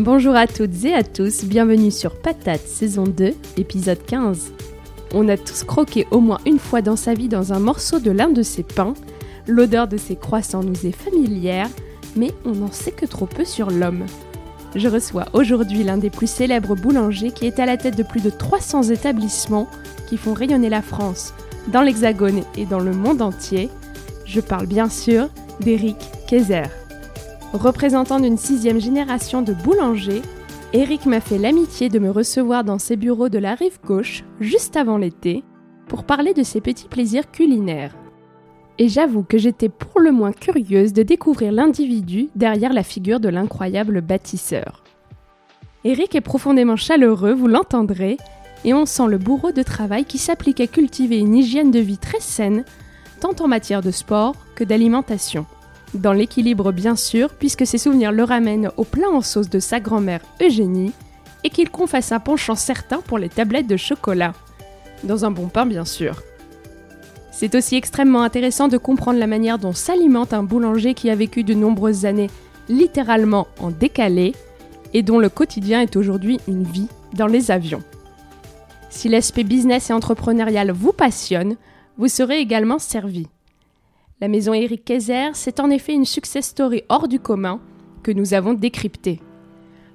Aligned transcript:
Bonjour 0.00 0.34
à 0.34 0.46
toutes 0.46 0.86
et 0.86 0.94
à 0.94 1.02
tous, 1.02 1.44
bienvenue 1.44 1.90
sur 1.90 2.14
Patate 2.14 2.66
saison 2.66 3.04
2, 3.04 3.34
épisode 3.58 4.02
15. 4.06 4.50
On 5.12 5.28
a 5.28 5.36
tous 5.36 5.62
croqué 5.62 6.06
au 6.10 6.20
moins 6.20 6.38
une 6.46 6.58
fois 6.58 6.80
dans 6.80 6.96
sa 6.96 7.12
vie 7.12 7.28
dans 7.28 7.52
un 7.52 7.58
morceau 7.58 7.98
de 7.98 8.10
l'un 8.10 8.30
de 8.30 8.42
ces 8.42 8.62
pains. 8.62 8.94
L'odeur 9.46 9.88
de 9.88 9.98
ces 9.98 10.16
croissants 10.16 10.62
nous 10.62 10.86
est 10.86 10.96
familière, 10.96 11.68
mais 12.16 12.32
on 12.46 12.52
n'en 12.52 12.72
sait 12.72 12.92
que 12.92 13.04
trop 13.04 13.26
peu 13.26 13.44
sur 13.44 13.70
l'homme. 13.70 14.06
Je 14.74 14.88
reçois 14.88 15.26
aujourd'hui 15.34 15.84
l'un 15.84 15.98
des 15.98 16.08
plus 16.08 16.30
célèbres 16.30 16.76
boulangers 16.76 17.32
qui 17.32 17.44
est 17.44 17.60
à 17.60 17.66
la 17.66 17.76
tête 17.76 17.98
de 17.98 18.02
plus 18.02 18.22
de 18.22 18.30
300 18.30 18.84
établissements 18.84 19.68
qui 20.08 20.16
font 20.16 20.32
rayonner 20.32 20.70
la 20.70 20.80
France, 20.80 21.34
dans 21.68 21.82
l'Hexagone 21.82 22.40
et 22.56 22.64
dans 22.64 22.80
le 22.80 22.92
monde 22.92 23.20
entier. 23.20 23.68
Je 24.24 24.40
parle 24.40 24.66
bien 24.66 24.88
sûr 24.88 25.28
d'Éric 25.60 25.98
Kayser. 26.26 26.79
Représentant 27.52 28.20
d'une 28.20 28.36
sixième 28.36 28.80
génération 28.80 29.42
de 29.42 29.52
boulangers, 29.52 30.22
Eric 30.72 31.06
m'a 31.06 31.20
fait 31.20 31.36
l'amitié 31.36 31.88
de 31.88 31.98
me 31.98 32.10
recevoir 32.10 32.62
dans 32.62 32.78
ses 32.78 32.94
bureaux 32.94 33.28
de 33.28 33.40
la 33.40 33.56
rive 33.56 33.80
gauche, 33.84 34.22
juste 34.38 34.76
avant 34.76 34.98
l'été, 34.98 35.42
pour 35.88 36.04
parler 36.04 36.32
de 36.32 36.44
ses 36.44 36.60
petits 36.60 36.86
plaisirs 36.86 37.28
culinaires. 37.32 37.96
Et 38.78 38.88
j'avoue 38.88 39.24
que 39.24 39.36
j'étais 39.36 39.68
pour 39.68 40.00
le 40.00 40.12
moins 40.12 40.30
curieuse 40.30 40.92
de 40.92 41.02
découvrir 41.02 41.50
l'individu 41.50 42.28
derrière 42.36 42.72
la 42.72 42.84
figure 42.84 43.18
de 43.18 43.28
l'incroyable 43.28 44.00
bâtisseur. 44.00 44.84
Eric 45.82 46.14
est 46.14 46.20
profondément 46.20 46.76
chaleureux, 46.76 47.34
vous 47.34 47.48
l'entendrez, 47.48 48.16
et 48.64 48.74
on 48.74 48.86
sent 48.86 49.08
le 49.08 49.18
bourreau 49.18 49.50
de 49.50 49.64
travail 49.64 50.04
qui 50.04 50.18
s'applique 50.18 50.60
à 50.60 50.68
cultiver 50.68 51.18
une 51.18 51.34
hygiène 51.34 51.72
de 51.72 51.80
vie 51.80 51.98
très 51.98 52.20
saine, 52.20 52.64
tant 53.18 53.34
en 53.40 53.48
matière 53.48 53.82
de 53.82 53.90
sport 53.90 54.36
que 54.54 54.62
d'alimentation 54.62 55.46
dans 55.94 56.12
l'équilibre 56.12 56.72
bien 56.72 56.96
sûr, 56.96 57.30
puisque 57.30 57.66
ses 57.66 57.78
souvenirs 57.78 58.12
le 58.12 58.24
ramènent 58.24 58.70
au 58.76 58.84
plat 58.84 59.10
en 59.10 59.20
sauce 59.20 59.50
de 59.50 59.58
sa 59.58 59.80
grand-mère 59.80 60.20
Eugénie, 60.40 60.92
et 61.42 61.50
qu'il 61.50 61.70
confesse 61.70 62.12
un 62.12 62.20
penchant 62.20 62.54
certain 62.54 63.00
pour 63.00 63.18
les 63.18 63.28
tablettes 63.28 63.66
de 63.66 63.76
chocolat. 63.76 64.34
Dans 65.04 65.24
un 65.24 65.30
bon 65.30 65.48
pain 65.48 65.66
bien 65.66 65.84
sûr. 65.84 66.22
C'est 67.32 67.54
aussi 67.54 67.76
extrêmement 67.76 68.22
intéressant 68.22 68.68
de 68.68 68.76
comprendre 68.76 69.18
la 69.18 69.26
manière 69.26 69.58
dont 69.58 69.72
s'alimente 69.72 70.34
un 70.34 70.42
boulanger 70.42 70.94
qui 70.94 71.08
a 71.08 71.14
vécu 71.14 71.42
de 71.42 71.54
nombreuses 71.54 72.04
années 72.04 72.30
littéralement 72.68 73.48
en 73.58 73.70
décalé, 73.70 74.34
et 74.92 75.02
dont 75.02 75.18
le 75.18 75.28
quotidien 75.28 75.80
est 75.80 75.96
aujourd'hui 75.96 76.40
une 76.48 76.64
vie 76.64 76.88
dans 77.14 77.26
les 77.26 77.50
avions. 77.50 77.82
Si 78.90 79.08
l'aspect 79.08 79.44
business 79.44 79.90
et 79.90 79.92
entrepreneurial 79.92 80.72
vous 80.72 80.92
passionne, 80.92 81.56
vous 81.96 82.08
serez 82.08 82.38
également 82.38 82.78
servi. 82.78 83.28
La 84.20 84.28
maison 84.28 84.52
Eric 84.52 84.84
Kayser, 84.84 85.30
c'est 85.32 85.60
en 85.60 85.70
effet 85.70 85.94
une 85.94 86.04
success 86.04 86.48
story 86.48 86.82
hors 86.90 87.08
du 87.08 87.18
commun 87.18 87.58
que 88.02 88.10
nous 88.10 88.34
avons 88.34 88.52
décryptée. 88.52 89.18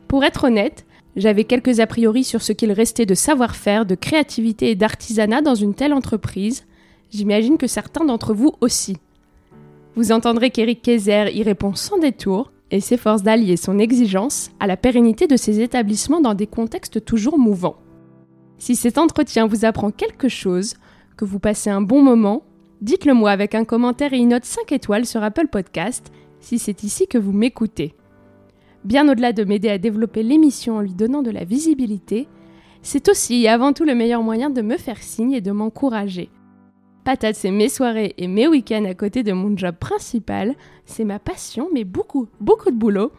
Pour 0.08 0.24
être 0.24 0.46
honnête, 0.46 0.88
j'avais 1.16 1.44
quelques 1.44 1.80
a 1.80 1.86
priori 1.86 2.24
sur 2.24 2.42
ce 2.42 2.52
qu'il 2.52 2.72
restait 2.72 3.06
de 3.06 3.14
savoir-faire, 3.14 3.86
de 3.86 3.94
créativité 3.94 4.72
et 4.72 4.76
d'artisanat 4.76 5.44
dans 5.44 5.54
une 5.54 5.76
telle 5.76 5.94
entreprise. 5.94 6.66
J'imagine 7.12 7.60
que 7.60 7.68
certains 7.68 8.04
d'entre 8.04 8.34
vous 8.34 8.54
aussi. 8.62 8.98
Vous 9.96 10.12
entendrez 10.12 10.50
qu'Eric 10.50 10.82
Kayser 10.82 11.32
y 11.32 11.44
répond 11.44 11.76
sans 11.76 12.00
détour 12.00 12.52
et 12.72 12.82
s'efforce 12.82 13.22
d'allier 13.22 13.58
son 13.58 13.78
exigence 13.78 14.50
à 14.60 14.66
la 14.66 14.76
pérennité 14.76 15.28
de 15.28 15.38
ses 15.38 15.62
établissements 15.62 16.20
dans 16.20 16.34
des 16.34 16.48
contextes 16.48 17.06
toujours 17.06 17.38
mouvants. 17.38 17.78
Si 18.58 18.76
cet 18.76 18.98
entretien 18.98 19.46
vous 19.46 19.66
apprend 19.66 19.92
quelque 19.92 20.30
chose, 20.30 20.74
que 21.16 21.26
vous 21.26 21.40
passez 21.40 21.70
un 21.70 21.82
bon 21.82 22.02
moment 22.02 22.44
Dites-le 22.86 23.16
moi 23.16 23.32
avec 23.32 23.56
un 23.56 23.66
commentaire 23.66 24.14
et 24.14 24.20
une 24.20 24.30
note 24.30 24.46
5 24.46 24.72
étoiles 24.72 25.08
sur 25.08 25.24
Apple 25.24 25.48
Podcast 25.48 26.12
si 26.40 26.60
c'est 26.60 26.84
ici 26.84 27.08
que 27.08 27.18
vous 27.18 27.32
m'écoutez. 27.32 27.96
Bien 28.84 29.10
au-delà 29.10 29.34
de 29.34 29.44
m'aider 29.44 29.70
à 29.70 29.80
développer 29.80 30.22
l'émission 30.22 30.78
en 30.78 30.82
lui 30.82 30.94
donnant 30.94 31.24
de 31.24 31.32
la 31.32 31.46
visibilité, 31.46 32.28
c'est 32.84 33.10
aussi 33.10 33.42
et 33.42 33.50
avant 33.50 33.74
tout 33.74 33.86
le 33.86 33.96
meilleur 33.96 34.22
moyen 34.22 34.52
de 34.52 34.62
me 34.62 34.78
faire 34.78 35.02
signe 35.02 35.32
et 35.32 35.42
de 35.42 35.50
m'encourager. 35.50 36.30
Patate, 37.04 37.34
c'est 37.34 37.50
mes 37.50 37.70
soirées 37.70 38.14
et 38.20 38.28
mes 38.28 38.48
week-ends 38.48 38.86
à 38.86 38.94
côté 38.94 39.24
de 39.24 39.34
mon 39.34 39.58
job 39.58 39.74
principal, 39.80 40.54
c'est 40.86 41.06
ma 41.06 41.18
passion, 41.18 41.70
mais 41.74 41.86
beaucoup, 41.86 42.28
beaucoup 42.40 42.70
de 42.70 42.78
boulot. 42.78 43.12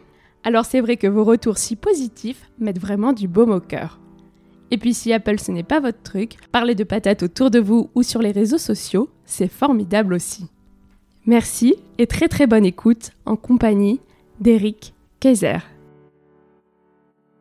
Alors 0.45 0.63
c'est 0.63 0.79
vrai 0.79 0.95
que 0.95 1.07
vos 1.07 1.25
retours 1.25 1.57
si 1.57 1.75
positifs 1.75 2.49
mettent 2.57 2.79
vraiment 2.79 3.11
du 3.11 3.27
baume 3.27 3.51
au 3.51 3.59
cœur. 3.59 3.99
Et 4.71 4.77
puis 4.77 4.93
si 4.93 5.13
Apple 5.13 5.39
ce 5.39 5.51
n'est 5.51 5.63
pas 5.63 5.79
votre 5.79 6.01
truc, 6.01 6.35
parlez 6.51 6.75
de 6.75 6.83
patates 6.83 7.23
autour 7.23 7.51
de 7.51 7.59
vous 7.59 7.89
ou 7.95 8.03
sur 8.03 8.21
les 8.21 8.31
réseaux 8.31 8.57
sociaux, 8.57 9.09
c'est 9.25 9.51
formidable 9.51 10.13
aussi. 10.13 10.47
Merci 11.25 11.75
et 11.97 12.07
très 12.07 12.27
très 12.27 12.47
bonne 12.47 12.65
écoute 12.65 13.11
en 13.25 13.35
compagnie 13.35 13.99
d'Eric 14.39 14.93
Kaiser. 15.19 15.57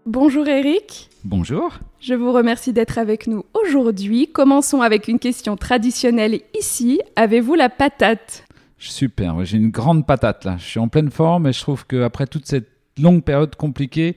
Bonjour 0.06 0.47
Eric. 0.47 1.10
Bonjour. 1.25 1.81
Je 1.98 2.14
vous 2.14 2.31
remercie 2.31 2.72
d'être 2.72 2.98
avec 2.98 3.26
nous 3.26 3.44
aujourd'hui. 3.54 4.28
Commençons 4.28 4.81
avec 4.81 5.08
une 5.08 5.19
question 5.19 5.56
traditionnelle 5.56 6.41
ici. 6.56 7.00
Avez-vous 7.16 7.54
la 7.54 7.69
patate? 7.69 8.44
Super, 8.78 9.44
j'ai 9.44 9.56
une 9.56 9.70
grande 9.70 10.06
patate 10.06 10.44
là. 10.44 10.56
Je 10.58 10.64
suis 10.64 10.78
en 10.78 10.87
pleine 10.87 11.10
forme 11.10 11.48
et 11.48 11.53
je 11.53 11.60
trouve 11.60 11.87
qu'après 11.87 12.28
toute 12.28 12.47
cette 12.47 12.69
longue 12.98 13.25
période 13.25 13.56
compliquée, 13.56 14.16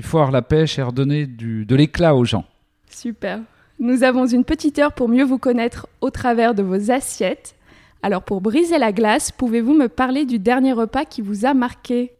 il 0.00 0.02
faut 0.02 0.16
avoir 0.16 0.32
la 0.32 0.40
pêche 0.40 0.78
et 0.78 0.82
redonner 0.82 1.26
du, 1.26 1.66
de 1.66 1.76
l'éclat 1.76 2.16
aux 2.16 2.24
gens. 2.24 2.46
Super. 2.88 3.40
Nous 3.78 4.02
avons 4.02 4.26
une 4.26 4.44
petite 4.44 4.78
heure 4.78 4.94
pour 4.94 5.10
mieux 5.10 5.24
vous 5.24 5.36
connaître 5.36 5.88
au 6.00 6.08
travers 6.08 6.54
de 6.54 6.62
vos 6.62 6.90
assiettes. 6.90 7.54
Alors 8.02 8.22
pour 8.22 8.40
briser 8.40 8.78
la 8.78 8.92
glace, 8.92 9.30
pouvez-vous 9.30 9.74
me 9.74 9.88
parler 9.88 10.24
du 10.24 10.38
dernier 10.38 10.72
repas 10.72 11.04
qui 11.04 11.20
vous 11.20 11.44
a 11.44 11.52
marqué? 11.52 12.12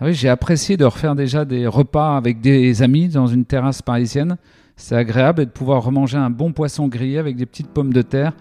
Ah 0.00 0.06
Oui, 0.06 0.14
j'ai 0.14 0.30
apprécié 0.30 0.78
de 0.78 0.86
refaire 0.86 1.14
déjà 1.14 1.44
des 1.44 1.66
repas 1.66 2.16
avec 2.16 2.40
des 2.40 2.80
amis 2.80 3.08
dans 3.08 3.26
une 3.26 3.44
terrasse 3.44 3.82
parisienne. 3.82 4.38
C'est 4.76 4.96
agréable 4.96 5.44
de 5.44 5.50
pouvoir 5.50 5.82
remanger 5.84 6.16
un 6.16 6.30
bon 6.30 6.52
poisson 6.52 6.88
grillé 6.88 7.18
avec 7.18 7.36
des 7.36 7.44
petites 7.44 7.68
pommes 7.68 7.92
de 7.92 8.00
terre 8.00 8.32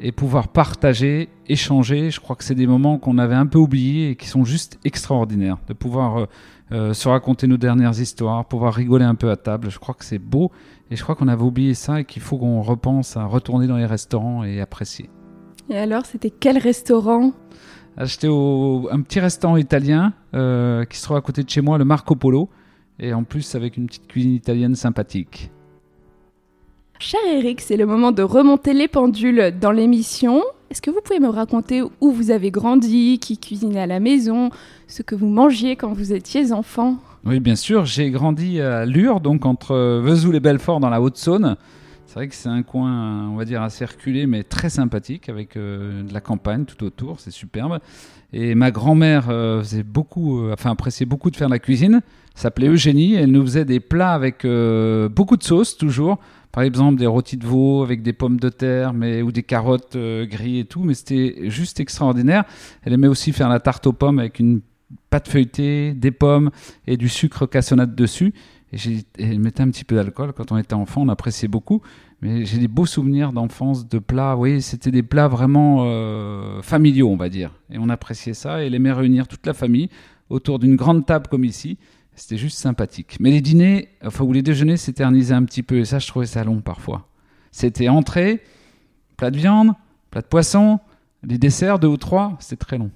et 0.00 0.12
pouvoir 0.12 0.48
partager, 0.48 1.28
échanger. 1.48 2.10
Je 2.10 2.20
crois 2.20 2.36
que 2.36 2.44
c'est 2.44 2.54
des 2.54 2.66
moments 2.66 2.98
qu'on 2.98 3.18
avait 3.18 3.34
un 3.34 3.46
peu 3.46 3.58
oubliés 3.58 4.10
et 4.10 4.16
qui 4.16 4.28
sont 4.28 4.44
juste 4.44 4.78
extraordinaires. 4.84 5.58
De 5.66 5.72
pouvoir 5.72 6.18
euh, 6.18 6.26
euh, 6.72 6.92
se 6.94 7.08
raconter 7.08 7.46
nos 7.46 7.56
dernières 7.56 7.98
histoires, 7.98 8.44
pouvoir 8.44 8.74
rigoler 8.74 9.04
un 9.04 9.14
peu 9.14 9.30
à 9.30 9.36
table. 9.36 9.70
Je 9.70 9.78
crois 9.78 9.94
que 9.94 10.04
c'est 10.04 10.18
beau 10.18 10.52
et 10.90 10.96
je 10.96 11.02
crois 11.02 11.14
qu'on 11.14 11.28
avait 11.28 11.42
oublié 11.42 11.74
ça 11.74 12.00
et 12.00 12.04
qu'il 12.04 12.22
faut 12.22 12.38
qu'on 12.38 12.62
repense 12.62 13.16
à 13.16 13.24
retourner 13.24 13.66
dans 13.66 13.76
les 13.76 13.86
restaurants 13.86 14.44
et 14.44 14.60
apprécier. 14.60 15.10
Et 15.68 15.76
alors, 15.76 16.06
c'était 16.06 16.30
quel 16.30 16.58
restaurant? 16.58 17.32
J'étais 18.00 18.28
au 18.28 18.88
un 18.92 19.00
petit 19.00 19.18
restaurant 19.18 19.56
italien 19.56 20.12
euh, 20.34 20.84
qui 20.84 20.98
se 20.98 21.04
trouve 21.04 21.16
à 21.16 21.20
côté 21.20 21.42
de 21.42 21.50
chez 21.50 21.60
moi, 21.60 21.78
le 21.78 21.84
Marco 21.84 22.14
Polo, 22.14 22.48
et 22.98 23.12
en 23.12 23.24
plus 23.24 23.54
avec 23.54 23.76
une 23.76 23.86
petite 23.86 24.06
cuisine 24.06 24.34
italienne 24.34 24.76
sympathique. 24.76 25.50
Cher 27.00 27.20
Eric, 27.32 27.60
c'est 27.60 27.76
le 27.76 27.86
moment 27.86 28.10
de 28.10 28.22
remonter 28.22 28.72
les 28.72 28.88
pendules 28.88 29.54
dans 29.60 29.70
l'émission. 29.70 30.42
Est-ce 30.68 30.82
que 30.82 30.90
vous 30.90 31.00
pouvez 31.00 31.20
me 31.20 31.28
raconter 31.28 31.80
où 31.80 32.10
vous 32.10 32.32
avez 32.32 32.50
grandi, 32.50 33.20
qui 33.20 33.38
cuisinait 33.38 33.80
à 33.80 33.86
la 33.86 34.00
maison, 34.00 34.50
ce 34.88 35.02
que 35.02 35.14
vous 35.14 35.28
mangiez 35.28 35.76
quand 35.76 35.92
vous 35.92 36.12
étiez 36.12 36.52
enfant? 36.52 36.96
Oui, 37.24 37.38
bien 37.38 37.54
sûr. 37.54 37.86
J'ai 37.86 38.10
grandi 38.10 38.60
à 38.60 38.84
Lure, 38.84 39.20
donc 39.20 39.46
entre 39.46 39.76
Vesoul 40.00 40.34
et 40.34 40.40
Belfort 40.40 40.80
dans 40.80 40.90
la 40.90 41.00
Haute-Saône. 41.00 41.56
C'est 42.06 42.14
vrai 42.14 42.26
que 42.26 42.34
c'est 42.34 42.48
un 42.48 42.64
coin, 42.64 43.28
on 43.28 43.36
va 43.36 43.44
dire, 43.44 43.62
assez 43.62 43.84
reculé, 43.84 44.26
mais 44.26 44.42
très 44.42 44.68
sympathique, 44.68 45.28
avec 45.28 45.56
euh, 45.56 46.02
de 46.02 46.12
la 46.12 46.20
campagne 46.20 46.64
tout 46.64 46.82
autour, 46.82 47.20
c'est 47.20 47.30
superbe. 47.30 47.78
Et 48.32 48.56
ma 48.56 48.72
grand-mère 48.72 49.26
euh, 49.28 49.60
faisait 49.60 49.82
beaucoup, 49.84 50.40
euh, 50.40 50.54
enfin 50.54 50.72
appréciait 50.72 51.06
beaucoup 51.06 51.30
de 51.30 51.36
faire 51.36 51.48
la 51.48 51.60
cuisine. 51.60 52.00
S'appelait 52.34 52.68
Eugénie. 52.68 53.14
Elle 53.14 53.30
nous 53.30 53.42
faisait 53.42 53.64
des 53.64 53.78
plats 53.78 54.12
avec 54.12 54.46
beaucoup 55.10 55.36
de 55.36 55.42
sauce 55.42 55.76
toujours. 55.76 56.18
Par 56.52 56.62
exemple, 56.62 56.98
des 56.98 57.06
rôtis 57.06 57.36
de 57.36 57.46
veau 57.46 57.82
avec 57.82 58.02
des 58.02 58.12
pommes 58.12 58.40
de 58.40 58.48
terre, 58.48 58.92
mais 58.92 59.22
ou 59.22 59.32
des 59.32 59.42
carottes 59.42 59.96
grillées 59.96 60.60
et 60.60 60.64
tout. 60.64 60.82
Mais 60.82 60.94
c'était 60.94 61.50
juste 61.50 61.78
extraordinaire. 61.80 62.44
Elle 62.82 62.94
aimait 62.94 63.08
aussi 63.08 63.32
faire 63.32 63.48
la 63.48 63.60
tarte 63.60 63.86
aux 63.86 63.92
pommes 63.92 64.18
avec 64.18 64.38
une 64.38 64.60
pâte 65.10 65.28
feuilletée, 65.28 65.92
des 65.94 66.10
pommes 66.10 66.50
et 66.86 66.96
du 66.96 67.08
sucre 67.08 67.46
cassonade 67.46 67.94
dessus. 67.94 68.32
Et, 68.72 68.76
elle 69.18 69.38
mettait 69.38 69.62
un 69.62 69.70
petit 69.70 69.84
peu 69.84 69.94
d'alcool. 69.94 70.32
Quand 70.32 70.52
on 70.52 70.58
était 70.58 70.74
enfant, 70.74 71.02
on 71.02 71.08
appréciait 71.08 71.48
beaucoup. 71.48 71.82
Mais 72.20 72.44
j'ai 72.44 72.58
des 72.58 72.68
beaux 72.68 72.86
souvenirs 72.86 73.32
d'enfance 73.32 73.88
de 73.88 73.98
plats. 73.98 74.36
Oui, 74.36 74.60
c'était 74.60 74.90
des 74.90 75.02
plats 75.02 75.28
vraiment 75.28 75.84
euh, 75.84 76.60
familiaux, 76.62 77.08
on 77.08 77.16
va 77.16 77.28
dire. 77.28 77.52
Et 77.70 77.78
on 77.78 77.88
appréciait 77.88 78.34
ça. 78.34 78.62
Et 78.62 78.66
elle 78.66 78.74
aimait 78.74 78.92
réunir 78.92 79.28
toute 79.28 79.46
la 79.46 79.54
famille 79.54 79.88
autour 80.28 80.58
d'une 80.58 80.76
grande 80.76 81.06
table 81.06 81.28
comme 81.28 81.44
ici. 81.44 81.78
C'était 82.18 82.36
juste 82.36 82.58
sympathique. 82.58 83.16
Mais 83.20 83.30
les 83.30 83.40
dîners, 83.40 83.88
enfin, 84.04 84.24
ou 84.24 84.32
les 84.32 84.42
déjeuners 84.42 84.76
s'éternisaient 84.76 85.34
un 85.34 85.44
petit 85.44 85.62
peu. 85.62 85.78
Et 85.78 85.84
ça, 85.84 86.00
je 86.00 86.08
trouvais 86.08 86.26
ça 86.26 86.42
long 86.42 86.60
parfois. 86.60 87.06
C'était 87.52 87.88
entrée, 87.88 88.42
plat 89.16 89.30
de 89.30 89.36
viande, 89.36 89.72
plat 90.10 90.20
de 90.20 90.26
poisson, 90.26 90.80
les 91.22 91.38
desserts, 91.38 91.78
deux 91.78 91.88
ou 91.88 91.96
trois. 91.96 92.36
C'était 92.40 92.64
très 92.64 92.76
long. 92.76 92.90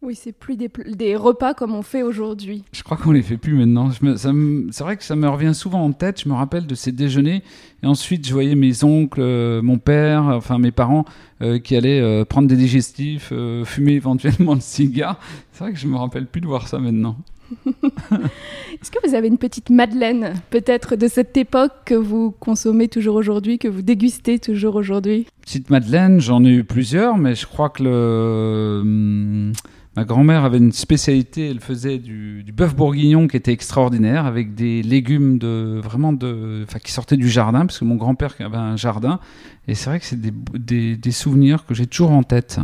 Oui, 0.00 0.16
c'est 0.16 0.32
plus 0.32 0.56
des, 0.56 1.16
repas 1.16 1.54
comme 1.54 1.74
on 1.74 1.82
fait 1.82 2.02
aujourd'hui. 2.02 2.64
Je 2.72 2.82
crois 2.82 2.96
qu'on 2.96 3.12
les 3.12 3.22
fait 3.22 3.36
plus 3.36 3.54
maintenant. 3.54 3.90
C'est 3.92 4.82
vrai 4.82 4.96
que 4.96 5.04
ça 5.04 5.14
me 5.14 5.28
revient 5.28 5.54
souvent 5.54 5.84
en 5.84 5.92
tête. 5.92 6.22
Je 6.22 6.28
me 6.28 6.34
rappelle 6.34 6.66
de 6.66 6.74
ces 6.74 6.90
déjeuners. 6.90 7.44
Et 7.84 7.86
ensuite, 7.86 8.26
je 8.26 8.32
voyais 8.32 8.56
mes 8.56 8.82
oncles, 8.82 9.20
euh, 9.20 9.62
mon 9.62 9.78
père, 9.78 10.24
enfin 10.24 10.58
mes 10.58 10.72
parents, 10.72 11.04
euh, 11.40 11.60
qui 11.60 11.76
allaient 11.76 12.00
euh, 12.00 12.24
prendre 12.24 12.48
des 12.48 12.56
digestifs, 12.56 13.32
fumer 13.64 13.92
éventuellement 13.94 14.54
le 14.54 14.60
cigare. 14.60 15.20
C'est 15.52 15.62
vrai 15.62 15.72
que 15.72 15.78
je 15.78 15.86
me 15.86 15.96
rappelle 15.96 16.26
plus 16.26 16.40
de 16.40 16.48
voir 16.48 16.66
ça 16.66 16.78
maintenant. 16.80 17.16
Est-ce 18.80 18.90
que 18.90 19.06
vous 19.06 19.14
avez 19.14 19.28
une 19.28 19.38
petite 19.38 19.70
Madeleine, 19.70 20.34
peut-être 20.50 20.96
de 20.96 21.08
cette 21.08 21.36
époque 21.36 21.72
que 21.84 21.94
vous 21.94 22.30
consommez 22.30 22.88
toujours 22.88 23.16
aujourd'hui, 23.16 23.58
que 23.58 23.68
vous 23.68 23.82
dégustez 23.82 24.38
toujours 24.38 24.76
aujourd'hui? 24.76 25.26
Petite 25.40 25.70
Madeleine, 25.70 26.20
j'en 26.20 26.44
ai 26.44 26.50
eu 26.50 26.64
plusieurs, 26.64 27.16
mais 27.16 27.34
je 27.34 27.46
crois 27.46 27.70
que 27.70 27.82
le 27.82 28.80
hum, 28.82 29.52
Ma 29.94 30.04
grand-mère 30.04 30.44
avait 30.44 30.56
une 30.56 30.72
spécialité, 30.72 31.50
elle 31.50 31.60
faisait 31.60 31.98
du, 31.98 32.42
bœuf 32.50 32.74
bourguignon 32.74 33.28
qui 33.28 33.36
était 33.36 33.52
extraordinaire, 33.52 34.24
avec 34.24 34.54
des 34.54 34.82
légumes 34.82 35.36
de 35.36 35.80
vraiment 35.84 36.14
de, 36.14 36.64
qui 36.82 36.92
sortaient 36.92 37.18
du 37.18 37.28
jardin, 37.28 37.66
parce 37.66 37.78
que 37.78 37.84
mon 37.84 37.96
grand-père 37.96 38.34
avait 38.38 38.56
un 38.56 38.76
jardin. 38.76 39.20
Et 39.68 39.74
c'est 39.74 39.90
vrai 39.90 40.00
que 40.00 40.06
c'est 40.06 40.18
des, 40.18 40.96
des, 40.96 41.12
souvenirs 41.12 41.66
que 41.66 41.74
j'ai 41.74 41.86
toujours 41.86 42.12
en 42.12 42.22
tête. 42.22 42.58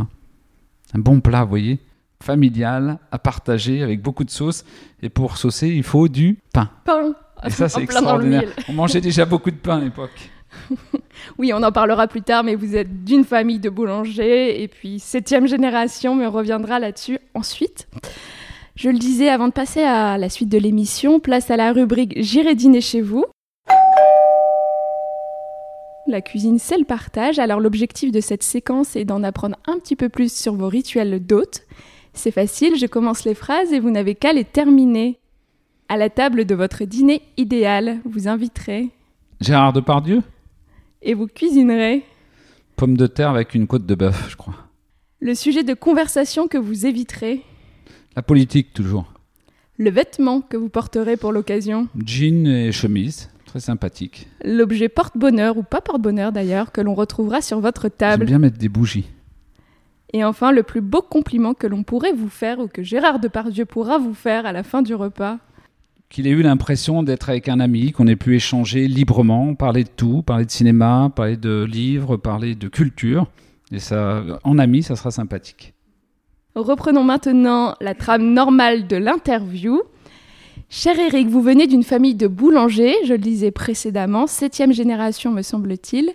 Un 0.95 0.99
bon 0.99 1.19
plat, 1.19 1.43
vous 1.43 1.49
voyez, 1.49 1.77
familial, 2.23 2.99
à 3.11 3.19
partager, 3.19 3.81
avec 3.81 4.01
beaucoup 4.01 4.23
de 4.23 4.29
sauce. 4.29 4.65
Et 5.01 5.09
pour 5.09 5.37
saucer, 5.37 5.69
il 5.69 5.83
faut 5.83 6.07
du 6.07 6.39
pain. 6.53 6.69
Pain. 6.85 7.13
Et 7.45 7.49
ça, 7.49 7.69
c'est 7.69 7.81
extraordinaire. 7.83 8.49
On 8.67 8.73
mangeait 8.73 9.01
déjà 9.01 9.25
beaucoup 9.25 9.51
de 9.51 9.55
pain 9.55 9.77
à 9.77 9.81
l'époque. 9.81 10.29
oui, 11.37 11.51
on 11.53 11.63
en 11.63 11.71
parlera 11.71 12.07
plus 12.07 12.21
tard, 12.21 12.43
mais 12.43 12.55
vous 12.55 12.75
êtes 12.75 13.03
d'une 13.03 13.23
famille 13.23 13.59
de 13.59 13.69
boulangers 13.69 14.61
et 14.61 14.67
puis 14.67 14.99
septième 14.99 15.47
génération, 15.47 16.15
mais 16.15 16.27
on 16.27 16.31
reviendra 16.31 16.79
là-dessus 16.79 17.19
ensuite. 17.33 17.87
Je 18.75 18.89
le 18.89 18.97
disais 18.97 19.29
avant 19.29 19.47
de 19.47 19.53
passer 19.53 19.81
à 19.81 20.17
la 20.17 20.29
suite 20.29 20.49
de 20.49 20.57
l'émission, 20.57 21.19
place 21.19 21.51
à 21.51 21.57
la 21.57 21.73
rubrique 21.73 22.13
J'irai 22.17 22.55
dîner 22.55 22.81
chez 22.81 23.01
vous. 23.01 23.25
La 26.07 26.21
cuisine, 26.21 26.57
c'est 26.57 26.77
le 26.77 26.85
partage. 26.85 27.37
Alors 27.39 27.59
l'objectif 27.59 28.11
de 28.11 28.19
cette 28.19 28.41
séquence 28.41 28.95
est 28.95 29.05
d'en 29.05 29.21
apprendre 29.21 29.57
un 29.67 29.77
petit 29.77 29.95
peu 29.95 30.09
plus 30.09 30.33
sur 30.33 30.55
vos 30.55 30.67
rituels 30.67 31.23
d'hôtes. 31.23 31.65
C'est 32.13 32.31
facile, 32.31 32.75
je 32.77 32.85
commence 32.85 33.25
les 33.25 33.35
phrases 33.35 33.71
et 33.71 33.79
vous 33.79 33.91
n'avez 33.91 34.15
qu'à 34.15 34.33
les 34.33 34.43
terminer. 34.43 35.19
À 35.87 35.97
la 35.97 36.09
table 36.09 36.45
de 36.45 36.55
votre 36.55 36.83
dîner 36.83 37.21
idéal, 37.37 37.99
vous 38.05 38.27
inviterez 38.27 38.89
Gérard 39.41 39.73
Depardieu? 39.73 40.21
Et 41.01 41.13
vous 41.13 41.27
cuisinerez 41.27 42.03
Pommes 42.75 42.97
de 42.97 43.07
terre 43.07 43.29
avec 43.29 43.55
une 43.55 43.67
côte 43.67 43.85
de 43.85 43.95
bœuf, 43.95 44.27
je 44.29 44.35
crois. 44.35 44.55
Le 45.19 45.33
sujet 45.35 45.63
de 45.63 45.73
conversation 45.73 46.47
que 46.47 46.57
vous 46.57 46.85
éviterez 46.85 47.41
La 48.15 48.21
politique, 48.21 48.73
toujours. 48.73 49.13
Le 49.77 49.89
vêtement 49.89 50.41
que 50.41 50.57
vous 50.57 50.69
porterez 50.69 51.17
pour 51.17 51.31
l'occasion 51.31 51.87
Jean 52.05 52.45
et 52.45 52.71
chemise, 52.71 53.29
très 53.45 53.59
sympathique. 53.59 54.27
L'objet 54.43 54.89
porte-bonheur, 54.89 55.57
ou 55.57 55.63
pas 55.63 55.81
porte-bonheur 55.81 56.31
d'ailleurs, 56.31 56.71
que 56.71 56.81
l'on 56.81 56.95
retrouvera 56.95 57.41
sur 57.41 57.59
votre 57.61 57.87
table. 57.87 58.23
J'aime 58.23 58.27
bien 58.27 58.39
mettre 58.39 58.57
des 58.57 58.69
bougies. 58.69 59.09
Et 60.13 60.23
enfin, 60.23 60.51
le 60.51 60.63
plus 60.63 60.81
beau 60.81 61.01
compliment 61.01 61.53
que 61.53 61.67
l'on 61.67 61.83
pourrait 61.83 62.13
vous 62.13 62.29
faire, 62.29 62.59
ou 62.59 62.67
que 62.67 62.83
Gérard 62.83 63.19
Depardieu 63.19 63.65
pourra 63.65 63.97
vous 63.97 64.13
faire 64.13 64.45
à 64.45 64.51
la 64.51 64.63
fin 64.63 64.81
du 64.81 64.95
repas 64.95 65.37
qu'il 66.09 66.25
ait 66.25 66.31
eu 66.31 66.41
l'impression 66.41 67.03
d'être 67.03 67.29
avec 67.29 67.47
un 67.47 67.59
ami, 67.59 67.91
qu'on 67.91 68.07
ait 68.07 68.15
pu 68.15 68.35
échanger 68.35 68.87
librement, 68.87 69.53
parler 69.53 69.83
de 69.83 69.89
tout, 69.95 70.23
parler 70.23 70.45
de 70.45 70.51
cinéma, 70.51 71.11
parler 71.15 71.37
de 71.37 71.63
livres, 71.63 72.17
parler 72.17 72.55
de 72.55 72.67
culture. 72.67 73.27
Et 73.71 73.79
ça, 73.79 74.23
en 74.43 74.57
ami, 74.57 74.81
ça 74.81 74.95
sera 74.95 75.11
sympathique. 75.11 75.73
Reprenons 76.55 77.03
maintenant 77.03 77.75
la 77.79 77.93
trame 77.93 78.33
normale 78.33 78.87
de 78.87 78.97
l'interview. 78.97 79.83
Cher 80.67 80.99
Eric, 80.99 81.27
vous 81.27 81.41
venez 81.41 81.67
d'une 81.67 81.83
famille 81.83 82.15
de 82.15 82.27
boulangers, 82.27 82.95
je 83.05 83.13
le 83.13 83.19
disais 83.19 83.51
précédemment, 83.51 84.25
septième 84.25 84.73
génération 84.73 85.31
me 85.31 85.43
semble-t-il. 85.43 86.11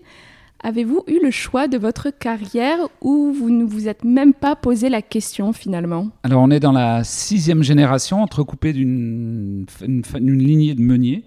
Avez-vous 0.67 1.05
eu 1.09 1.19
le 1.23 1.31
choix 1.31 1.69
de 1.69 1.77
votre 1.77 2.09
carrière 2.09 2.79
ou 3.03 3.35
vous 3.35 3.51
ne 3.51 3.65
vous 3.65 3.87
êtes 3.87 4.03
même 4.03 4.33
pas 4.33 4.57
posé 4.57 4.89
la 4.89 5.03
question 5.03 5.53
finalement? 5.53 6.09
Alors 6.23 6.41
on 6.41 6.51
est 6.51 6.59
dans 6.59 6.73
la 6.73 7.05
sixième 7.05 7.63
génération, 7.63 8.23
entrecoupée 8.23 8.73
d'une 8.73 9.67
lignée 9.83 10.75
de 10.75 10.81
meuniers. 10.81 11.23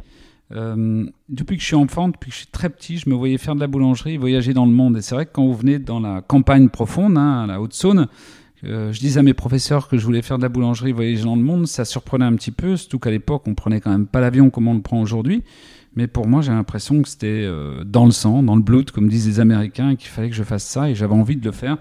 Euh, 0.55 1.05
depuis 1.29 1.57
que 1.57 1.61
je 1.61 1.67
suis 1.67 1.75
enfant, 1.75 2.09
depuis 2.09 2.31
que 2.31 2.33
je 2.33 2.39
suis 2.39 2.47
très 2.47 2.71
petit, 2.71 2.97
je 2.97 3.07
me 3.11 3.13
voyais 3.13 3.37
faire 3.37 3.53
de 3.53 3.59
la 3.59 3.67
boulangerie, 3.67 4.17
voyager 4.17 4.55
dans 4.55 4.65
le 4.65 4.71
monde. 4.71 4.97
Et 4.97 5.03
c'est 5.03 5.13
vrai 5.13 5.27
que 5.27 5.33
quand 5.33 5.45
vous 5.45 5.53
venez 5.53 5.77
dans 5.77 5.99
la 5.99 6.23
campagne 6.23 6.69
profonde, 6.69 7.15
hein, 7.15 7.43
à 7.43 7.45
la 7.45 7.61
Haute-Saône, 7.61 8.07
euh, 8.63 8.91
je 8.91 8.99
disais 8.99 9.19
à 9.19 9.23
mes 9.23 9.35
professeurs 9.35 9.87
que 9.87 9.99
je 9.99 10.05
voulais 10.05 10.23
faire 10.23 10.37
de 10.37 10.41
la 10.41 10.49
boulangerie, 10.49 10.93
voyager 10.93 11.23
dans 11.23 11.35
le 11.35 11.43
monde. 11.43 11.67
Ça 11.67 11.85
surprenait 11.85 12.25
un 12.25 12.33
petit 12.33 12.49
peu, 12.49 12.75
surtout 12.75 12.97
qu'à 12.97 13.11
l'époque, 13.11 13.43
on 13.45 13.53
prenait 13.53 13.81
quand 13.81 13.91
même 13.91 14.07
pas 14.07 14.19
l'avion 14.19 14.49
comme 14.49 14.67
on 14.67 14.73
le 14.73 14.81
prend 14.81 14.99
aujourd'hui. 14.99 15.43
Mais 15.97 16.05
pour 16.05 16.27
moi, 16.27 16.41
j'ai 16.41 16.51
l'impression 16.51 17.01
que 17.01 17.09
c'était 17.09 17.25
euh, 17.25 17.83
dans 17.83 18.05
le 18.05 18.11
sang, 18.11 18.44
dans 18.44 18.55
le 18.55 18.61
blood, 18.61 18.91
comme 18.91 19.09
disent 19.09 19.25
les 19.25 19.39
Américains, 19.39 19.89
et 19.89 19.95
qu'il 19.95 20.09
fallait 20.09 20.29
que 20.29 20.35
je 20.35 20.44
fasse 20.44 20.63
ça, 20.63 20.91
et 20.91 20.94
j'avais 20.94 21.15
envie 21.15 21.38
de 21.38 21.44
le 21.44 21.51
faire. 21.51 21.79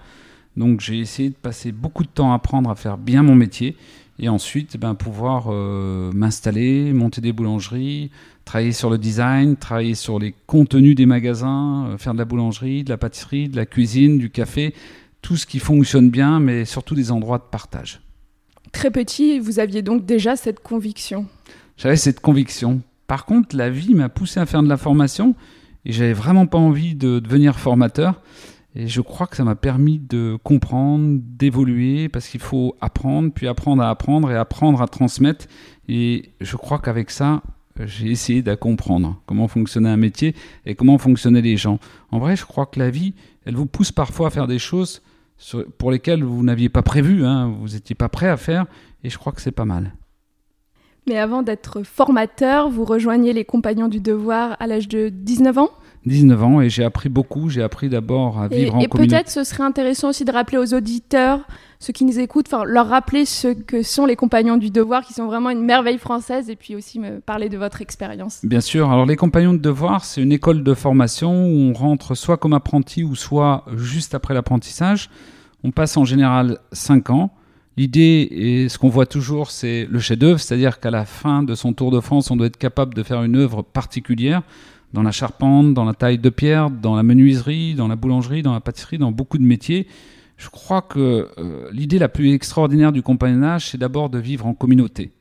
Donc 0.57 0.81
j'ai 0.81 0.97
essayé 0.97 1.29
de 1.29 1.35
passer 1.35 1.71
beaucoup 1.71 2.01
de 2.01 2.09
temps 2.09 2.31
à 2.31 2.35
apprendre 2.35 2.67
à 2.71 2.73
faire 2.73 2.97
bien 2.97 3.21
mon 3.21 3.35
métier, 3.35 3.77
et 4.17 4.27
ensuite 4.27 4.75
ben, 4.77 4.95
pouvoir 4.95 5.49
euh, 5.49 6.11
m'installer, 6.13 6.93
monter 6.93 7.21
des 7.21 7.31
boulangeries, 7.31 8.09
travailler 8.43 8.71
sur 8.71 8.89
le 8.89 8.97
design, 8.97 9.55
travailler 9.55 9.93
sur 9.93 10.17
les 10.17 10.33
contenus 10.47 10.95
des 10.95 11.05
magasins, 11.05 11.85
euh, 11.89 11.97
faire 11.99 12.13
de 12.13 12.17
la 12.17 12.25
boulangerie, 12.25 12.83
de 12.83 12.89
la 12.89 12.97
pâtisserie, 12.97 13.49
de 13.49 13.55
la 13.55 13.67
cuisine, 13.67 14.17
du 14.17 14.31
café, 14.31 14.73
tout 15.21 15.35
ce 15.35 15.45
qui 15.45 15.59
fonctionne 15.59 16.09
bien, 16.09 16.39
mais 16.39 16.65
surtout 16.65 16.95
des 16.95 17.11
endroits 17.11 17.37
de 17.37 17.43
partage. 17.51 18.01
Très 18.71 18.89
petit, 18.89 19.37
vous 19.37 19.59
aviez 19.59 19.83
donc 19.83 20.07
déjà 20.07 20.35
cette 20.35 20.61
conviction? 20.61 21.27
J'avais 21.77 21.97
cette 21.97 22.19
conviction 22.19 22.81
par 23.07 23.25
contre, 23.25 23.55
la 23.55 23.69
vie 23.69 23.95
m'a 23.95 24.09
poussé 24.09 24.39
à 24.39 24.45
faire 24.45 24.61
de 24.61 24.69
la 24.69 24.77
formation 24.77 25.35
et 25.85 25.93
j'avais 25.93 26.13
vraiment 26.13 26.45
pas 26.45 26.57
envie 26.57 26.95
de 26.95 27.19
devenir 27.19 27.57
formateur. 27.59 28.21
Et 28.75 28.87
je 28.87 29.01
crois 29.01 29.25
que 29.25 29.35
ça 29.35 29.43
m'a 29.43 29.55
permis 29.55 29.97
de 29.97 30.37
comprendre, 30.43 31.19
d'évoluer, 31.23 32.09
parce 32.09 32.27
qu'il 32.27 32.41
faut 32.41 32.75
apprendre, 32.79 33.31
puis 33.33 33.47
apprendre 33.47 33.81
à 33.81 33.89
apprendre 33.89 34.29
et 34.29 34.35
apprendre 34.35 34.81
à 34.81 34.87
transmettre. 34.87 35.47
Et 35.87 36.33
je 36.41 36.57
crois 36.57 36.77
qu'avec 36.77 37.09
ça, 37.09 37.41
j'ai 37.85 38.11
essayé 38.11 38.41
de 38.41 38.53
comprendre 38.55 39.21
comment 39.25 39.47
fonctionnait 39.47 39.89
un 39.89 39.97
métier 39.97 40.35
et 40.65 40.75
comment 40.75 40.97
fonctionnaient 40.97 41.41
les 41.41 41.57
gens. 41.57 41.79
En 42.11 42.19
vrai, 42.19 42.35
je 42.35 42.45
crois 42.45 42.65
que 42.65 42.77
la 42.77 42.89
vie, 42.89 43.13
elle 43.45 43.55
vous 43.55 43.65
pousse 43.65 43.91
parfois 43.91 44.27
à 44.27 44.29
faire 44.29 44.47
des 44.47 44.59
choses 44.59 45.01
pour 45.77 45.91
lesquelles 45.91 46.23
vous 46.23 46.43
n'aviez 46.43 46.69
pas 46.69 46.81
prévu, 46.81 47.25
hein, 47.25 47.55
vous 47.59 47.69
n'étiez 47.69 47.95
pas 47.95 48.09
prêt 48.09 48.27
à 48.27 48.37
faire, 48.37 48.65
et 49.03 49.09
je 49.09 49.17
crois 49.17 49.31
que 49.31 49.41
c'est 49.41 49.51
pas 49.51 49.65
mal. 49.65 49.93
Mais 51.07 51.17
avant 51.17 51.41
d'être 51.41 51.83
formateur, 51.83 52.69
vous 52.69 52.83
rejoignez 52.83 53.31
les 53.31 53.45
Compagnons 53.45 53.87
du 53.87 54.01
Devoir 54.01 54.57
à 54.59 54.67
l'âge 54.67 54.89
de 54.89 55.07
19 55.07 55.57
ans? 55.57 55.69
19 56.05 56.43
ans 56.43 56.61
et 56.61 56.69
j'ai 56.69 56.83
appris 56.83 57.07
beaucoup. 57.07 57.49
J'ai 57.49 57.61
appris 57.61 57.87
d'abord 57.87 58.39
à 58.39 58.49
vivre 58.49 58.75
en 58.75 58.79
communauté. 58.79 59.03
Et 59.03 59.07
peut-être 59.07 59.29
ce 59.29 59.43
serait 59.45 59.63
intéressant 59.63 60.09
aussi 60.09 60.25
de 60.25 60.31
rappeler 60.31 60.57
aux 60.57 60.73
auditeurs, 60.73 61.47
ceux 61.79 61.93
qui 61.93 62.03
nous 62.03 62.19
écoutent, 62.19 62.47
enfin 62.47 62.65
leur 62.65 62.87
rappeler 62.87 63.25
ce 63.25 63.47
que 63.47 63.83
sont 63.83 64.05
les 64.05 64.17
Compagnons 64.17 64.57
du 64.57 64.69
Devoir, 64.69 65.05
qui 65.05 65.13
sont 65.13 65.27
vraiment 65.27 65.49
une 65.49 65.63
merveille 65.63 65.97
française, 65.97 66.49
et 66.49 66.57
puis 66.57 66.75
aussi 66.75 66.99
me 66.99 67.19
parler 67.19 67.47
de 67.47 67.57
votre 67.57 67.81
expérience. 67.81 68.39
Bien 68.43 68.61
sûr. 68.61 68.91
Alors 68.91 69.05
les 69.05 69.15
Compagnons 69.15 69.53
du 69.53 69.59
Devoir, 69.59 70.03
c'est 70.03 70.21
une 70.21 70.33
école 70.33 70.61
de 70.63 70.73
formation 70.73 71.45
où 71.45 71.57
on 71.57 71.73
rentre 71.73 72.15
soit 72.15 72.37
comme 72.37 72.53
apprenti 72.53 73.03
ou 73.03 73.15
soit 73.15 73.63
juste 73.75 74.13
après 74.13 74.33
l'apprentissage. 74.33 75.09
On 75.63 75.71
passe 75.71 75.95
en 75.95 76.05
général 76.05 76.59
5 76.73 77.09
ans. 77.11 77.31
L'idée, 77.77 78.27
et 78.31 78.69
ce 78.69 78.79
qu'on 78.79 78.89
voit 78.89 79.05
toujours, 79.05 79.51
c'est 79.51 79.85
le 79.85 79.99
chef-d'œuvre, 79.99 80.39
c'est-à-dire 80.39 80.79
qu'à 80.79 80.89
la 80.89 81.05
fin 81.05 81.43
de 81.43 81.53
son 81.53 81.73
Tour 81.73 81.91
de 81.91 81.99
France, 81.99 82.31
on 82.31 82.35
doit 82.35 82.47
être 82.47 82.57
capable 82.57 82.95
de 82.95 83.03
faire 83.03 83.23
une 83.23 83.35
œuvre 83.35 83.61
particulière. 83.61 84.41
dans 84.93 85.03
la 85.03 85.11
charpente, 85.11 85.73
dans 85.73 85.83
la 85.83 85.93
taille 85.93 86.17
de 86.17 86.29
pierre, 86.29 86.69
dans 86.69 86.95
la 86.95 87.03
menuiserie, 87.03 87.75
dans 87.75 87.89
la 87.89 87.97
boulangerie, 87.97 88.41
dans 88.41 88.53
la 88.53 88.61
pâtisserie, 88.61 88.97
dans 88.97 89.11
beaucoup 89.11 89.37
de 89.37 89.43
métiers. 89.43 89.85
Je 90.37 90.49
crois 90.49 90.81
que 90.81 91.29
euh, 91.37 91.69
l'idée 91.71 91.99
la 91.99 92.07
plus 92.07 92.33
extraordinaire 92.33 92.91
du 92.93 93.01
compagnonnage, 93.01 93.69
c'est 93.69 93.77
d'abord 93.77 94.09
de 94.09 94.17
vivre 94.17 94.45
en 94.45 94.53
communauté. 94.53 95.11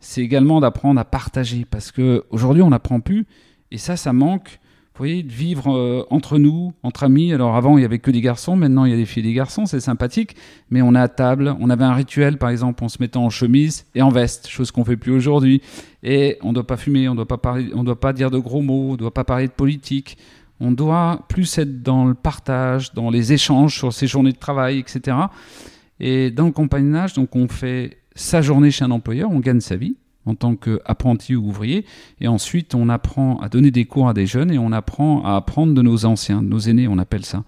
C'est 0.00 0.22
également 0.22 0.60
d'apprendre 0.60 0.98
à 0.98 1.04
partager, 1.04 1.66
parce 1.70 1.92
qu'aujourd'hui, 1.92 2.62
on 2.62 2.70
n'apprend 2.70 3.00
plus, 3.00 3.26
et 3.70 3.78
ça, 3.78 3.96
ça 3.96 4.12
manque 4.12 4.58
vous 4.94 4.98
voyez, 4.98 5.22
de 5.22 5.32
vivre 5.32 5.74
euh, 5.74 6.04
entre 6.10 6.36
nous, 6.36 6.74
entre 6.82 7.04
amis. 7.04 7.32
Alors 7.32 7.56
avant, 7.56 7.78
il 7.78 7.82
y 7.82 7.84
avait 7.84 7.98
que 7.98 8.10
des 8.10 8.20
garçons, 8.20 8.56
maintenant 8.56 8.84
il 8.84 8.90
y 8.90 8.94
a 8.94 8.96
des 8.96 9.06
filles 9.06 9.24
et 9.24 9.28
des 9.28 9.32
garçons, 9.32 9.64
c'est 9.64 9.80
sympathique. 9.80 10.36
Mais 10.68 10.82
on 10.82 10.94
est 10.94 11.00
à 11.00 11.08
table, 11.08 11.56
on 11.60 11.70
avait 11.70 11.84
un 11.84 11.94
rituel, 11.94 12.36
par 12.36 12.50
exemple, 12.50 12.84
en 12.84 12.90
se 12.90 12.98
mettant 13.00 13.24
en 13.24 13.30
chemise 13.30 13.86
et 13.94 14.02
en 14.02 14.10
veste, 14.10 14.48
chose 14.48 14.70
qu'on 14.70 14.84
fait 14.84 14.98
plus 14.98 15.12
aujourd'hui. 15.12 15.62
Et 16.02 16.36
on 16.42 16.48
ne 16.48 16.54
doit 16.54 16.66
pas 16.66 16.76
fumer, 16.76 17.08
on 17.08 17.14
ne 17.14 17.24
on 17.74 17.84
doit 17.84 18.00
pas 18.00 18.12
dire 18.12 18.30
de 18.30 18.38
gros 18.38 18.60
mots, 18.60 18.90
on 18.90 18.92
ne 18.92 18.96
doit 18.98 19.14
pas 19.14 19.24
parler 19.24 19.46
de 19.46 19.52
politique. 19.52 20.18
On 20.60 20.72
doit 20.72 21.24
plus 21.28 21.56
être 21.56 21.82
dans 21.82 22.04
le 22.04 22.14
partage, 22.14 22.92
dans 22.92 23.08
les 23.08 23.32
échanges 23.32 23.76
sur 23.78 23.94
ses 23.94 24.06
journées 24.06 24.32
de 24.32 24.38
travail, 24.38 24.78
etc. 24.78 25.16
Et 26.00 26.30
dans 26.30 26.44
le 26.44 26.52
compagnonnage, 26.52 27.14
donc 27.14 27.34
on 27.34 27.48
fait 27.48 27.96
sa 28.14 28.42
journée 28.42 28.70
chez 28.70 28.84
un 28.84 28.90
employeur, 28.90 29.30
on 29.30 29.40
gagne 29.40 29.60
sa 29.60 29.76
vie 29.76 29.96
en 30.26 30.34
tant 30.34 30.56
qu'apprenti 30.56 31.34
ou 31.34 31.48
ouvrier. 31.48 31.84
Et 32.20 32.28
ensuite, 32.28 32.74
on 32.74 32.88
apprend 32.88 33.38
à 33.40 33.48
donner 33.48 33.70
des 33.70 33.84
cours 33.84 34.08
à 34.08 34.14
des 34.14 34.26
jeunes 34.26 34.50
et 34.50 34.58
on 34.58 34.72
apprend 34.72 35.24
à 35.24 35.36
apprendre 35.36 35.74
de 35.74 35.82
nos 35.82 36.04
anciens, 36.04 36.42
de 36.42 36.48
nos 36.48 36.60
aînés, 36.60 36.88
on 36.88 36.98
appelle 36.98 37.24
ça. 37.24 37.44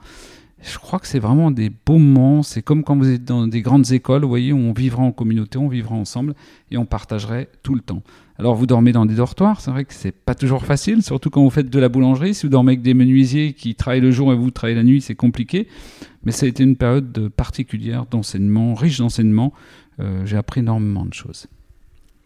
Je 0.65 0.79
crois 0.79 0.99
que 0.99 1.07
c'est 1.07 1.19
vraiment 1.19 1.51
des 1.51 1.71
beaux 1.71 1.99
moments. 1.99 2.43
C'est 2.43 2.63
comme 2.63 2.85
quand 2.85 2.97
vous 2.97 3.11
êtes 3.11 3.25
dans 3.25 3.47
des 3.47 3.61
grandes 3.61 3.93
écoles, 3.93 4.23
vous 4.23 4.29
voyez, 4.29 4.53
on 4.55 4.73
vivra 4.73 5.03
en 5.03 5.13
communauté, 5.13 5.59
on 5.59 5.69
vivra 5.69 5.95
ensemble 5.95 6.35
et 6.71 6.79
on 6.79 6.87
partagerait 6.87 7.51
tout 7.63 7.75
le 7.75 7.83
temps. 7.83 8.03
Alors 8.39 8.55
vous 8.55 8.67
dormez 8.67 8.93
dans 8.93 9.05
des 9.05 9.15
dortoirs, 9.15 9.61
c'est 9.61 9.71
vrai 9.71 9.85
que 9.85 9.93
c'est 9.93 10.11
pas 10.11 10.35
toujours 10.35 10.65
facile, 10.65 11.03
surtout 11.03 11.31
quand 11.31 11.43
vous 11.43 11.51
faites 11.51 11.69
de 11.69 11.79
la 11.79 11.89
boulangerie. 11.89 12.35
Si 12.35 12.47
vous 12.47 12.51
dormez 12.51 12.73
avec 12.73 12.83
des 12.83 12.95
menuisiers 12.95 13.53
qui 13.53 13.75
travaillent 13.75 14.01
le 14.01 14.11
jour 14.11 14.33
et 14.33 14.37
vous 14.37 14.51
travaillez 14.51 14.77
la 14.77 14.85
nuit, 14.85 15.03
c'est 15.03 15.15
compliqué. 15.15 15.69
Mais 16.25 16.33
ça 16.33 16.47
a 16.47 16.49
été 16.49 16.65
une 16.65 16.77
période 16.77 17.29
particulière 17.29 18.07
d'enseignement, 18.07 18.75
riche 18.75 18.99
d'enseignement. 18.99 19.53
Euh, 20.01 20.25
j'ai 20.25 20.37
appris 20.37 20.61
énormément 20.61 21.05
de 21.05 21.13
choses. 21.13 21.47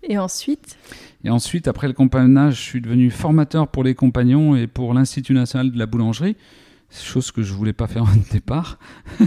Et 0.02 0.18
ensuite 0.18 0.78
Et 1.24 1.30
ensuite, 1.30 1.68
après 1.68 1.88
le 1.88 1.92
compagnonnage, 1.92 2.56
je 2.56 2.62
suis 2.62 2.80
devenu 2.80 3.10
formateur 3.10 3.68
pour 3.68 3.84
les 3.84 3.94
compagnons 3.94 4.54
et 4.56 4.66
pour 4.66 4.94
l'Institut 4.94 5.34
national 5.34 5.72
de 5.72 5.78
la 5.78 5.86
boulangerie, 5.86 6.36
chose 6.90 7.30
que 7.30 7.42
je 7.42 7.52
voulais 7.52 7.72
pas 7.72 7.86
faire 7.86 8.02
au 8.04 8.32
départ. 8.32 8.78
je 9.20 9.24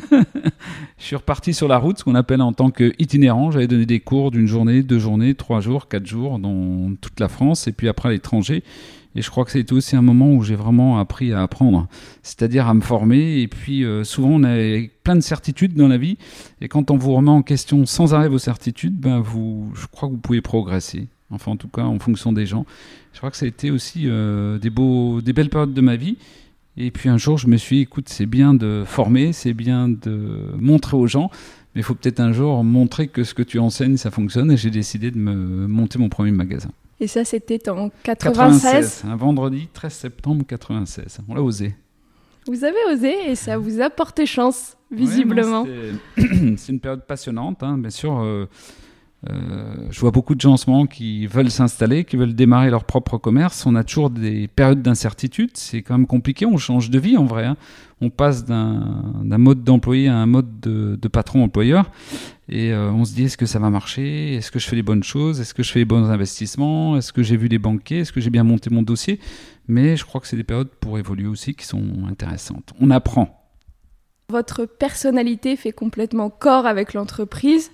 suis 0.98 1.16
reparti 1.16 1.54
sur 1.54 1.68
la 1.68 1.78
route, 1.78 2.00
ce 2.00 2.04
qu'on 2.04 2.16
appelle 2.16 2.42
en 2.42 2.54
tant 2.54 2.72
qu'itinérant. 2.72 3.52
J'avais 3.52 3.68
donné 3.68 3.86
des 3.86 4.00
cours 4.00 4.32
d'une 4.32 4.48
journée, 4.48 4.84
deux 4.84 5.00
journées, 5.00 5.36
trois 5.36 5.60
jours, 5.60 5.88
quatre 5.88 6.06
jours 6.06 6.40
dans 6.40 6.96
toute 7.00 7.20
la 7.20 7.28
France 7.28 7.68
et 7.68 7.72
puis 7.72 7.88
après 7.88 8.10
à 8.10 8.12
l'étranger. 8.12 8.64
Et 9.16 9.22
je 9.22 9.30
crois 9.30 9.44
que 9.44 9.52
c'était 9.52 9.74
aussi 9.74 9.96
un 9.96 10.02
moment 10.02 10.32
où 10.32 10.44
j'ai 10.44 10.56
vraiment 10.56 11.00
appris 11.00 11.34
à 11.34 11.42
apprendre, 11.42 11.88
c'est-à-dire 12.24 12.68
à 12.68 12.74
me 12.74 12.82
former. 12.82 13.42
Et 13.42 13.48
puis 13.48 13.84
euh, 13.84 14.04
souvent, 14.04 14.30
on 14.30 14.44
a 14.44 14.56
plein 15.04 15.16
de 15.16 15.22
certitudes 15.22 15.74
dans 15.74 15.88
la 15.88 15.98
vie. 15.98 16.18
Et 16.62 16.68
quand 16.68 16.92
on 16.92 16.98
vous 16.98 17.14
remet 17.14 17.30
en 17.30 17.42
question 17.42 17.86
sans 17.86 18.14
arrêt 18.14 18.30
vos 18.30 18.40
certitudes, 18.40 18.98
ben 18.98 19.20
vous, 19.20 19.72
je 19.76 19.88
crois 19.88 20.08
que 20.08 20.14
vous 20.14 20.20
pouvez 20.20 20.42
progresser. 20.42 21.08
Enfin, 21.30 21.52
en 21.52 21.58
tout 21.58 21.68
cas, 21.68 21.84
en 21.84 22.00
fonction 22.00 22.34
des 22.34 22.46
gens. 22.46 22.66
Je 23.14 23.18
crois 23.18 23.32
que 23.32 23.38
ça 23.38 23.46
a 23.46 23.50
été 23.50 23.72
aussi 23.72 24.04
euh, 24.06 24.58
des, 24.60 24.70
beaux, 24.70 25.22
des 25.22 25.34
belles 25.34 25.50
périodes 25.50 25.74
de 25.74 25.82
ma 25.82 25.96
vie. 25.96 26.18
Et 26.78 26.92
puis 26.92 27.10
un 27.10 27.18
jour, 27.18 27.38
je 27.38 27.48
me 27.48 27.58
suis 27.58 27.78
dit, 27.78 27.82
écoute, 27.84 28.08
c'est 28.08 28.26
bien 28.26 28.54
de 28.54 28.84
former, 28.86 29.34
c'est 29.34 29.54
bien 29.54 29.90
de 29.90 30.54
montrer 30.58 30.96
aux 30.96 31.08
gens, 31.08 31.30
mais 31.76 31.82
il 31.82 31.84
faut 31.84 31.96
peut-être 31.96 32.22
un 32.22 32.32
jour 32.32 32.64
montrer 32.64 33.08
que 33.08 33.26
ce 33.26 33.34
que 33.34 33.44
tu 33.44 33.60
enseignes, 33.60 33.98
ça 33.98 34.10
fonctionne. 34.10 34.52
Et 34.52 34.58
j'ai 34.58 34.72
décidé 34.72 35.12
de 35.12 35.18
me 35.18 35.68
monter 35.68 36.00
mon 36.00 36.08
premier 36.08 36.32
magasin. 36.32 36.72
Et 37.02 37.08
ça, 37.08 37.26
c'était 37.26 37.68
en 37.68 37.90
96. 38.04 39.06
Un 39.08 39.16
vendredi 39.16 39.68
13 39.74 39.92
septembre 39.92 40.46
96. 40.48 41.18
On 41.28 41.34
l'a 41.34 41.42
osé. 41.42 41.74
Vous 42.46 42.64
avez 42.64 42.78
osé 42.94 43.32
et 43.32 43.36
ça 43.36 43.58
vous 43.58 43.82
a 43.82 43.90
porté 43.90 44.28
chance, 44.28 44.78
visiblement. 44.92 45.66
c'est 46.16 46.72
une 46.72 46.80
période 46.80 47.06
passionnante, 47.08 47.64
hein. 47.64 47.80
bien 47.80 47.90
sûr. 47.90 48.20
Euh, 48.20 48.46
euh, 49.30 49.76
je 49.92 50.00
vois 50.00 50.10
beaucoup 50.10 50.34
de 50.34 50.42
gens 50.42 50.54
en 50.54 50.58
ce 50.58 50.70
moment 50.70 50.88
qui 50.88 51.28
veulent 51.28 51.52
s'installer, 51.52 52.06
qui 52.06 52.18
veulent 52.18 52.34
démarrer 52.34 52.72
leur 52.72 52.86
propre 52.86 53.18
commerce. 53.18 53.66
On 53.66 53.76
a 53.76 53.84
toujours 53.84 54.10
des 54.10 54.48
périodes 54.48 54.82
d'incertitude. 54.82 55.52
C'est 55.54 55.84
quand 55.84 55.98
même 55.98 56.08
compliqué. 56.08 56.46
On 56.46 56.58
change 56.58 56.90
de 56.90 57.00
vie 57.00 57.18
en 57.18 57.26
vrai. 57.26 57.46
Hein. 57.46 57.58
On 58.02 58.10
passe 58.10 58.46
d'un 58.46 59.14
mode 59.24 59.64
d'employé 59.64 60.08
à 60.08 60.16
un 60.16 60.26
mode 60.26 60.60
de, 60.60 61.08
patron-employeur. 61.08 61.92
Et 62.50 62.74
euh, 62.74 62.92
on 62.92 63.06
se 63.06 63.14
dit 63.14 63.26
est-ce 63.26 63.38
que 63.38 63.46
ça 63.46 63.60
va 63.60 63.70
marcher? 63.70 64.34
Est-ce 64.36 64.52
que 64.52 64.58
je 64.58 64.68
fais 64.68 64.76
les 64.76 64.82
bonnes 64.82 65.04
choses? 65.04 65.40
Est-ce 65.40 65.54
que 65.54 65.62
je 65.62 65.72
fais 65.72 65.80
les 65.80 65.86
bons 65.86 66.10
investissements? 66.10 66.98
Est-ce 66.98 67.14
que 67.14 67.22
j'ai 67.22 67.38
vu 67.38 67.48
les 67.48 67.60
banquiers? 67.60 68.00
Est-ce 68.00 68.12
que 68.12 68.22
j'ai 68.22 68.32
bien 68.32 68.44
monté 68.44 68.72
mon 68.72 68.82
dossier? 68.82 69.20
Mais 69.68 69.96
je 69.98 70.04
crois 70.04 70.20
que 70.20 70.28
c'est 70.28 70.36
des 70.36 70.44
périodes 70.44 70.70
pour 70.80 70.98
évoluer 70.98 71.28
aussi 71.28 71.54
qui 71.54 71.66
sont 71.66 71.84
intéressantes. 72.10 72.74
On 72.80 72.90
apprend. 72.90 73.38
Votre 74.30 74.66
personnalité 74.66 75.56
fait 75.56 75.74
complètement 75.74 76.30
corps 76.32 76.66
avec 76.66 76.94
l'entreprise. 76.94 77.72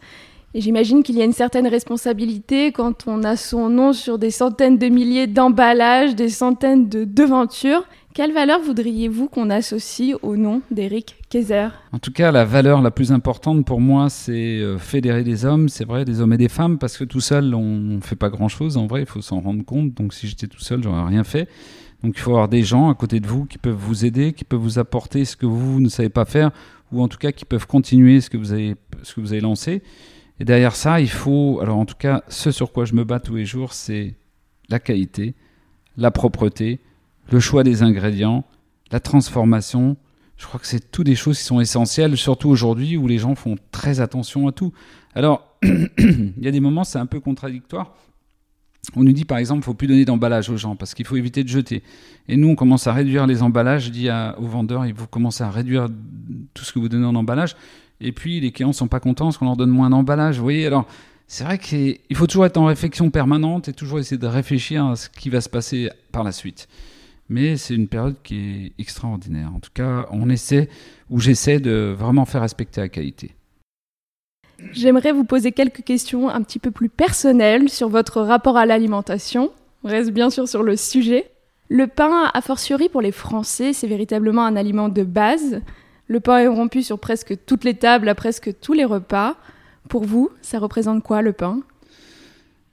Et 0.57 0.61
j'imagine 0.61 1.03
qu'il 1.03 1.15
y 1.15 1.21
a 1.21 1.23
une 1.23 1.33
certaine 1.33 1.67
responsabilité 1.67 2.71
quand 2.71 3.05
on 3.05 3.23
a 3.23 3.35
son 3.35 3.69
nom 3.69 3.93
sur 3.93 4.17
des 4.17 4.31
centaines 4.31 4.79
de 4.79 4.87
milliers 4.87 5.27
d'emballages, 5.27 6.15
des 6.15 6.29
centaines 6.29 6.89
de 6.89 7.03
devantures. 7.03 7.83
Quelle 8.15 8.33
valeur 8.33 8.59
voudriez-vous 8.61 9.27
qu'on 9.27 9.51
associe 9.51 10.15
au 10.23 10.35
nom 10.35 10.63
d'Eric 10.71 11.15
Kaiser 11.29 11.67
En 11.91 11.99
tout 11.99 12.11
cas, 12.11 12.31
la 12.31 12.43
valeur 12.43 12.81
la 12.81 12.89
plus 12.89 13.11
importante 13.11 13.65
pour 13.67 13.79
moi, 13.79 14.09
c'est 14.09 14.57
euh, 14.57 14.79
fédérer 14.79 15.23
des 15.23 15.45
hommes, 15.45 15.69
c'est 15.69 15.85
vrai, 15.85 16.05
des 16.05 16.21
hommes 16.21 16.33
et 16.33 16.37
des 16.37 16.49
femmes, 16.49 16.79
parce 16.79 16.97
que 16.97 17.03
tout 17.03 17.21
seul, 17.21 17.53
on 17.53 17.77
ne 17.77 18.01
fait 18.01 18.15
pas 18.15 18.29
grand-chose. 18.29 18.77
En 18.77 18.87
vrai, 18.87 19.01
il 19.01 19.05
faut 19.05 19.21
s'en 19.21 19.41
rendre 19.41 19.63
compte. 19.63 19.93
Donc 19.93 20.11
si 20.11 20.25
j'étais 20.25 20.47
tout 20.47 20.61
seul, 20.61 20.81
j'aurais 20.81 21.05
rien 21.05 21.23
fait. 21.23 21.47
Donc 22.03 22.15
il 22.17 22.19
faut 22.19 22.31
avoir 22.31 22.49
des 22.49 22.63
gens 22.63 22.89
à 22.89 22.95
côté 22.95 23.19
de 23.19 23.27
vous 23.27 23.45
qui 23.45 23.59
peuvent 23.59 23.77
vous 23.77 24.05
aider, 24.05 24.33
qui 24.33 24.43
peuvent 24.43 24.59
vous 24.59 24.79
apporter 24.79 25.23
ce 25.23 25.35
que 25.35 25.45
vous 25.45 25.79
ne 25.79 25.89
savez 25.89 26.09
pas 26.09 26.25
faire, 26.25 26.49
ou 26.91 27.03
en 27.03 27.07
tout 27.07 27.19
cas 27.19 27.31
qui 27.31 27.45
peuvent 27.45 27.67
continuer 27.67 28.21
ce 28.21 28.31
que 28.31 28.37
vous 28.37 28.53
avez, 28.53 28.75
ce 29.03 29.13
que 29.13 29.21
vous 29.21 29.33
avez 29.33 29.41
lancé. 29.41 29.83
Et 30.39 30.45
derrière 30.45 30.75
ça, 30.75 31.01
il 31.01 31.09
faut, 31.09 31.59
alors 31.61 31.77
en 31.77 31.85
tout 31.85 31.95
cas, 31.97 32.23
ce 32.27 32.51
sur 32.51 32.71
quoi 32.71 32.85
je 32.85 32.93
me 32.93 33.03
bats 33.03 33.19
tous 33.19 33.35
les 33.35 33.45
jours, 33.45 33.73
c'est 33.73 34.15
la 34.69 34.79
qualité, 34.79 35.35
la 35.97 36.11
propreté, 36.11 36.79
le 37.31 37.39
choix 37.39 37.63
des 37.63 37.83
ingrédients, 37.83 38.45
la 38.91 38.99
transformation. 38.99 39.97
Je 40.37 40.45
crois 40.45 40.59
que 40.59 40.67
c'est 40.67 40.91
toutes 40.91 41.07
des 41.07 41.15
choses 41.15 41.39
qui 41.39 41.43
sont 41.43 41.59
essentielles, 41.59 42.15
surtout 42.17 42.49
aujourd'hui 42.49 42.97
où 42.97 43.07
les 43.07 43.17
gens 43.17 43.33
font 43.35 43.55
très 43.71 43.99
attention 43.99 44.47
à 44.47 44.51
tout. 44.51 44.71
Alors, 45.15 45.57
il 45.63 46.33
y 46.39 46.47
a 46.47 46.51
des 46.51 46.59
moments, 46.59 46.83
c'est 46.83 46.99
un 46.99 47.07
peu 47.07 47.19
contradictoire. 47.19 47.95
On 48.95 49.03
nous 49.03 49.11
dit 49.11 49.25
par 49.25 49.39
exemple, 49.39 49.61
il 49.61 49.65
faut 49.65 49.73
plus 49.73 49.87
donner 49.87 50.05
d'emballage 50.05 50.49
aux 50.49 50.55
gens 50.55 50.75
parce 50.75 50.93
qu'il 50.93 51.05
faut 51.05 51.17
éviter 51.17 51.43
de 51.43 51.49
jeter. 51.49 51.83
Et 52.27 52.37
nous, 52.37 52.49
on 52.49 52.55
commence 52.55 52.87
à 52.87 52.93
réduire 52.93 53.27
les 53.27 53.41
emballages. 53.41 53.85
Je 53.85 53.89
dis 53.89 54.09
aux 54.09 54.47
vendeurs, 54.47 54.85
il 54.85 54.95
faut 54.95 55.07
commencer 55.07 55.43
à 55.43 55.49
réduire 55.49 55.89
tout 56.53 56.63
ce 56.63 56.71
que 56.71 56.79
vous 56.79 56.87
donnez 56.87 57.05
en 57.05 57.15
emballage. 57.15 57.55
Et 57.99 58.11
puis 58.11 58.39
les 58.39 58.51
clients 58.51 58.73
sont 58.73 58.87
pas 58.87 58.99
contents 58.99 59.25
parce 59.25 59.37
qu'on 59.37 59.45
leur 59.45 59.57
donne 59.57 59.69
moins 59.69 59.89
d'emballage. 59.89 60.37
Vous 60.37 60.43
voyez, 60.43 60.65
alors 60.67 60.85
c'est 61.27 61.43
vrai 61.43 61.57
qu'il 61.57 61.97
faut 62.15 62.27
toujours 62.27 62.45
être 62.45 62.57
en 62.57 62.65
réflexion 62.65 63.09
permanente 63.09 63.67
et 63.67 63.73
toujours 63.73 63.99
essayer 63.99 64.17
de 64.17 64.27
réfléchir 64.27 64.85
à 64.85 64.95
ce 64.95 65.09
qui 65.09 65.29
va 65.29 65.41
se 65.41 65.49
passer 65.49 65.89
par 66.11 66.23
la 66.23 66.31
suite. 66.31 66.67
Mais 67.29 67.57
c'est 67.57 67.75
une 67.75 67.87
période 67.87 68.15
qui 68.23 68.37
est 68.37 68.81
extraordinaire. 68.81 69.51
En 69.53 69.59
tout 69.59 69.71
cas, 69.73 70.07
on 70.11 70.29
essaie, 70.29 70.69
ou 71.09 71.19
j'essaie 71.19 71.59
de 71.59 71.93
vraiment 71.97 72.25
faire 72.25 72.41
respecter 72.41 72.79
la 72.79 72.87
qualité. 72.87 73.35
J'aimerais 74.71 75.11
vous 75.11 75.25
poser 75.25 75.51
quelques 75.51 75.83
questions 75.83 76.29
un 76.29 76.41
petit 76.41 76.59
peu 76.59 76.71
plus 76.71 76.89
personnelles 76.89 77.69
sur 77.69 77.89
votre 77.89 78.21
rapport 78.21 78.57
à 78.57 78.65
l'alimentation. 78.65 79.51
On 79.83 79.89
reste 79.89 80.11
bien 80.11 80.29
sûr 80.29 80.47
sur 80.47 80.63
le 80.63 80.75
sujet. 80.75 81.29
Le 81.69 81.87
pain, 81.87 82.31
a 82.33 82.41
fortiori 82.41 82.87
pour 82.87 83.01
les 83.01 83.11
Français, 83.11 83.73
c'est 83.73 83.87
véritablement 83.87 84.45
un 84.45 84.55
aliment 84.55 84.87
de 84.87 85.03
base. 85.03 85.61
Le 86.07 86.19
pain 86.21 86.39
est 86.39 86.47
rompu 86.47 86.83
sur 86.83 86.99
presque 86.99 87.35
toutes 87.45 87.65
les 87.65 87.73
tables, 87.73 88.07
à 88.07 88.15
presque 88.15 88.59
tous 88.61 88.73
les 88.73 88.85
repas. 88.85 89.35
Pour 89.89 90.05
vous, 90.05 90.29
ça 90.41 90.59
représente 90.59 91.03
quoi 91.03 91.21
le 91.21 91.33
pain? 91.33 91.61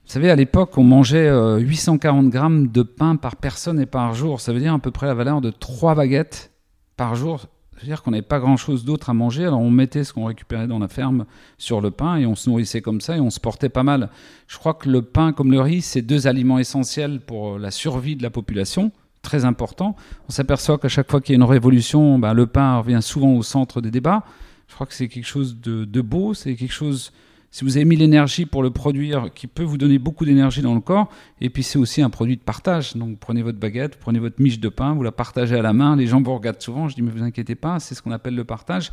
Vous 0.05 0.11
savez, 0.11 0.29
à 0.29 0.35
l'époque, 0.35 0.77
on 0.77 0.83
mangeait 0.83 1.29
840 1.59 2.25
euh, 2.25 2.29
grammes 2.29 2.67
de 2.67 2.83
pain 2.83 3.15
par 3.15 3.35
personne 3.35 3.79
et 3.79 3.85
par 3.85 4.13
jour. 4.13 4.39
Ça 4.39 4.53
veut 4.53 4.59
dire 4.59 4.73
à 4.73 4.79
peu 4.79 4.91
près 4.91 5.07
la 5.07 5.13
valeur 5.13 5.41
de 5.41 5.49
3 5.49 5.95
baguettes 5.95 6.51
par 6.95 7.15
jour. 7.15 7.41
Ça 7.41 7.81
veut 7.81 7.87
dire 7.87 8.03
qu'on 8.03 8.11
n'avait 8.11 8.21
pas 8.21 8.39
grand-chose 8.39 8.85
d'autre 8.85 9.09
à 9.09 9.13
manger, 9.13 9.43
alors 9.43 9.59
on 9.59 9.69
mettait 9.69 10.05
ce 10.05 10.13
qu'on 10.13 10.23
récupérait 10.23 10.67
dans 10.67 10.79
la 10.79 10.87
ferme 10.87 11.25
sur 11.57 11.81
le 11.81 11.91
pain 11.91 12.15
et 12.15 12.25
on 12.25 12.35
se 12.35 12.49
nourrissait 12.49 12.81
comme 12.81 13.01
ça 13.01 13.17
et 13.17 13.19
on 13.19 13.29
se 13.29 13.41
portait 13.41 13.67
pas 13.67 13.83
mal. 13.83 14.09
Je 14.47 14.57
crois 14.57 14.75
que 14.75 14.89
le 14.89 15.01
pain 15.01 15.33
comme 15.33 15.51
le 15.51 15.59
riz, 15.59 15.81
c'est 15.81 16.01
deux 16.01 16.25
aliments 16.25 16.57
essentiels 16.57 17.19
pour 17.19 17.59
la 17.59 17.71
survie 17.71 18.15
de 18.15 18.23
la 18.23 18.29
population 18.29 18.93
très 19.25 19.43
important. 19.43 19.95
On 20.29 20.31
s'aperçoit 20.31 20.77
qu'à 20.77 20.87
chaque 20.87 21.11
fois 21.11 21.19
qu'il 21.19 21.33
y 21.33 21.35
a 21.35 21.39
une 21.41 21.49
révolution, 21.49 22.17
ben, 22.17 22.33
le 22.33 22.45
pain 22.47 22.77
revient 22.77 23.01
souvent 23.01 23.33
au 23.33 23.43
centre 23.43 23.81
des 23.81 23.91
débats. 23.91 24.23
Je 24.69 24.75
crois 24.75 24.87
que 24.87 24.93
c'est 24.93 25.07
quelque 25.09 25.27
chose 25.27 25.59
de, 25.59 26.01
beau, 26.01 26.33
c'est 26.33 26.55
quelque 26.55 26.73
chose, 26.73 27.11
si 27.51 27.63
vous 27.63 27.75
avez 27.75 27.85
mis 27.85 27.95
l'énergie 27.95 28.45
pour 28.45 28.63
le 28.63 28.69
produire, 28.69 29.31
qui 29.33 29.47
peut 29.47 29.63
vous 29.63 29.77
donner 29.77 29.99
beaucoup 29.99 30.25
d'énergie 30.25 30.61
dans 30.61 30.73
le 30.73 30.79
corps, 30.79 31.09
et 31.41 31.49
puis 31.49 31.63
c'est 31.63 31.77
aussi 31.77 32.01
un 32.01 32.09
produit 32.09 32.37
de 32.37 32.41
partage. 32.41 32.95
Donc 32.95 33.19
prenez 33.19 33.41
votre 33.41 33.59
baguette, 33.59 33.97
prenez 33.99 34.19
votre 34.19 34.41
miche 34.41 34.59
de 34.59 34.69
pain, 34.69 34.93
vous 34.93 35.03
la 35.03 35.11
partagez 35.11 35.55
à 35.55 35.61
la 35.61 35.73
main, 35.73 35.95
les 35.95 36.07
gens 36.07 36.21
vous 36.21 36.33
regardent 36.33 36.61
souvent, 36.61 36.87
je 36.87 36.95
dis 36.95 37.01
mais 37.01 37.11
vous 37.11 37.23
inquiétez 37.23 37.55
pas, 37.55 37.79
c'est 37.79 37.95
ce 37.95 38.01
qu'on 38.01 38.11
appelle 38.11 38.35
le 38.35 38.43
partage. 38.43 38.91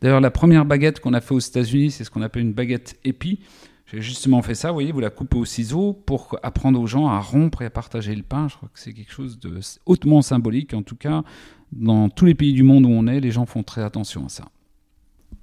D'ailleurs 0.00 0.20
la 0.20 0.30
première 0.30 0.64
baguette 0.64 1.00
qu'on 1.00 1.14
a 1.14 1.20
fait 1.20 1.34
aux 1.34 1.40
États-Unis, 1.40 1.90
c'est 1.90 2.04
ce 2.04 2.10
qu'on 2.10 2.22
appelle 2.22 2.42
une 2.42 2.52
baguette 2.52 2.98
épi. 3.04 3.40
J'ai 3.90 4.02
justement 4.02 4.42
fait 4.42 4.54
ça, 4.54 4.68
vous 4.68 4.74
voyez, 4.74 4.92
vous 4.92 5.00
la 5.00 5.08
coupez 5.08 5.38
au 5.38 5.46
ciseau 5.46 5.94
pour 5.94 6.38
apprendre 6.42 6.78
aux 6.78 6.86
gens 6.86 7.08
à 7.08 7.20
rompre 7.20 7.62
et 7.62 7.64
à 7.64 7.70
partager 7.70 8.14
le 8.14 8.22
pain. 8.22 8.46
Je 8.48 8.56
crois 8.56 8.68
que 8.72 8.78
c'est 8.78 8.92
quelque 8.92 9.12
chose 9.12 9.38
de 9.38 9.60
hautement 9.86 10.20
symbolique. 10.20 10.74
En 10.74 10.82
tout 10.82 10.96
cas, 10.96 11.22
dans 11.72 12.10
tous 12.10 12.26
les 12.26 12.34
pays 12.34 12.52
du 12.52 12.62
monde 12.62 12.84
où 12.84 12.90
on 12.90 13.06
est, 13.06 13.20
les 13.20 13.30
gens 13.30 13.46
font 13.46 13.62
très 13.62 13.82
attention 13.82 14.26
à 14.26 14.28
ça. 14.28 14.44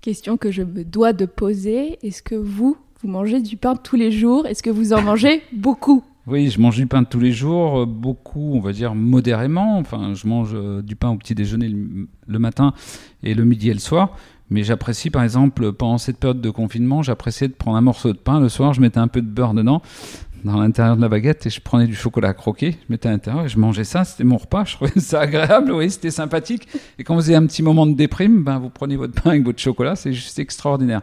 Question 0.02 0.38
que 0.38 0.52
je 0.52 0.62
me 0.62 0.84
dois 0.84 1.12
de 1.12 1.26
poser. 1.26 1.98
Est-ce 2.06 2.22
que 2.22 2.36
vous, 2.36 2.78
vous 3.02 3.08
mangez 3.08 3.42
du 3.42 3.58
pain 3.58 3.76
tous 3.76 3.96
les 3.96 4.12
jours? 4.12 4.46
Est-ce 4.46 4.62
que 4.62 4.70
vous 4.70 4.94
en 4.94 5.02
mangez 5.02 5.42
beaucoup? 5.54 6.04
Oui, 6.28 6.50
je 6.50 6.60
mange 6.60 6.78
du 6.78 6.88
pain 6.88 7.04
tous 7.04 7.20
les 7.20 7.32
jours, 7.32 7.82
euh, 7.82 7.86
beaucoup, 7.86 8.54
on 8.54 8.60
va 8.60 8.74
dire 8.74 8.96
modérément. 8.96 9.78
Enfin, 9.78 10.14
je 10.16 10.28
mange 10.28 10.52
euh, 10.54 10.82
du 10.82 10.96
pain 10.96 11.10
au 11.10 11.18
petit 11.18 11.36
déjeuner 11.36 11.70
le, 11.70 12.40
matin 12.40 12.74
et 13.22 13.36
le 13.36 13.46
midi 13.46 13.70
et 13.70 13.74
le 13.74 13.80
soir. 13.80 14.18
Mais 14.50 14.64
j'apprécie, 14.64 15.10
par 15.10 15.24
exemple, 15.24 15.72
pendant 15.74 15.98
cette 15.98 16.18
période 16.18 16.42
de 16.42 16.50
confinement, 16.50 17.02
j'appréciais 17.02 17.48
de 17.48 17.54
prendre 17.54 17.78
un 17.78 17.82
morceau 17.82 18.14
de 18.14 18.18
pain 18.18 18.40
le 18.40 18.50
soir, 18.50 18.74
je 18.74 18.82
mettais 18.82 19.00
un 19.00 19.08
peu 19.08 19.22
de 19.22 19.28
beurre 19.28 19.54
dedans, 19.56 19.82
dans 20.44 20.60
l'intérieur 20.60 20.96
de 20.96 21.02
la 21.02 21.10
baguette, 21.10 21.48
et 21.48 21.50
je 21.50 21.60
prenais 21.60 21.88
du 21.88 21.96
chocolat 21.96 22.34
croqué, 22.34 22.74
je 22.74 22.86
mettais 22.90 23.10
à 23.10 23.12
l'intérieur 23.12 23.46
et 23.46 23.50
je 23.50 23.58
mangeais 23.58 23.84
ça. 23.84 24.04
C'était 24.04 24.24
mon 24.24 24.38
repas. 24.38 24.64
Je 24.66 24.76
trouvais 24.76 25.00
ça 25.00 25.22
agréable, 25.22 25.72
oui, 25.72 25.90
c'était 25.90 26.12
sympathique. 26.12 26.68
Et 27.00 27.04
quand 27.04 27.16
vous 27.16 27.30
avez 27.30 27.36
un 27.36 27.46
petit 27.48 27.64
moment 27.64 27.88
de 27.88 27.96
déprime, 27.96 28.44
ben, 28.44 28.60
vous 28.60 28.70
prenez 28.70 28.96
votre 28.96 29.20
pain 29.20 29.32
avec 29.32 29.44
votre 29.44 29.60
chocolat, 29.60 29.96
c'est 29.96 30.14
juste 30.14 30.38
extraordinaire. 30.38 31.02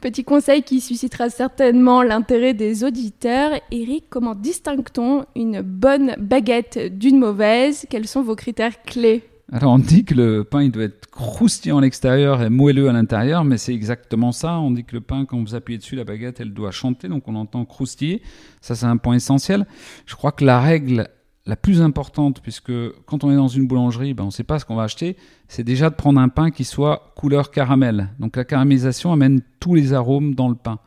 Petit 0.00 0.24
conseil 0.24 0.62
qui 0.62 0.80
suscitera 0.80 1.30
certainement 1.30 2.02
l'intérêt 2.02 2.54
des 2.54 2.82
auditeurs. 2.82 3.52
Eric, 3.70 4.04
comment 4.10 4.34
distingue-t-on 4.34 5.26
une 5.36 5.62
bonne 5.62 6.16
baguette 6.18 6.98
d'une 6.98 7.18
mauvaise? 7.18 7.86
Quels 7.88 8.08
sont 8.08 8.22
vos 8.22 8.34
critères 8.34 8.82
clés? 8.82 9.22
Alors 9.52 9.74
on 9.74 9.78
dit 9.78 10.06
que 10.06 10.14
le 10.14 10.44
pain 10.44 10.62
il 10.62 10.72
doit 10.72 10.84
être 10.84 11.10
croustillant 11.10 11.76
à 11.76 11.82
l'extérieur 11.82 12.42
et 12.42 12.48
moelleux 12.48 12.88
à 12.88 12.92
l'intérieur, 12.92 13.44
mais 13.44 13.58
c'est 13.58 13.74
exactement 13.74 14.32
ça. 14.32 14.58
On 14.58 14.70
dit 14.70 14.84
que 14.84 14.94
le 14.94 15.02
pain, 15.02 15.26
quand 15.26 15.38
vous 15.38 15.54
appuyez 15.54 15.76
dessus, 15.76 15.94
la 15.94 16.04
baguette, 16.04 16.40
elle 16.40 16.54
doit 16.54 16.70
chanter, 16.70 17.06
donc 17.06 17.28
on 17.28 17.34
entend 17.34 17.66
croustiller. 17.66 18.22
Ça 18.62 18.74
c'est 18.74 18.86
un 18.86 18.96
point 18.96 19.14
essentiel. 19.14 19.66
Je 20.06 20.14
crois 20.14 20.32
que 20.32 20.46
la 20.46 20.58
règle 20.58 21.06
la 21.44 21.56
plus 21.56 21.82
importante, 21.82 22.40
puisque 22.40 22.72
quand 23.04 23.24
on 23.24 23.30
est 23.30 23.36
dans 23.36 23.48
une 23.48 23.66
boulangerie, 23.66 24.14
ben 24.14 24.22
on 24.24 24.28
ne 24.28 24.32
sait 24.32 24.42
pas 24.42 24.58
ce 24.58 24.64
qu'on 24.64 24.76
va 24.76 24.84
acheter, 24.84 25.18
c'est 25.48 25.64
déjà 25.64 25.90
de 25.90 25.96
prendre 25.96 26.18
un 26.18 26.30
pain 26.30 26.50
qui 26.50 26.64
soit 26.64 27.12
couleur 27.14 27.50
caramel. 27.50 28.08
Donc 28.20 28.36
la 28.36 28.44
caramélisation 28.44 29.12
amène 29.12 29.42
tous 29.60 29.74
les 29.74 29.92
arômes 29.92 30.34
dans 30.34 30.48
le 30.48 30.54
pain. 30.54 30.78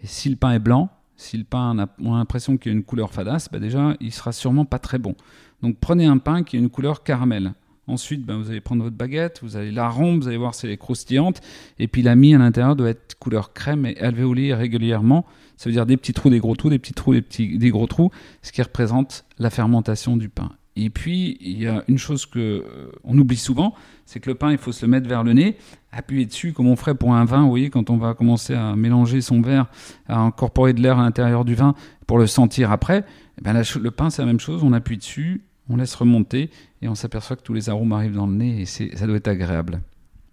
Et 0.00 0.06
si 0.06 0.28
le 0.28 0.36
pain 0.36 0.52
est 0.52 0.60
blanc, 0.60 0.90
si 1.16 1.38
le 1.38 1.44
pain 1.44 1.76
a, 1.76 1.88
l'impression 1.98 2.56
qu'il 2.56 2.70
a 2.70 2.74
une 2.74 2.84
couleur 2.84 3.12
fadasse, 3.12 3.48
ben 3.50 3.60
déjà 3.60 3.96
il 4.00 4.12
sera 4.12 4.30
sûrement 4.30 4.64
pas 4.64 4.78
très 4.78 4.98
bon. 4.98 5.16
Donc 5.60 5.78
prenez 5.80 6.06
un 6.06 6.18
pain 6.18 6.44
qui 6.44 6.56
a 6.56 6.60
une 6.60 6.70
couleur 6.70 7.02
caramel. 7.02 7.54
Ensuite, 7.88 8.24
ben, 8.24 8.36
vous 8.36 8.50
allez 8.50 8.60
prendre 8.60 8.84
votre 8.84 8.96
baguette, 8.96 9.40
vous 9.42 9.56
allez 9.56 9.72
la 9.72 9.88
rompre, 9.88 10.22
vous 10.22 10.28
allez 10.28 10.36
voir 10.36 10.54
si 10.54 10.66
elle 10.66 10.72
est 10.72 10.76
croustillante. 10.76 11.40
Et 11.80 11.88
puis 11.88 12.02
la 12.02 12.14
mie 12.14 12.34
à 12.34 12.38
l'intérieur 12.38 12.76
doit 12.76 12.90
être 12.90 13.18
couleur 13.18 13.52
crème 13.52 13.86
et 13.86 13.98
alvéolée 13.98 14.54
régulièrement. 14.54 15.26
Ça 15.56 15.68
veut 15.68 15.74
dire 15.74 15.86
des 15.86 15.96
petits 15.96 16.12
trous, 16.12 16.30
des 16.30 16.38
gros 16.38 16.54
trous, 16.54 16.70
des 16.70 16.78
petits 16.78 16.94
trous, 16.94 17.12
des, 17.12 17.22
petits, 17.22 17.58
des 17.58 17.70
gros 17.70 17.86
trous, 17.86 18.10
ce 18.42 18.52
qui 18.52 18.62
représente 18.62 19.24
la 19.38 19.50
fermentation 19.50 20.16
du 20.16 20.28
pain. 20.28 20.52
Et 20.74 20.90
puis, 20.90 21.36
il 21.40 21.60
y 21.60 21.66
a 21.66 21.84
une 21.86 21.98
chose 21.98 22.24
que 22.24 22.38
euh, 22.38 22.90
oublie 23.04 23.36
souvent, 23.36 23.74
c'est 24.06 24.20
que 24.20 24.30
le 24.30 24.36
pain, 24.36 24.52
il 24.52 24.58
faut 24.58 24.72
se 24.72 24.86
le 24.86 24.90
mettre 24.90 25.06
vers 25.06 25.22
le 25.22 25.34
nez, 25.34 25.56
appuyer 25.90 26.24
dessus 26.24 26.52
comme 26.52 26.66
on 26.66 26.76
ferait 26.76 26.94
pour 26.94 27.14
un 27.14 27.24
vin. 27.24 27.42
Vous 27.42 27.50
voyez, 27.50 27.68
quand 27.68 27.90
on 27.90 27.98
va 27.98 28.14
commencer 28.14 28.54
à 28.54 28.74
mélanger 28.74 29.20
son 29.20 29.42
verre, 29.42 29.66
à 30.08 30.18
incorporer 30.20 30.72
de 30.72 30.80
l'air 30.80 30.98
à 30.98 31.02
l'intérieur 31.02 31.44
du 31.44 31.54
vin 31.54 31.74
pour 32.06 32.18
le 32.18 32.26
sentir 32.26 32.72
après, 32.72 33.04
eh 33.38 33.42
ben 33.42 33.52
le 33.52 33.90
pain, 33.90 34.08
c'est 34.08 34.22
la 34.22 34.26
même 34.26 34.40
chose. 34.40 34.62
On 34.64 34.72
appuie 34.72 34.96
dessus, 34.96 35.42
on 35.68 35.76
laisse 35.76 35.94
remonter 35.94 36.50
et 36.80 36.88
on 36.88 36.94
s'aperçoit 36.94 37.36
que 37.36 37.42
tous 37.42 37.54
les 37.54 37.68
arômes 37.68 37.92
arrivent 37.92 38.16
dans 38.16 38.26
le 38.26 38.34
nez 38.34 38.62
et 38.62 38.66
ça 38.66 39.06
doit 39.06 39.16
être 39.16 39.28
agréable. 39.28 39.80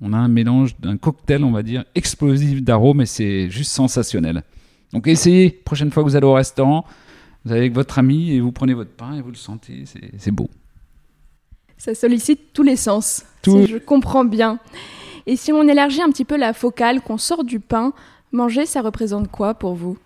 On 0.01 0.13
a 0.13 0.17
un 0.17 0.27
mélange 0.27 0.79
d'un 0.79 0.97
cocktail, 0.97 1.43
on 1.43 1.51
va 1.51 1.61
dire, 1.61 1.83
explosif 1.93 2.63
d'arômes 2.63 3.01
et 3.01 3.05
c'est 3.05 3.49
juste 3.49 3.71
sensationnel. 3.71 4.43
Donc 4.93 5.07
essayez, 5.07 5.49
prochaine 5.49 5.91
fois 5.91 6.03
que 6.03 6.09
vous 6.09 6.15
allez 6.15 6.25
au 6.25 6.33
restaurant, 6.33 6.85
vous 7.45 7.51
allez 7.51 7.61
avec 7.61 7.73
votre 7.73 7.99
ami 7.99 8.31
et 8.31 8.39
vous 8.39 8.51
prenez 8.51 8.73
votre 8.73 8.91
pain 8.91 9.13
et 9.13 9.21
vous 9.21 9.29
le 9.29 9.35
sentez, 9.35 9.83
c'est 10.17 10.31
beau. 10.31 10.49
Ça 11.77 11.95
sollicite 11.95 12.51
tous 12.53 12.63
les 12.63 12.75
sens, 12.75 13.25
si 13.43 13.67
je 13.67 13.77
comprends 13.77 14.25
bien. 14.25 14.59
Et 15.25 15.35
si 15.35 15.53
on 15.53 15.67
élargit 15.67 16.01
un 16.01 16.09
petit 16.09 16.25
peu 16.25 16.37
la 16.37 16.53
focale, 16.53 17.01
qu'on 17.01 17.17
sort 17.17 17.43
du 17.43 17.59
pain, 17.59 17.93
manger, 18.31 18.65
ça 18.65 18.81
représente 18.81 19.29
quoi 19.29 19.53
pour 19.53 19.75
vous? 19.75 19.97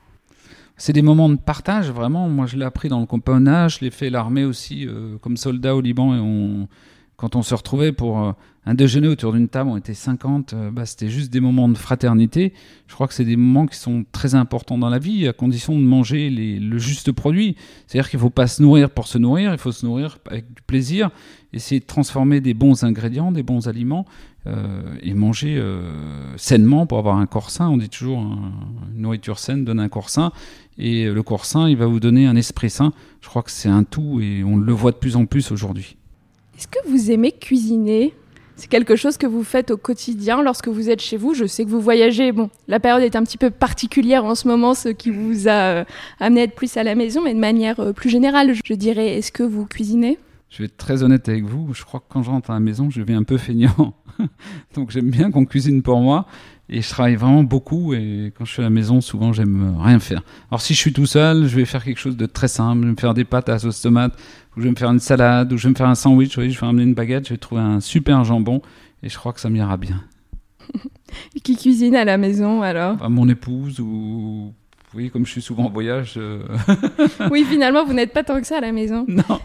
C'est 0.84 0.92
des 0.92 1.02
moments 1.02 1.30
de 1.30 1.38
partage, 1.38 1.90
vraiment. 1.92 2.28
Moi, 2.28 2.46
je 2.46 2.58
l'ai 2.58 2.66
appris 2.66 2.90
dans 2.90 3.00
le 3.00 3.06
compagnonnage, 3.06 3.78
je 3.80 3.86
l'ai 3.86 3.90
fait 3.90 4.10
l'armée 4.10 4.44
aussi, 4.44 4.86
euh, 4.86 5.18
comme 5.20 5.38
soldat 5.38 5.78
au 5.78 5.80
Liban. 5.80 6.14
Et 6.14 6.68
quand 7.16 7.38
on 7.38 7.42
se 7.42 7.56
retrouvait 7.56 7.94
pour 7.94 8.22
euh, 8.22 8.34
un 8.66 8.74
déjeuner 8.74 9.08
autour 9.08 9.32
d'une 9.32 9.48
table, 9.48 9.70
on 9.70 9.78
était 9.78 9.94
50, 9.94 10.52
euh, 10.52 10.72
bah, 10.72 10.86
c'était 10.86 11.08
juste 11.08 11.32
des 11.32 11.40
moments 11.40 11.70
de 11.70 11.78
fraternité. 11.78 12.52
Je 12.88 12.96
crois 12.96 13.08
que 13.08 13.14
c'est 13.14 13.24
des 13.24 13.38
moments 13.38 13.66
qui 13.66 13.78
sont 13.78 14.04
très 14.12 14.36
importants 14.36 14.78
dans 14.78 14.90
la 14.90 15.00
vie, 15.00 15.26
à 15.26 15.32
condition 15.32 15.74
de 15.80 15.86
manger 15.86 16.30
le 16.30 16.78
juste 16.80 17.14
produit. 17.14 17.56
C'est-à-dire 17.88 18.10
qu'il 18.10 18.20
ne 18.20 18.24
faut 18.24 18.30
pas 18.30 18.48
se 18.48 18.62
nourrir 18.62 18.90
pour 18.90 19.08
se 19.08 19.18
nourrir, 19.18 19.54
il 19.54 19.60
faut 19.60 19.72
se 19.72 19.86
nourrir 19.86 20.18
avec 20.30 20.54
du 20.54 20.64
plaisir, 20.64 21.12
essayer 21.54 21.80
de 21.80 21.86
transformer 21.86 22.42
des 22.42 22.54
bons 22.54 22.84
ingrédients, 22.84 23.32
des 23.32 23.44
bons 23.44 23.70
aliments, 23.70 24.06
et 25.02 25.14
manger 25.14 25.64
sainement 26.36 26.86
pour 26.86 26.98
avoir 26.98 27.16
un 27.16 27.26
corps 27.28 27.50
sain. 27.50 27.70
On 27.70 27.78
dit 27.78 27.88
toujours 27.88 28.20
hein, 28.20 28.52
une 28.94 29.04
nourriture 29.04 29.40
saine 29.40 29.64
donne 29.64 29.80
un 29.80 29.88
corps 29.88 30.10
sain. 30.10 30.34
Et 30.78 31.06
le 31.06 31.24
corps 31.24 31.46
sain, 31.46 31.70
il 31.70 31.78
va 31.78 31.86
vous 31.86 32.00
donner 32.00 32.26
un 32.26 32.36
esprit 32.36 32.70
sain. 32.70 32.94
Je 33.22 33.30
crois 33.30 33.44
que 33.44 33.52
c'est 33.52 33.70
un 33.70 33.84
tout 33.84 34.20
et 34.22 34.44
on 34.44 34.58
le 34.58 34.74
voit 34.74 34.92
de 34.92 34.98
plus 34.98 35.16
en 35.16 35.26
plus 35.26 35.52
aujourd'hui. 35.52 35.98
Est-ce 36.58 36.68
que 36.68 36.80
vous 36.88 37.12
aimez 37.12 37.32
cuisiner? 37.32 38.14
C'est 38.56 38.70
quelque 38.70 38.96
chose 38.96 39.18
que 39.18 39.26
vous 39.26 39.44
faites 39.44 39.72
au 39.72 39.78
quotidien 39.78 40.44
lorsque 40.44 40.68
vous 40.68 40.90
êtes 40.90 41.02
chez 41.02 41.18
vous? 41.18 41.34
Je 41.34 41.46
sais 41.46 41.66
que 41.66 41.70
vous 41.70 41.82
voyagez. 41.82 42.32
Bon, 42.32 42.50
la 42.68 42.80
période 42.80 43.04
est 43.04 43.16
un 43.16 43.24
petit 43.24 43.38
peu 43.38 43.50
particulière 43.50 44.26
en 44.26 44.36
ce 44.36 44.48
moment, 44.48 44.74
ce 44.74 44.90
qui 44.90 45.10
vous 45.10 45.48
a 45.48 45.52
euh, 45.52 45.86
amené 46.20 46.42
à 46.42 46.44
être 46.46 46.56
plus 46.56 46.78
à 46.78 46.84
la 46.84 46.94
maison, 46.94 47.22
mais 47.24 47.34
de 47.34 47.40
manière 47.40 47.80
euh, 47.80 47.94
plus 47.94 48.10
générale, 48.10 48.54
je 48.64 48.74
dirais, 48.74 49.18
est-ce 49.18 49.32
que 49.32 49.44
vous 49.44 49.66
cuisinez? 49.66 50.20
Je 50.50 50.60
vais 50.60 50.66
être 50.66 50.78
très 50.78 51.02
honnête 51.02 51.28
avec 51.30 51.46
vous. 51.46 51.74
Je 51.74 51.84
crois 51.84 52.00
que 52.00 52.06
quand 52.10 52.22
je 52.22 52.30
rentre 52.30 52.52
à 52.52 52.54
la 52.54 52.60
maison, 52.60 52.92
je 52.92 53.02
vais 53.02 53.16
un 53.16 53.24
peu 53.24 53.38
feignant. 53.38 53.96
Donc 54.76 54.92
j'aime 54.92 55.10
bien 55.10 55.32
qu'on 55.32 55.46
cuisine 55.46 55.82
pour 55.82 56.00
moi. 56.00 56.28
Et 56.76 56.82
je 56.82 56.90
travaille 56.90 57.16
vraiment 57.16 57.44
beaucoup 57.44 57.94
et 57.94 58.34
quand 58.36 58.46
je 58.46 58.54
suis 58.54 58.62
à 58.62 58.64
la 58.64 58.72
maison, 58.72 59.00
souvent 59.00 59.32
j'aime 59.32 59.78
rien 59.80 60.00
faire. 60.00 60.24
Alors 60.50 60.60
si 60.60 60.74
je 60.74 60.80
suis 60.80 60.92
tout 60.92 61.06
seul, 61.06 61.46
je 61.46 61.56
vais 61.56 61.66
faire 61.66 61.84
quelque 61.84 62.00
chose 62.00 62.18
de 62.18 62.26
très 62.26 62.48
simple. 62.48 62.82
Je 62.82 62.86
vais 62.88 62.92
me 62.94 63.00
faire 63.00 63.14
des 63.14 63.26
pâtes 63.26 63.48
à 63.50 63.60
sauce 63.60 63.80
tomate, 63.80 64.14
ou 64.58 64.60
je 64.60 64.64
vais 64.64 64.72
me 64.72 64.76
faire 64.76 64.90
une 64.90 65.00
salade, 65.00 65.54
ou 65.54 65.58
je 65.58 65.68
vais 65.68 65.70
me 65.70 65.76
faire 65.76 65.88
un 65.88 65.94
sandwich. 65.94 66.34
je 66.34 66.42
vais 66.42 66.66
ramener 66.66 66.82
une 66.82 66.96
baguette, 66.96 67.28
je 67.28 67.34
vais 67.36 67.38
trouver 67.38 67.62
un 67.62 67.80
super 67.80 68.24
jambon 68.24 68.64
et 69.04 69.10
je 69.10 69.16
crois 69.16 69.34
que 69.34 69.40
ça 69.40 69.52
m'ira 69.52 69.78
bien. 69.78 70.04
Qui 71.44 71.56
cuisine 71.58 71.96
à 71.96 72.06
la 72.06 72.18
maison 72.18 72.64
alors? 72.64 72.96
Bah, 72.96 73.08
Mon 73.08 73.30
épouse 73.30 73.80
ou 73.80 74.52
oui, 74.96 75.12
comme 75.12 75.28
je 75.28 75.32
suis 75.32 75.42
souvent 75.44 75.66
en 75.66 75.70
voyage. 75.70 76.16
Euh, 76.18 76.40
oui, 77.32 77.46
finalement, 77.48 77.86
vous 77.86 77.94
n'êtes 77.94 78.14
pas 78.14 78.24
tant 78.24 78.42
que 78.42 78.48
ça 78.48 78.58
à 78.58 78.62
la 78.62 78.72
maison. 78.72 79.06
Non. 79.08 79.40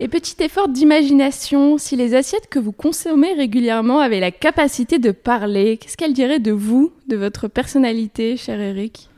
Et 0.00 0.06
petit 0.06 0.40
effort 0.44 0.68
d'imagination, 0.68 1.76
si 1.76 1.96
les 1.96 2.14
assiettes 2.14 2.48
que 2.48 2.60
vous 2.60 2.70
consommez 2.70 3.32
régulièrement 3.34 3.98
avaient 3.98 4.20
la 4.20 4.30
capacité 4.30 5.00
de 5.00 5.10
parler, 5.10 5.76
qu'est-ce 5.76 5.96
qu'elles 5.96 6.12
diraient 6.12 6.38
de 6.38 6.52
vous, 6.52 6.92
de 7.08 7.16
votre 7.16 7.48
personnalité, 7.48 8.36
cher 8.36 8.60
Eric? 8.60 9.08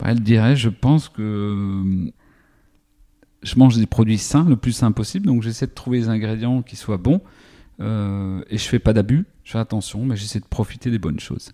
Bah, 0.00 0.06
Elle 0.08 0.20
dirait, 0.20 0.56
je 0.56 0.70
pense 0.70 1.08
que 1.08 1.22
euh, 1.22 2.12
je 3.42 3.56
mange 3.56 3.76
des 3.76 3.86
produits 3.86 4.18
sains, 4.18 4.44
le 4.48 4.56
plus 4.56 4.72
sain 4.72 4.90
possible, 4.90 5.26
donc 5.26 5.42
j'essaie 5.42 5.68
de 5.68 5.72
trouver 5.72 6.00
des 6.00 6.08
ingrédients 6.08 6.62
qui 6.62 6.74
soient 6.74 6.96
bons, 6.96 7.20
euh, 7.78 8.42
et 8.50 8.58
je 8.58 8.64
fais 8.64 8.80
pas 8.80 8.92
d'abus, 8.92 9.26
je 9.44 9.52
fais 9.52 9.58
attention, 9.58 10.04
mais 10.04 10.16
j'essaie 10.16 10.40
de 10.40 10.46
profiter 10.46 10.90
des 10.90 10.98
bonnes 10.98 11.20
choses. 11.20 11.52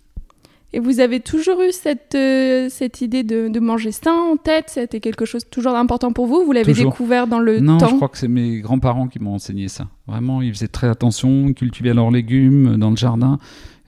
Et 0.73 0.79
vous 0.79 1.01
avez 1.01 1.19
toujours 1.19 1.61
eu 1.61 1.71
cette, 1.71 2.15
euh, 2.15 2.67
cette 2.69 3.01
idée 3.01 3.23
de, 3.23 3.49
de, 3.49 3.59
manger 3.59 3.91
sain 3.91 4.13
en 4.13 4.37
tête? 4.37 4.65
C'était 4.69 5.01
quelque 5.01 5.25
chose 5.25 5.43
toujours 5.49 5.73
d'important 5.73 6.13
pour 6.13 6.27
vous? 6.27 6.45
Vous 6.45 6.53
l'avez 6.53 6.73
découvert 6.73 7.27
dans 7.27 7.39
le 7.39 7.57
temps 7.57 7.63
Non, 7.63 7.79
je 7.79 7.95
crois 7.95 8.07
que 8.07 8.17
c'est 8.17 8.29
mes 8.29 8.61
grands-parents 8.61 9.07
qui 9.07 9.19
m'ont 9.19 9.33
enseigné 9.33 9.67
ça. 9.67 9.87
Vraiment, 10.07 10.41
ils 10.41 10.53
faisaient 10.53 10.69
très 10.69 10.87
attention, 10.87 11.47
ils 11.47 11.55
cultivaient 11.55 11.93
leurs 11.93 12.09
légumes 12.09 12.77
dans 12.77 12.89
le 12.89 12.95
jardin. 12.95 13.37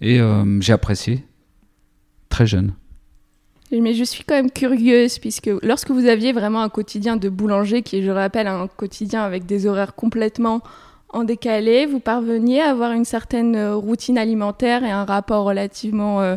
Et 0.02 0.19
euh, 0.19 0.60
j'ai 0.60 0.74
apprécié. 0.74 1.24
Très 2.28 2.46
jeune. 2.46 2.74
Mais 3.72 3.93
je 3.93 4.04
suis 4.04 4.24
quand 4.24 4.36
même 4.36 4.52
curieuse, 4.52 5.17
puisque 5.19 5.50
lorsque 5.63 5.89
vous 5.89 6.06
aviez 6.06 6.34
vraiment 6.34 6.62
un 6.62 6.69
quotidien 6.69 7.15
de 7.15 7.30
boulanger, 7.30 7.82
qui 7.82 7.98
est, 7.98 8.02
je 8.04 8.12
rappelle, 8.12 8.48
un 8.48 8.67
quotidien 8.67 9.24
avec 9.24 9.46
des 9.46 9.65
horaires 9.65 9.96
complètement 9.96 10.62
en 11.13 11.23
décalé, 11.23 11.86
vous 11.86 11.99
parveniez 11.99 12.62
à 12.62 12.71
avoir 12.71 12.91
une 12.91 13.06
certaine 13.06 13.56
euh, 13.56 13.76
routine 13.76 14.17
alimentaire 14.17 14.84
et 14.84 14.91
un 14.91 15.06
rapport 15.06 15.45
relativement 15.45 16.21
euh, 16.21 16.36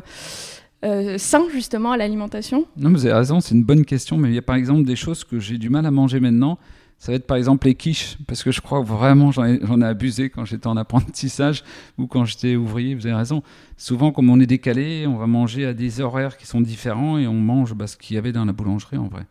euh, 0.85 1.19
sain 1.19 1.45
justement 1.53 1.93
à 1.93 1.97
l'alimentation? 1.97 2.67
Non, 2.77 2.91
vous 2.91 3.07
avez 3.07 3.15
raison, 3.15 3.41
c'est 3.41 3.55
une 3.55 3.65
bonne 3.65 3.85
question, 3.85 4.19
mais 4.19 4.29
il 4.29 4.35
y 4.35 4.39
a 4.39 4.43
par 4.43 4.57
exemple 4.57 4.85
des 4.85 4.97
choses 4.97 5.25
que 5.25 5.41
j'ai 5.41 5.59
du 5.59 5.71
mal 5.71 5.87
à 5.87 5.91
manger 5.91 6.21
maintenant. 6.21 6.59
Ça 6.99 7.13
va 7.13 7.17
être 7.17 7.27
par 7.27 7.37
exemple 7.37 7.67
les 7.67 7.75
quiches, 7.75 8.17
parce 8.27 8.43
que 8.43 8.51
je 8.51 8.61
crois 8.61 8.81
vraiment 8.81 9.31
j'en 9.31 9.45
ai, 9.45 9.59
ai, 9.59 9.85
abusé 9.85 10.31
quand 10.31 10.45
j'étais 10.45 10.67
en 10.67 10.77
apprentissage 10.77 11.65
ou 11.99 12.07
quand 12.07 12.25
j'étais 12.25 12.57
ouvrier, 12.57 12.95
vous 12.95 13.07
avez 13.07 13.17
raison. 13.17 13.43
Souvent, 13.77 14.13
comme 14.13 14.31
on 14.31 14.41
est 14.41 14.47
décalé, 14.47 15.07
on 15.07 15.17
va 15.17 15.27
manger 15.27 15.67
à 15.67 15.75
des 15.75 16.01
horaires 16.01 16.37
qui 16.37 16.47
sont 16.47 16.61
différents 16.61 17.19
et 17.19 17.27
on 17.27 17.35
mange 17.35 17.75
bah, 17.75 17.87
ce 17.87 17.97
qu'il 17.97 18.17
y 18.17 18.19
avait 18.19 18.33
dans 18.33 18.45
la 18.45 18.53
boulangerie 18.53 18.99
en 18.99 19.09
vrai. 19.09 19.27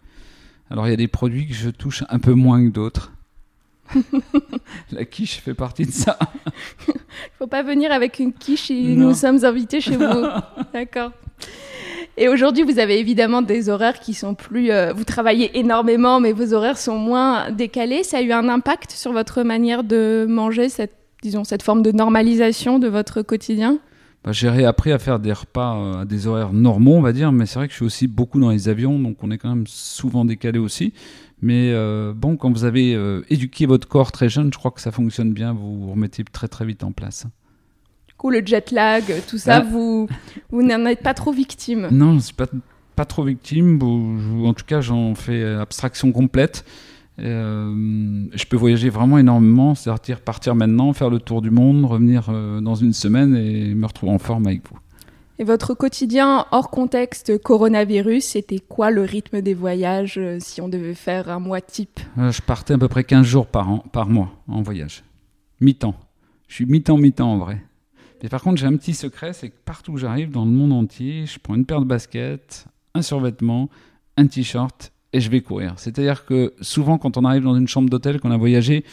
Alors 0.71 0.87
il 0.87 0.89
y 0.89 0.93
a 0.93 0.97
des 0.97 1.07
produits 1.07 1.47
que 1.47 1.53
je 1.53 1.69
touche 1.69 2.03
un 2.09 2.17
peu 2.17 2.33
moins 2.33 2.63
que 2.65 2.71
d'autres. 2.71 3.11
la 4.91 5.05
quiche 5.05 5.41
fait 5.41 5.53
partie 5.53 5.85
de 5.85 5.91
ça. 5.91 6.17
Il 6.87 6.93
faut 7.37 7.47
pas 7.47 7.63
venir 7.63 7.91
avec 7.91 8.19
une 8.19 8.33
quiche 8.33 8.71
et 8.71 8.95
nous 8.95 9.13
sommes 9.13 9.43
invités 9.43 9.81
chez 9.81 9.95
vous. 9.95 10.25
D'accord. 10.73 11.11
Et 12.17 12.29
aujourd'hui, 12.29 12.63
vous 12.63 12.79
avez 12.79 12.99
évidemment 12.99 13.41
des 13.41 13.69
horaires 13.69 13.99
qui 13.99 14.13
sont 14.13 14.35
plus. 14.35 14.71
euh, 14.71 14.93
vous 14.93 15.03
travaillez 15.03 15.57
énormément, 15.59 16.21
mais 16.21 16.31
vos 16.31 16.53
horaires 16.53 16.77
sont 16.77 16.97
moins 16.97 17.51
décalés. 17.51 18.03
Ça 18.03 18.19
a 18.19 18.21
eu 18.21 18.31
un 18.31 18.47
impact 18.47 18.91
sur 18.91 19.11
votre 19.11 19.43
manière 19.43 19.83
de 19.83 20.25
manger, 20.27 20.69
cette, 20.69 20.95
disons, 21.21 21.43
cette 21.43 21.61
forme 21.61 21.81
de 21.81 21.91
normalisation 21.91 22.79
de 22.79 22.87
votre 22.87 23.21
quotidien? 23.21 23.79
Bah, 24.23 24.31
J'ai 24.31 24.49
réappris 24.49 24.93
à 24.93 24.97
faire 24.97 25.19
des 25.19 25.33
repas 25.33 25.75
euh, 25.75 26.01
à 26.01 26.05
des 26.05 26.25
horaires 26.25 26.53
normaux, 26.53 26.95
on 26.95 27.01
va 27.01 27.11
dire, 27.11 27.33
mais 27.33 27.45
c'est 27.45 27.59
vrai 27.59 27.67
que 27.67 27.73
je 27.73 27.77
suis 27.77 27.85
aussi 27.85 28.07
beaucoup 28.07 28.39
dans 28.39 28.49
les 28.49 28.69
avions, 28.69 28.97
donc 28.97 29.17
on 29.21 29.29
est 29.29 29.37
quand 29.37 29.49
même 29.49 29.67
souvent 29.67 30.23
décalé 30.23 30.57
aussi. 30.57 30.93
Mais 31.41 31.71
euh, 31.73 32.13
bon, 32.15 32.37
quand 32.37 32.51
vous 32.51 32.63
avez 32.63 32.95
euh, 32.95 33.21
éduqué 33.29 33.65
votre 33.65 33.87
corps 33.87 34.11
très 34.11 34.29
jeune, 34.29 34.51
je 34.53 34.57
crois 34.57 34.71
que 34.71 34.81
ça 34.81 34.91
fonctionne 34.91 35.33
bien, 35.33 35.53
vous 35.53 35.79
vous 35.79 35.91
remettez 35.91 36.23
très 36.23 36.47
très 36.47 36.65
vite 36.65 36.83
en 36.83 36.91
place. 36.91 37.27
Du 38.07 38.13
coup, 38.15 38.29
le 38.29 38.41
jet 38.45 38.71
lag, 38.71 39.03
tout 39.27 39.37
ça, 39.37 39.57
Ah. 39.57 39.61
vous, 39.61 40.07
vous 40.51 40.63
n'en 40.63 40.85
êtes 40.85 41.03
pas 41.03 41.13
trop 41.13 41.31
victime. 41.33 41.89
Non, 41.91 42.11
je 42.11 42.15
ne 42.15 42.19
suis 42.21 42.33
pas, 42.33 42.47
pas 42.95 43.05
trop 43.05 43.23
victime, 43.23 43.79
en 43.83 44.53
tout 44.53 44.65
cas 44.65 44.79
j'en 44.81 45.13
fais 45.15 45.41
euh, 45.41 45.61
abstraction 45.61 46.11
complète. 46.11 46.63
Euh, 47.19 48.25
je 48.33 48.45
peux 48.45 48.57
voyager 48.57 48.89
vraiment 48.89 49.17
énormément, 49.17 49.75
c'est-à-dire 49.75 50.21
partir 50.21 50.55
maintenant, 50.55 50.91
faire 50.93 51.09
le 51.09 51.19
tour 51.19 51.41
du 51.41 51.49
monde, 51.51 51.85
revenir 51.85 52.29
dans 52.61 52.75
une 52.75 52.93
semaine 52.93 53.35
et 53.35 53.73
me 53.75 53.85
retrouver 53.85 54.11
en 54.11 54.19
forme 54.19 54.47
avec 54.47 54.61
vous. 54.69 54.77
Et 55.37 55.43
votre 55.43 55.73
quotidien 55.73 56.45
hors 56.51 56.69
contexte 56.69 57.37
coronavirus, 57.41 58.23
c'était 58.23 58.59
quoi 58.59 58.89
le 58.89 59.01
rythme 59.01 59.41
des 59.41 59.53
voyages 59.53 60.17
euh, 60.17 60.37
si 60.39 60.61
on 60.61 60.69
devait 60.69 60.93
faire 60.93 61.29
un 61.29 61.39
mois 61.39 61.59
type? 61.59 61.99
Euh, 62.17 62.31
Je 62.31 62.41
partais 62.41 62.75
à 62.75 62.77
peu 62.77 62.87
près 62.87 63.03
15 63.03 63.25
jours 63.25 63.47
par, 63.47 63.69
an, 63.69 63.79
par 63.91 64.07
mois 64.07 64.31
en 64.47 64.61
voyage. 64.61 65.03
Mi-temps. 65.59 65.95
Je 66.47 66.55
suis 66.55 66.65
mi-temps, 66.65 66.97
mi-temps 66.97 67.33
en 67.33 67.37
vrai. 67.37 67.61
Mais 68.23 68.29
par 68.29 68.41
contre, 68.41 68.61
j'ai 68.61 68.65
un 68.65 68.77
petit 68.77 68.93
secret, 68.93 69.33
c'est 69.33 69.49
que 69.49 69.55
partout 69.65 69.93
où 69.93 69.97
j'arrive, 69.97 70.31
dans 70.31 70.45
le 70.45 70.51
monde 70.51 70.71
entier, 70.71 71.25
je 71.25 71.37
prends 71.37 71.55
une 71.55 71.65
paire 71.65 71.81
de 71.81 71.85
baskets, 71.85 72.65
un 72.93 73.01
survêtement, 73.01 73.69
un 74.15 74.27
t-shirt 74.27 74.93
et 75.11 75.19
je 75.19 75.29
vais 75.29 75.41
courir. 75.41 75.73
C'est-à-dire 75.75 76.25
que 76.25 76.53
souvent, 76.61 76.97
quand 76.97 77.17
on 77.17 77.25
arrive 77.25 77.43
dans 77.43 77.57
une 77.57 77.67
chambre 77.67 77.89
d'hôtel, 77.89 78.21
qu'on 78.21 78.31
a 78.31 78.37
voyagé, 78.37 78.85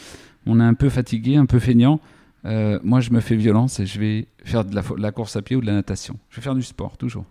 on 0.47 0.59
est 0.59 0.65
un 0.65 0.75
peu 0.75 0.89
fatigué, 0.89 1.37
un 1.37 1.47
peu 1.47 1.61
feignant. 1.61 2.01
Euh, 2.45 2.79
moi, 2.83 3.01
je 3.01 3.11
me 3.11 3.21
fais 3.21 3.37
violence 3.37 3.79
et 3.81 3.87
je 3.87 4.01
vais 4.01 4.27
faire 4.45 4.65
de 4.65 4.75
la, 4.75 4.83
fo- 4.83 4.97
de 4.97 5.03
la 5.03 5.13
course 5.13 5.37
à 5.37 5.43
pied 5.43 5.55
ou 5.57 5.61
de 5.61 5.67
la 5.67 5.75
natation. 5.75 6.19
Je 6.31 6.37
vais 6.37 6.43
faire 6.43 6.55
du 6.57 6.63
sport, 6.63 6.97
toujours. 6.97 7.25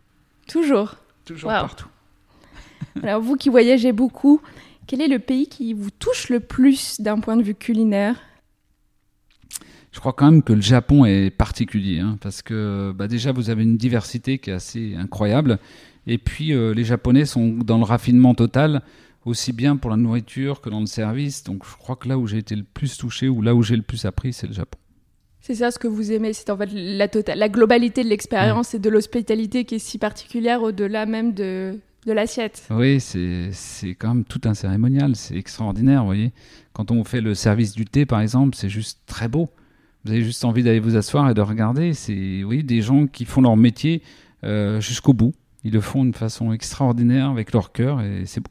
Toujours. 0.47 0.95
Toujours 1.26 1.50
Wow. 1.52 1.60
partout. 1.62 1.88
Alors 3.04 3.21
vous 3.21 3.36
qui 3.36 3.50
voyagez 3.50 3.91
beaucoup, 3.91 4.41
quel 4.88 5.02
est 5.02 5.08
le 5.08 5.19
pays 5.19 5.47
qui 5.47 5.74
vous 5.74 5.91
touche 5.91 6.30
le 6.30 6.39
plus 6.39 7.00
d'un 7.02 7.19
point 7.19 7.36
de 7.38 7.43
vue 7.43 7.56
culinaire? 7.56 8.15
Je 9.91 10.00
crois 10.00 10.13
quand 10.13 10.32
même 10.32 10.41
que 10.43 10.54
le 10.54 10.62
Japon 10.62 11.04
est 11.04 11.30
particulier, 11.30 12.00
hein, 12.00 12.17
parce 12.21 12.41
que 12.41 12.93
bah, 12.95 13.08
déjà 13.10 13.34
vous 13.34 13.50
avez 13.50 13.63
une 13.63 13.76
diversité 13.78 14.38
qui 14.39 14.50
est 14.50 14.54
assez 14.54 14.95
incroyable, 14.95 15.60
et 16.08 16.17
puis 16.17 16.54
euh, 16.54 16.74
les 16.74 16.86
Japonais 16.86 17.26
sont 17.26 17.50
dans 17.50 17.78
le 17.78 17.84
raffinement 17.84 18.34
total, 18.34 18.84
aussi 19.26 19.52
bien 19.52 19.76
pour 19.76 19.91
la 19.91 19.97
nourriture 19.97 20.62
que 20.62 20.69
dans 20.69 20.80
le 20.80 20.86
service, 20.86 21.43
donc 21.43 21.65
je 21.69 21.76
crois 21.76 21.97
que 21.97 22.08
là 22.08 22.17
où 22.17 22.26
j'ai 22.26 22.38
été 22.38 22.56
le 22.56 22.63
plus 22.63 22.97
touché, 22.97 23.28
ou 23.28 23.41
là 23.41 23.54
où 23.54 23.63
j'ai 23.63 23.76
le 23.76 23.82
plus 23.82 24.06
appris, 24.06 24.32
c'est 24.32 24.47
le 24.47 24.54
Japon. 24.54 24.80
C'est 25.41 25.56
ça 25.56 25.71
ce 25.71 25.80
que 25.80 25.88
vous 25.88 26.12
aimez, 26.12 26.34
c'est 26.34 26.49
en 26.51 26.58
fait 26.58 26.69
la, 26.71 27.08
tota- 27.08 27.36
la 27.36 27.49
globalité 27.49 28.04
de 28.04 28.10
l'expérience 28.10 28.73
et 28.75 28.80
de 28.80 28.89
l'hospitalité 28.89 29.65
qui 29.65 29.75
est 29.75 29.80
si 29.80 29.97
particulière 29.97 30.62
au-delà 30.62 31.08
même 31.08 31.34
de, 31.34 31.80
de 32.06 32.12
l'assiette. 32.13 32.63
Oui, 32.69 32.99
c'est 32.99 33.49
c'est 33.51 33.95
quand 33.95 34.10
même 34.13 34.23
tout 34.23 34.41
un 34.45 34.54
cérémonial, 34.54 35.15
c'est 35.15 35.36
extraordinaire, 35.36 36.01
vous 36.01 36.06
voyez. 36.06 36.32
Quand 36.73 36.91
on 36.91 37.04
fait 37.04 37.21
le 37.21 37.34
service 37.34 37.73
du 37.73 37.86
thé, 37.86 38.06
par 38.06 38.21
exemple, 38.21 38.56
c'est 38.56 38.69
juste 38.69 38.99
très 39.08 39.27
beau. 39.27 39.49
Vous 40.06 40.12
avez 40.12 40.23
juste 40.23 40.45
envie 40.45 40.63
d'aller 40.63 40.80
vous 40.80 40.95
asseoir 40.95 41.30
et 41.30 41.34
de 41.34 41.41
regarder. 41.41 41.93
C'est 41.93 42.43
oui, 42.43 42.63
des 42.63 42.82
gens 42.82 43.08
qui 43.08 43.25
font 43.25 43.41
leur 43.41 43.58
métier 43.58 44.04
euh, 44.43 44.80
jusqu'au 44.80 45.13
bout. 45.13 45.34
Ils 45.63 45.73
le 45.73 45.82
font 45.82 46.04
d'une 46.04 46.13
façon 46.13 46.54
extraordinaire 46.54 47.30
avec 47.30 47.51
leur 47.51 47.71
cœur 47.71 48.01
et 48.01 48.25
c'est 48.25 48.41
beau. 48.41 48.49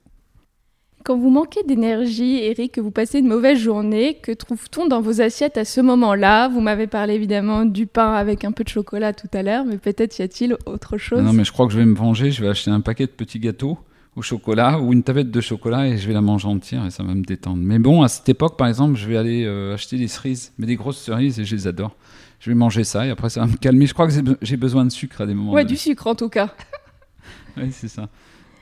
Quand 1.03 1.17
vous 1.17 1.31
manquez 1.31 1.63
d'énergie, 1.67 2.37
Eric, 2.43 2.73
que 2.73 2.81
vous 2.81 2.91
passez 2.91 3.21
une 3.21 3.27
mauvaise 3.29 3.59
journée, 3.59 4.19
que 4.23 4.33
trouve-t-on 4.33 4.87
dans 4.87 5.01
vos 5.01 5.23
assiettes 5.23 5.57
à 5.57 5.65
ce 5.65 5.81
moment-là? 5.81 6.49
Vous 6.49 6.61
m'avez 6.61 6.87
parlé 6.87 7.15
évidemment 7.15 7.65
du 7.65 7.87
pain 7.87 8.13
avec 8.13 8.45
un 8.45 8.53
peu 8.53 8.65
de 8.65 8.69
chocolat 8.69 9.15
tout 9.15 9.29
à 9.33 9.43
l'heure, 9.43 9.65
mais 9.65 9.79
peut-être 9.79 10.19
y 10.19 10.23
a-t-il 10.23 10.57
autre 10.67 10.99
chose? 10.99 11.23
Non, 11.23 11.33
mais 11.33 11.45
je 11.45 11.53
crois 11.53 11.67
que 11.67 11.73
je 11.73 11.79
vais 11.79 11.87
me 11.87 11.95
venger. 11.97 12.31
Je 12.31 12.43
vais 12.43 12.49
acheter 12.49 12.71
un 12.71 12.83
paquet 12.83 13.07
de 13.07 13.11
petits 13.13 13.39
gâteaux 13.39 13.79
au 14.15 14.21
chocolat 14.23 14.79
ou 14.79 14.93
une 14.93 15.03
tablette 15.03 15.31
de 15.31 15.41
chocolat 15.41 15.89
et 15.89 15.97
je 15.97 16.07
vais 16.07 16.13
la 16.13 16.21
manger 16.21 16.49
entière 16.49 16.85
et 16.85 16.91
ça 16.91 17.03
va 17.03 17.15
me 17.15 17.23
détendre. 17.23 17.63
Mais 17.63 17.79
bon, 17.79 18.03
à 18.03 18.09
cette 18.09 18.29
époque, 18.29 18.59
par 18.59 18.69
exemple, 18.69 18.99
je 18.99 19.09
vais 19.09 19.17
aller 19.17 19.45
euh, 19.47 19.73
acheter 19.73 19.97
des 19.97 20.09
cerises, 20.09 20.53
mais 20.59 20.67
des 20.67 20.77
grosses 20.77 20.99
cerises 20.99 21.41
et 21.41 21.45
je 21.45 21.57
les 21.57 21.67
adore. 21.67 21.97
Je 22.41 22.51
vais 22.51 22.55
manger 22.57 22.85
ça 22.85 23.07
et 23.07 23.11
après 23.11 23.31
ça 23.31 23.41
va 23.41 23.47
me 23.47 23.57
calmer. 23.57 23.87
Je 23.87 23.95
crois 23.95 24.07
que 24.07 24.13
j'ai 24.13 24.23
be- 24.23 24.37
j'ai 24.43 24.57
besoin 24.59 24.85
de 24.85 24.91
sucre 24.91 25.23
à 25.23 25.27
des 25.27 25.33
moments. 25.35 25.53
Ouais, 25.53 25.65
du 25.65 25.77
sucre 25.77 26.07
en 26.09 26.15
tout 26.15 26.29
cas. 26.29 26.55
Oui, 27.57 27.71
c'est 27.73 27.89
ça. 27.89 28.09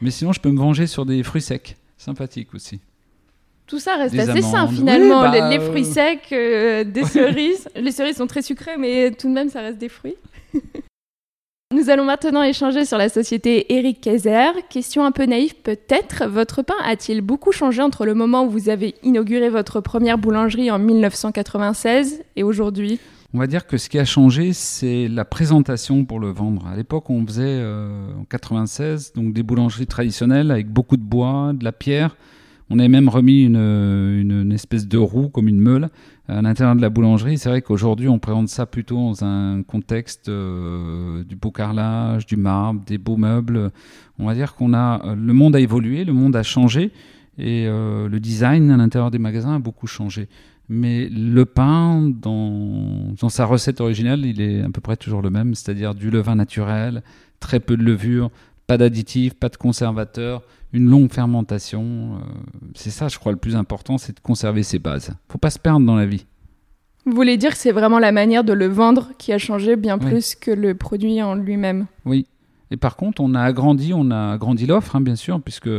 Mais 0.00 0.10
sinon, 0.10 0.32
je 0.32 0.40
peux 0.40 0.50
me 0.50 0.58
venger 0.58 0.86
sur 0.86 1.04
des 1.04 1.22
fruits 1.22 1.42
secs. 1.42 1.76
Sympathique 1.98 2.54
aussi. 2.54 2.80
Tout 3.66 3.78
ça 3.78 3.96
reste 3.96 4.14
Des 4.14 4.30
assez 4.30 4.40
sain 4.40 4.66
finalement. 4.66 5.20
Oui, 5.20 5.28
bah, 5.30 5.50
les, 5.50 5.58
les 5.58 5.64
fruits 5.64 5.86
euh, 5.86 5.92
secs, 5.92 6.32
euh, 6.32 6.84
des 6.84 7.04
cerises. 7.04 7.68
Les 7.76 7.92
cerises 7.92 8.16
sont 8.16 8.26
très 8.26 8.40
sucrées, 8.40 8.78
mais 8.78 9.10
tout 9.10 9.28
de 9.28 9.34
même, 9.34 9.50
ça 9.50 9.60
reste 9.60 9.78
des 9.78 9.90
fruits. 9.90 10.16
Nous 11.74 11.90
allons 11.90 12.04
maintenant 12.04 12.42
échanger 12.42 12.86
sur 12.86 12.96
la 12.96 13.10
société 13.10 13.74
Eric 13.74 14.00
Kaiser. 14.00 14.52
Question 14.70 15.04
un 15.04 15.12
peu 15.12 15.26
naïve 15.26 15.54
peut-être. 15.56 16.26
Votre 16.26 16.62
pain 16.62 16.74
a-t-il 16.82 17.20
beaucoup 17.20 17.52
changé 17.52 17.82
entre 17.82 18.06
le 18.06 18.14
moment 18.14 18.44
où 18.44 18.48
vous 18.48 18.70
avez 18.70 18.94
inauguré 19.02 19.50
votre 19.50 19.82
première 19.82 20.16
boulangerie 20.16 20.70
en 20.70 20.78
1996 20.78 22.22
et 22.36 22.42
aujourd'hui? 22.42 22.98
On 23.34 23.38
va 23.38 23.46
dire 23.46 23.66
que 23.66 23.76
ce 23.76 23.90
qui 23.90 23.98
a 23.98 24.06
changé, 24.06 24.54
c'est 24.54 25.06
la 25.06 25.26
présentation 25.26 26.06
pour 26.06 26.18
le 26.18 26.28
vendre. 26.30 26.66
À 26.66 26.76
l'époque, 26.76 27.10
on 27.10 27.26
faisait 27.26 27.42
euh, 27.44 28.14
en 28.18 28.24
96 28.24 29.12
donc 29.12 29.34
des 29.34 29.42
boulangeries 29.42 29.86
traditionnelles 29.86 30.50
avec 30.50 30.70
beaucoup 30.70 30.96
de 30.96 31.02
bois, 31.02 31.52
de 31.52 31.62
la 31.62 31.72
pierre. 31.72 32.16
On 32.70 32.78
avait 32.78 32.88
même 32.88 33.08
remis 33.08 33.44
une, 33.44 33.56
une, 33.56 34.52
espèce 34.52 34.86
de 34.86 34.98
roue 34.98 35.28
comme 35.28 35.48
une 35.48 35.60
meule 35.60 35.88
à 36.28 36.42
l'intérieur 36.42 36.76
de 36.76 36.82
la 36.82 36.90
boulangerie. 36.90 37.38
C'est 37.38 37.48
vrai 37.48 37.62
qu'aujourd'hui, 37.62 38.08
on 38.08 38.18
présente 38.18 38.48
ça 38.48 38.66
plutôt 38.66 38.96
dans 38.96 39.24
un 39.24 39.62
contexte 39.62 40.28
euh, 40.28 41.24
du 41.24 41.34
beau 41.36 41.50
carrelage, 41.50 42.26
du 42.26 42.36
marbre, 42.36 42.82
des 42.86 42.98
beaux 42.98 43.16
meubles. 43.16 43.70
On 44.18 44.26
va 44.26 44.34
dire 44.34 44.54
qu'on 44.54 44.74
a 44.74 45.04
euh, 45.04 45.14
le 45.14 45.32
monde 45.32 45.56
a 45.56 45.60
évolué, 45.60 46.04
le 46.04 46.12
monde 46.12 46.36
a 46.36 46.42
changé 46.42 46.92
et 47.38 47.66
euh, 47.66 48.08
le 48.08 48.20
design 48.20 48.70
à 48.70 48.76
l'intérieur 48.76 49.10
des 49.10 49.18
magasins 49.18 49.56
a 49.56 49.58
beaucoup 49.58 49.86
changé. 49.86 50.28
Mais 50.68 51.08
le 51.08 51.44
pain, 51.46 52.02
dans, 52.08 53.14
dans 53.18 53.28
sa 53.30 53.46
recette 53.46 53.80
originale, 53.80 54.24
il 54.26 54.40
est 54.40 54.62
à 54.62 54.68
peu 54.68 54.80
près 54.82 54.96
toujours 54.96 55.22
le 55.22 55.30
même, 55.30 55.54
c'est-à-dire 55.54 55.94
du 55.94 56.10
levain 56.10 56.34
naturel, 56.34 57.02
très 57.40 57.58
peu 57.60 57.76
de 57.76 57.82
levure, 57.82 58.30
pas 58.66 58.76
d'additifs, 58.76 59.32
pas 59.34 59.48
de 59.48 59.56
conservateurs, 59.56 60.42
une 60.74 60.84
longue 60.90 61.10
fermentation. 61.10 62.16
euh, 62.16 62.18
c'est 62.74 62.90
ça, 62.90 63.08
je 63.08 63.18
crois, 63.18 63.32
le 63.32 63.38
plus 63.38 63.56
important, 63.56 63.96
c'est 63.96 64.14
de 64.14 64.20
conserver 64.20 64.62
ses 64.62 64.78
bases. 64.78 65.10
Faut 65.30 65.38
pas 65.38 65.48
se 65.50 65.58
perdre 65.58 65.86
dans 65.86 65.96
la 65.96 66.04
vie. 66.04 66.26
Vous 67.06 67.12
voulez 67.14 67.38
dire 67.38 67.52
que 67.52 67.56
c'est 67.56 67.72
vraiment 67.72 67.98
la 67.98 68.12
manière 68.12 68.44
de 68.44 68.52
le 68.52 68.66
vendre 68.66 69.08
qui 69.16 69.32
a 69.32 69.38
changé 69.38 69.76
bien 69.76 69.98
Oui. 69.98 70.04
plus 70.10 70.34
que 70.34 70.50
le 70.50 70.74
produit 70.74 71.22
en 71.22 71.34
lui-même? 71.34 71.86
Oui. 72.04 72.26
Et 72.70 72.76
par 72.76 72.96
contre, 72.96 73.22
on 73.22 73.34
a 73.34 73.42
agrandi, 73.42 73.92
on 73.94 74.10
a 74.10 74.32
agrandi 74.32 74.66
l'offre, 74.66 74.96
hein, 74.96 75.00
bien 75.00 75.16
sûr, 75.16 75.40
puisque 75.40 75.70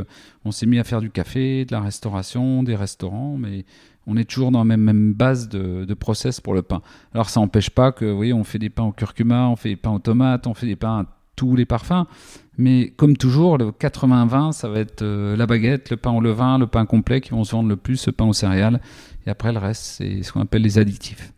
on 0.46 0.52
s'est 0.52 0.66
mis 0.66 0.80
à 0.80 0.84
faire 0.84 1.02
du 1.02 1.12
café, 1.12 1.66
de 1.66 1.72
la 1.72 1.82
restauration, 1.82 2.64
des 2.64 2.76
restaurants, 2.76 3.38
mais 3.38 3.66
on 4.08 4.18
est 4.18 4.26
toujours 4.26 4.52
dans 4.52 4.64
la 4.64 4.78
même, 4.78 5.14
base 5.14 5.50
de, 5.50 5.86
de 5.86 5.94
process 5.94 6.42
pour 6.42 6.54
le 6.54 6.62
pain. 6.62 6.82
Alors 7.14 7.30
ça 7.30 7.40
n'empêche 7.40 7.70
pas 7.70 7.92
que, 7.92 8.12
oui, 8.12 8.34
on 8.34 8.44
fait 8.44 8.60
des 8.60 8.70
pains 8.70 8.86
au 8.86 8.92
curcuma, 8.92 9.48
on 9.50 9.56
fait 9.56 9.70
des 9.70 9.76
pains 9.76 9.92
aux 9.92 10.00
tomates, 10.00 10.48
on 10.48 10.54
fait 10.54 10.66
des 10.66 10.76
pains 10.76 11.02
à 11.02 11.06
tous 11.36 11.56
les 11.56 11.66
parfums, 11.66 12.06
mais 12.58 12.90
comme 12.98 13.16
toujours, 13.16 13.58
le 13.58 13.72
80-20, 13.72 14.52
ça 14.52 14.68
va 14.68 14.80
être 14.80 15.04
euh, 15.04 15.38
la 15.38 15.46
baguette, 15.46 15.90
le 15.90 15.96
pain 15.96 16.12
au 16.12 16.20
levain, 16.20 16.58
le 16.58 16.68
pain 16.68 16.86
complet 16.86 17.22
qui 17.22 17.30
vont 17.30 17.46
se 17.46 17.52
vendre 17.52 17.70
le 17.70 17.78
plus, 17.78 18.08
le 18.08 18.12
pain 18.12 18.26
aux 18.26 18.34
céréales, 18.34 18.82
et 19.26 19.30
après 19.30 19.54
le 19.54 19.60
reste, 19.60 19.84
c'est 19.84 20.22
ce 20.24 20.34
qu'on 20.34 20.42
appelle 20.42 20.64
les 20.64 20.78
additifs. 20.80 21.32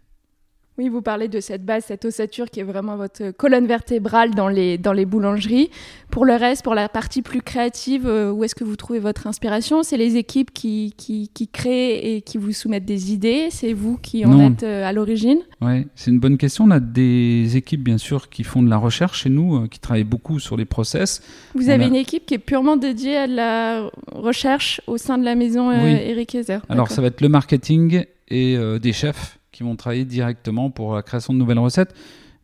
Oui, 0.81 0.89
vous 0.89 1.03
parlez 1.03 1.27
de 1.27 1.39
cette 1.41 1.63
base, 1.63 1.83
cette 1.85 2.05
ossature 2.05 2.49
qui 2.49 2.59
est 2.59 2.63
vraiment 2.63 2.95
votre 2.97 3.29
colonne 3.29 3.67
vertébrale 3.67 4.31
dans 4.33 4.47
les, 4.47 4.79
dans 4.79 4.93
les 4.93 5.05
boulangeries. 5.05 5.69
Pour 6.09 6.25
le 6.25 6.33
reste, 6.33 6.63
pour 6.63 6.73
la 6.73 6.89
partie 6.89 7.21
plus 7.21 7.43
créative, 7.43 8.07
euh, 8.07 8.31
où 8.31 8.43
est-ce 8.43 8.55
que 8.55 8.63
vous 8.63 8.75
trouvez 8.75 8.97
votre 8.97 9.27
inspiration? 9.27 9.83
C'est 9.83 9.95
les 9.97 10.17
équipes 10.17 10.51
qui, 10.51 10.95
qui, 10.97 11.29
qui 11.35 11.47
créent 11.47 12.15
et 12.15 12.21
qui 12.21 12.39
vous 12.39 12.51
soumettent 12.51 12.85
des 12.85 13.13
idées? 13.13 13.49
C'est 13.51 13.73
vous 13.73 13.97
qui 13.97 14.25
en 14.25 14.29
Non. 14.29 14.47
êtes 14.49 14.63
euh, 14.63 14.83
à 14.83 14.91
l'origine? 14.91 15.37
Ouais, 15.61 15.85
c'est 15.93 16.09
une 16.09 16.19
bonne 16.19 16.39
question. 16.39 16.63
On 16.63 16.71
a 16.71 16.79
des 16.79 17.55
équipes, 17.57 17.83
bien 17.83 17.99
sûr, 17.99 18.29
qui 18.31 18.43
font 18.43 18.63
de 18.63 18.69
la 18.71 18.77
recherche 18.77 19.21
chez 19.21 19.29
nous, 19.29 19.57
euh, 19.57 19.67
qui 19.67 19.79
travaillent 19.79 20.03
beaucoup 20.03 20.39
sur 20.39 20.57
les 20.57 20.65
process. 20.65 21.21
Vous 21.53 21.67
On 21.67 21.73
avez 21.73 21.83
a- 21.83 21.87
une 21.89 21.95
équipe 21.95 22.25
qui 22.25 22.33
est 22.33 22.39
purement 22.39 22.75
dédiée 22.75 23.17
à 23.17 23.27
la 23.27 23.87
recherche 24.11 24.81
au 24.87 24.97
sein 24.97 25.19
de 25.19 25.25
la 25.25 25.35
maison 25.35 25.69
Oui. 25.69 25.91
Eric 25.91 26.33
Heiser. 26.33 26.57
Alors, 26.69 26.89
ça 26.89 27.01
va 27.03 27.07
être 27.09 27.21
le 27.21 27.29
marketing 27.29 28.05
et 28.29 28.57
euh, 28.57 28.79
des 28.79 28.93
chefs 28.93 29.37
qui 29.61 29.67
vont 29.67 29.75
travailler 29.75 30.05
directement 30.05 30.71
pour 30.71 30.95
la 30.95 31.03
création 31.03 31.33
de 31.33 31.37
nouvelles 31.37 31.59
recettes. 31.59 31.93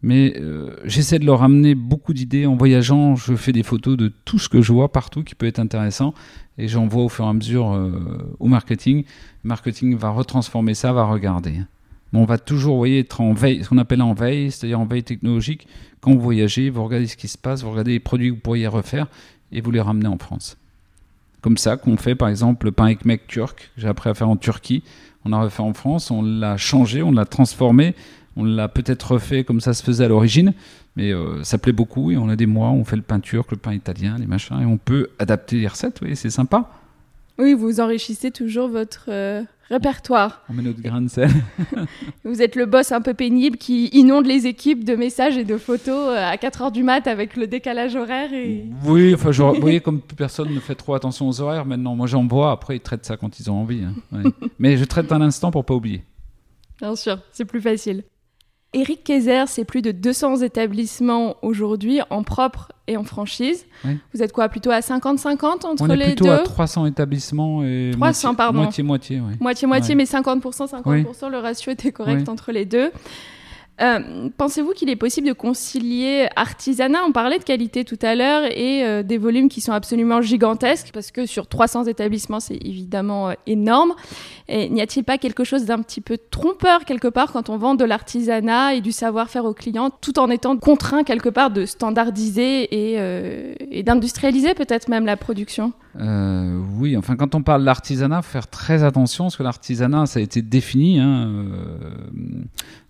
Mais 0.04 0.36
euh, 0.38 0.76
j'essaie 0.86 1.18
de 1.18 1.26
leur 1.26 1.42
amener 1.42 1.74
beaucoup 1.74 2.14
d'idées 2.14 2.46
en 2.46 2.56
voyageant. 2.56 3.16
Je 3.16 3.36
fais 3.36 3.52
des 3.52 3.64
photos 3.64 3.98
de 3.98 4.14
tout 4.26 4.38
ce 4.38 4.48
que 4.48 4.62
je 4.62 4.72
vois 4.72 4.92
partout 4.92 5.24
qui 5.24 5.34
peut 5.34 5.48
être 5.48 5.58
intéressant 5.58 6.14
et 6.60 6.68
j'envoie 6.68 7.04
au 7.04 7.10
fur 7.10 7.26
et 7.26 7.30
à 7.30 7.34
mesure 7.34 7.74
euh, 7.74 8.36
au 8.40 8.48
marketing. 8.48 9.04
Le 9.44 9.48
marketing 9.48 9.98
va 9.98 10.12
retransformer 10.12 10.76
ça, 10.76 10.94
va 10.94 11.06
regarder. 11.06 11.54
Mais 12.14 12.20
on 12.20 12.26
va 12.26 12.38
toujours, 12.38 12.78
voyez, 12.78 13.00
être 13.00 13.22
en 13.22 13.34
veille, 13.34 13.64
ce 13.64 13.70
qu'on 13.70 13.80
appelle 13.80 14.04
en 14.04 14.14
veille, 14.14 14.52
c'est-à-dire 14.52 14.80
en 14.80 14.86
veille 14.86 15.04
technologique. 15.04 15.68
Quand 16.00 16.14
vous 16.14 16.22
voyagez, 16.22 16.70
vous 16.70 16.84
regardez 16.84 17.08
ce 17.08 17.18
qui 17.18 17.28
se 17.28 17.38
passe, 17.38 17.64
vous 17.64 17.72
regardez 17.72 17.94
les 17.94 18.00
produits 18.00 18.30
que 18.30 18.36
vous 18.36 18.42
pourriez 18.42 18.68
refaire 18.68 19.08
et 19.52 19.62
vous 19.62 19.72
les 19.72 19.82
ramenez 19.82 20.08
en 20.08 20.20
France. 20.20 20.58
Comme 21.48 21.56
ça 21.56 21.78
qu'on 21.78 21.96
fait 21.96 22.14
par 22.14 22.28
exemple 22.28 22.66
le 22.66 22.74
pain 22.74 22.88
ekmek 22.88 23.26
turc, 23.26 23.72
j'ai 23.78 23.88
appris 23.88 24.10
à 24.10 24.14
faire 24.14 24.28
en 24.28 24.36
Turquie, 24.36 24.84
on 25.24 25.32
a 25.32 25.42
refait 25.42 25.64
en 25.64 25.74
France, 25.74 26.12
on 26.12 26.22
l'a 26.22 26.58
changé, 26.58 27.02
on 27.02 27.14
l'a 27.14 27.24
transformé, 27.24 27.96
on 28.36 28.44
l'a 28.44 28.68
peut-être 28.68 29.14
refait 29.14 29.46
comme 29.46 29.62
ça 29.62 29.74
se 29.74 29.82
faisait 29.82 30.04
à 30.04 30.08
l'origine, 30.10 30.54
mais 30.98 31.14
euh, 31.14 31.42
ça 31.46 31.58
plaît 31.58 31.72
beaucoup 31.72 32.12
et 32.12 32.18
on 32.18 32.28
a 32.28 32.36
des 32.36 32.48
mois, 32.48 32.72
on 32.72 32.84
fait 32.84 32.98
le 32.98 33.02
pain 33.02 33.22
turc, 33.22 33.50
le 33.52 33.56
pain 33.56 33.72
italien, 33.72 34.18
les 34.20 34.26
machins, 34.26 34.60
et 34.60 34.66
on 34.66 34.76
peut 34.76 35.08
adapter 35.20 35.56
les 35.56 35.70
recettes, 35.70 36.02
oui, 36.02 36.18
c'est 36.18 36.30
sympa. 36.30 36.70
Oui, 37.40 37.54
vous 37.54 37.80
enrichissez 37.80 38.32
toujours 38.32 38.68
votre 38.68 39.06
euh, 39.10 39.44
répertoire. 39.70 40.44
On 40.50 40.54
met 40.54 40.64
notre 40.64 40.82
grain 40.82 41.02
de 41.02 41.08
sel. 41.08 41.30
vous 42.24 42.42
êtes 42.42 42.56
le 42.56 42.66
boss 42.66 42.92
un 42.92 43.02
peu 43.02 43.14
pénible 43.14 43.58
qui 43.58 43.88
inonde 43.88 44.26
les 44.26 44.48
équipes 44.48 44.84
de 44.84 44.96
messages 44.96 45.38
et 45.38 45.44
de 45.44 45.58
photos 45.58 46.10
euh, 46.10 46.32
à 46.32 46.38
4 46.38 46.62
heures 46.64 46.72
du 46.72 46.84
mat 46.84 47.06
avec 47.06 47.36
le 47.36 47.46
décalage 47.46 47.96
horaire. 47.96 48.34
Et... 48.34 48.66
Oui, 48.86 49.14
enfin, 49.14 49.30
vous 49.30 49.62
voyez, 49.62 49.82
comme 49.82 50.02
personne 50.02 50.54
ne 50.54 50.60
fait 50.60 50.76
trop 50.76 50.96
attention 50.96 51.28
aux 51.28 51.42
horaires 51.42 51.66
maintenant, 51.66 51.96
moi 51.96 52.08
j'en 52.08 52.26
vois, 52.26 52.52
après 52.52 52.78
ils 52.78 52.82
traitent 52.82 53.06
ça 53.06 53.18
quand 53.18 53.40
ils 53.40 53.52
ont 53.52 53.62
envie. 53.62 53.84
Hein. 53.84 54.24
Mais 54.60 54.78
je 54.78 54.86
traite 54.86 55.12
un 55.12 55.22
instant 55.22 55.52
pour 55.52 55.64
pas 55.64 55.76
oublier. 55.76 56.04
Bien 56.80 56.96
sûr, 56.96 57.20
c'est 57.32 57.46
plus 57.46 57.62
facile. 57.62 58.04
Eric 58.74 59.04
Kayser, 59.04 59.46
c'est 59.48 59.66
plus 59.66 59.82
de 59.82 59.92
200 59.92 60.38
établissements 60.42 61.38
aujourd'hui 61.42 62.02
en 62.10 62.24
propre 62.24 62.72
et 62.88 62.98
en 62.98 63.04
franchise. 63.04 63.66
Vous 64.14 64.24
êtes 64.24 64.32
quoi 64.32 64.50
Plutôt 64.50 64.72
à 64.72 64.80
50-50 64.80 65.66
entre 65.66 65.82
On 65.82 65.90
est 65.90 65.96
les 65.96 66.06
plutôt 66.08 66.26
deux 66.26 66.32
à 66.32 66.40
300 66.40 66.86
établissements 66.88 67.64
et 67.64 67.92
300, 67.94 68.36
pardon. 68.36 68.62
moitié-moitié. 68.64 69.22
Moitié-moitié, 69.40 69.96
mais 69.96 70.06
50%, 70.06 70.70
50%, 70.70 71.30
le 71.30 71.38
ratio 71.38 71.72
était 71.72 71.92
correct 71.92 72.28
entre 72.30 72.52
les 72.52 72.66
deux. 72.66 72.92
Euh, 73.80 74.30
pensez-vous 74.36 74.72
qu'il 74.72 74.90
est 74.90 74.96
possible 74.96 75.28
de 75.28 75.34
concilier 75.34 76.28
artisanat, 76.36 77.04
on 77.08 77.12
parlait 77.12 77.38
de 77.38 77.44
qualité 77.44 77.86
tout 77.86 78.00
à 78.02 78.16
l'heure, 78.16 78.46
et 78.46 78.84
euh, 78.84 79.04
des 79.04 79.20
volumes 79.20 79.50
qui 79.50 79.62
sont 79.62 79.72
absolument 79.72 80.20
gigantesques, 80.22 80.90
parce 80.94 81.12
que 81.12 81.28
sur 81.28 81.48
300 81.48 81.86
établissements, 81.86 82.40
c'est 82.40 82.58
évidemment 82.66 83.30
euh, 83.30 83.34
énorme. 83.46 83.94
N'y 84.50 84.82
a-t-il 84.82 85.04
pas 85.04 85.18
quelque 85.18 85.44
chose 85.44 85.66
d'un 85.66 85.82
petit 85.82 86.00
peu 86.00 86.18
trompeur 86.18 86.86
quelque 86.86 87.10
part 87.10 87.34
quand 87.34 87.50
on 87.50 87.58
vend 87.58 87.76
de 87.76 87.84
l'artisanat 87.84 88.76
et 88.76 88.82
du 88.82 88.94
savoir-faire 88.94 89.44
aux 89.44 89.54
clients, 89.54 89.90
tout 89.90 90.20
en 90.20 90.30
étant 90.30 90.56
contraint 90.56 91.04
quelque 91.04 91.28
part 91.28 91.52
de 91.52 91.66
standardiser 91.66 92.96
et, 92.96 93.84
d'industrialiser 93.84 94.54
peut-être 94.54 94.88
même 94.88 95.06
la 95.06 95.18
production? 95.18 95.74
Oui, 96.00 96.96
enfin 96.96 97.18
quand 97.18 97.36
on 97.36 97.44
parle 97.44 97.66
d'artisanat, 97.66 98.22
faire 98.22 98.48
très 98.48 98.84
attention 98.84 99.26
parce 99.26 99.36
que 99.36 99.44
l'artisanat, 99.44 100.06
ça 100.06 100.20
a 100.20 100.22
été 100.22 100.42
défini. 100.42 101.00
Hein, 101.00 101.28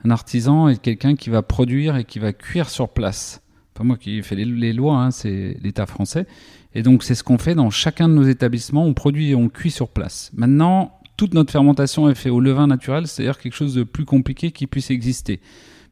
un 0.08 0.10
artisan 0.10 0.70
est 0.70 0.82
quelqu'un 0.82 1.16
qui 1.16 1.30
va 1.30 1.42
produire 1.42 1.98
et 1.98 2.06
qui 2.06 2.20
va 2.20 2.32
cuire 2.32 2.70
sur 2.70 2.88
place. 2.88 3.42
Pas 3.74 3.84
moi 3.84 3.98
qui 3.98 4.24
fais 4.24 4.36
les, 4.36 4.74
lois, 4.74 4.96
hein, 4.96 5.12
c'est 5.12 5.58
l'État 5.62 5.86
français. 5.86 6.26
Et 6.74 6.82
donc 6.82 7.04
c'est 7.04 7.14
ce 7.14 7.24
qu'on 7.24 7.38
fait 7.38 7.56
dans 7.56 7.70
chacun 7.70 8.08
de 8.08 8.14
nos 8.14 8.24
établissements. 8.24 8.86
On 8.86 8.94
produit 8.94 9.32
et 9.32 9.36
on 9.36 9.50
cuit 9.50 9.70
sur 9.70 9.90
place. 9.90 10.32
Maintenant, 10.34 10.98
toute 11.18 11.34
notre 11.34 11.52
fermentation 11.52 12.10
est 12.10 12.16
faite 12.16 12.32
au 12.32 12.40
levain 12.40 12.68
naturel, 12.68 13.06
c'est-à-dire 13.08 13.38
quelque 13.38 13.56
chose 13.56 13.76
de 13.76 13.84
plus 13.84 14.06
compliqué 14.06 14.52
qui 14.52 14.66
puisse 14.66 14.92
exister. 14.92 15.42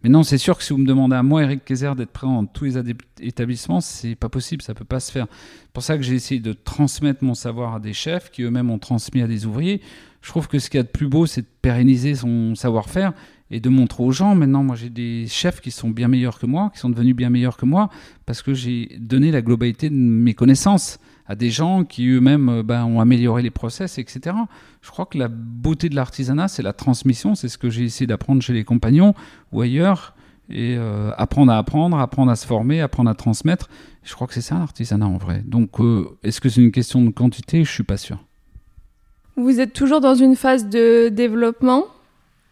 Maintenant, 0.01 0.23
c'est 0.23 0.37
sûr 0.37 0.57
que 0.57 0.63
si 0.63 0.71
vous 0.71 0.79
me 0.79 0.85
demandez 0.85 1.15
à 1.15 1.23
moi, 1.23 1.43
Eric 1.43 1.65
Kayser, 1.65 1.91
d'être 1.97 2.11
présent 2.11 2.43
dans 2.43 2.45
tous 2.45 2.65
les 2.65 2.77
établissements, 3.21 3.81
c'est 3.81 4.15
pas 4.15 4.29
possible, 4.29 4.61
ça 4.61 4.73
peut 4.73 4.85
pas 4.85 4.99
se 4.99 5.11
faire. 5.11 5.25
C'est 5.31 5.71
pour 5.73 5.83
ça 5.83 5.97
que 5.97 6.03
j'ai 6.03 6.13
essayé 6.13 6.39
de 6.39 6.53
transmettre 6.53 7.23
mon 7.23 7.33
savoir 7.33 7.75
à 7.75 7.79
des 7.79 7.93
chefs 7.93 8.29
qui 8.31 8.43
eux-mêmes 8.43 8.69
ont 8.69 8.79
transmis 8.79 9.21
à 9.21 9.27
des 9.27 9.45
ouvriers. 9.45 9.81
Je 10.21 10.29
trouve 10.29 10.47
que 10.47 10.59
ce 10.59 10.69
qu'il 10.69 10.77
y 10.77 10.81
a 10.81 10.83
de 10.83 10.87
plus 10.87 11.07
beau, 11.07 11.25
c'est 11.25 11.41
de 11.41 11.47
pérenniser 11.61 12.15
son 12.15 12.55
savoir-faire 12.55 13.13
et 13.51 13.59
de 13.59 13.69
montrer 13.69 14.03
aux 14.03 14.11
gens, 14.11 14.33
maintenant, 14.35 14.63
moi 14.63 14.75
j'ai 14.75 14.89
des 14.89 15.27
chefs 15.27 15.61
qui 15.61 15.71
sont 15.71 15.89
bien 15.89 16.07
meilleurs 16.07 16.39
que 16.39 16.45
moi, 16.45 16.71
qui 16.73 16.79
sont 16.79 16.89
devenus 16.89 17.15
bien 17.15 17.29
meilleurs 17.29 17.57
que 17.57 17.65
moi, 17.65 17.89
parce 18.25 18.41
que 18.41 18.53
j'ai 18.53 18.97
donné 18.99 19.31
la 19.31 19.41
globalité 19.41 19.89
de 19.89 19.95
mes 19.95 20.33
connaissances 20.33 20.97
à 21.27 21.35
des 21.35 21.49
gens 21.49 21.83
qui 21.83 22.07
eux-mêmes 22.07 22.49
euh, 22.49 22.63
ben, 22.63 22.85
ont 22.85 22.99
amélioré 22.99 23.41
les 23.41 23.51
process, 23.51 23.97
etc. 23.97 24.35
Je 24.81 24.89
crois 24.91 25.05
que 25.05 25.17
la 25.17 25.27
beauté 25.27 25.89
de 25.89 25.95
l'artisanat, 25.95 26.47
c'est 26.47 26.63
la 26.63 26.73
transmission, 26.73 27.35
c'est 27.35 27.49
ce 27.49 27.57
que 27.57 27.69
j'ai 27.69 27.83
essayé 27.83 28.07
d'apprendre 28.07 28.41
chez 28.41 28.53
les 28.53 28.63
compagnons 28.63 29.13
ou 29.51 29.61
ailleurs, 29.61 30.15
et 30.49 30.75
euh, 30.77 31.11
apprendre 31.17 31.51
à 31.51 31.57
apprendre, 31.57 31.97
apprendre 31.97 32.31
à 32.31 32.35
se 32.35 32.45
former, 32.45 32.81
apprendre 32.81 33.09
à 33.09 33.15
transmettre. 33.15 33.69
Je 34.03 34.13
crois 34.13 34.27
que 34.27 34.33
c'est 34.33 34.41
ça 34.41 34.59
l'artisanat 34.59 35.07
en 35.07 35.17
vrai. 35.17 35.41
Donc, 35.45 35.79
euh, 35.79 36.05
est-ce 36.23 36.39
que 36.39 36.49
c'est 36.49 36.61
une 36.61 36.71
question 36.71 37.03
de 37.03 37.09
quantité? 37.09 37.63
Je 37.63 37.71
suis 37.71 37.83
pas 37.83 37.97
sûr. 37.97 38.19
Vous 39.35 39.59
êtes 39.59 39.73
toujours 39.73 40.01
dans 40.01 40.15
une 40.15 40.35
phase 40.35 40.69
de 40.69 41.09
développement? 41.09 41.85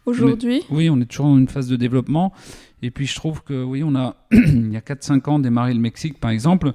Aujourd'hui 0.06 0.62
Oui, 0.70 0.89
on 0.89 1.00
est 1.00 1.06
toujours 1.06 1.28
dans 1.28 1.38
une 1.38 1.48
phase 1.48 1.68
de 1.68 1.76
développement. 1.76 2.34
Et 2.82 2.92
puis 2.92 3.08
je 3.08 3.16
trouve 3.16 3.44
que 3.44 3.63
oui, 3.63 3.84
on 3.84 3.96
a 3.96 4.16
il 4.32 4.72
y 4.72 4.78
a 4.78 4.82
4-5 4.82 5.30
ans 5.30 5.39
démarré 5.39 5.74
le 5.74 5.80
Mexique 5.80 6.20
par 6.20 6.32
exemple. 6.32 6.74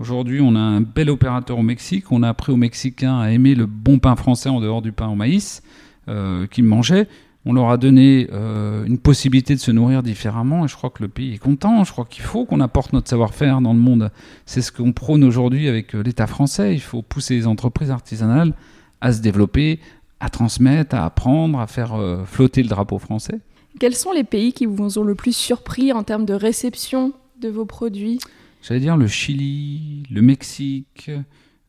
Aujourd'hui, 0.00 0.40
on 0.40 0.56
a 0.56 0.60
un 0.60 0.80
bel 0.80 1.10
opérateur 1.10 1.58
au 1.58 1.62
Mexique. 1.62 2.10
On 2.10 2.22
a 2.22 2.28
appris 2.30 2.52
aux 2.52 2.56
Mexicains 2.56 3.20
à 3.20 3.30
aimer 3.30 3.54
le 3.54 3.66
bon 3.66 3.98
pain 3.98 4.16
français 4.16 4.48
en 4.48 4.58
dehors 4.58 4.80
du 4.80 4.92
pain 4.92 5.08
au 5.08 5.14
maïs 5.14 5.62
euh, 6.08 6.46
qu'ils 6.46 6.64
mangeaient. 6.64 7.06
On 7.44 7.52
leur 7.52 7.70
a 7.70 7.76
donné 7.76 8.28
euh, 8.32 8.84
une 8.84 8.98
possibilité 8.98 9.54
de 9.54 9.60
se 9.60 9.70
nourrir 9.70 10.02
différemment 10.02 10.64
et 10.64 10.68
je 10.68 10.76
crois 10.76 10.88
que 10.88 11.02
le 11.02 11.08
pays 11.08 11.34
est 11.34 11.38
content. 11.38 11.84
Je 11.84 11.92
crois 11.92 12.06
qu'il 12.06 12.22
faut 12.22 12.46
qu'on 12.46 12.60
apporte 12.60 12.94
notre 12.94 13.08
savoir-faire 13.08 13.60
dans 13.60 13.74
le 13.74 13.78
monde. 13.78 14.10
C'est 14.46 14.62
ce 14.62 14.72
qu'on 14.72 14.92
prône 14.92 15.22
aujourd'hui 15.22 15.68
avec 15.68 15.94
euh, 15.94 16.02
l'État 16.02 16.26
français. 16.26 16.74
Il 16.74 16.80
faut 16.80 17.02
pousser 17.02 17.34
les 17.34 17.46
entreprises 17.46 17.90
artisanales 17.90 18.54
à 19.02 19.12
se 19.12 19.20
développer, 19.20 19.80
à 20.20 20.28
transmettre, 20.28 20.94
à 20.94 21.04
apprendre, 21.04 21.58
à 21.58 21.66
faire 21.66 21.94
euh, 21.94 22.24
flotter 22.24 22.62
le 22.62 22.68
drapeau 22.68 22.98
français. 22.98 23.40
Quels 23.78 23.94
sont 23.94 24.12
les 24.12 24.24
pays 24.24 24.52
qui 24.52 24.66
vous 24.66 24.98
ont 24.98 25.04
le 25.04 25.14
plus 25.14 25.34
surpris 25.34 25.92
en 25.92 26.02
termes 26.02 26.26
de 26.26 26.34
réception 26.34 27.12
de 27.40 27.48
vos 27.48 27.64
produits? 27.64 28.20
J'allais 28.62 28.80
dire 28.80 28.96
le 28.96 29.06
Chili, 29.06 30.02
le 30.10 30.20
Mexique, 30.20 31.10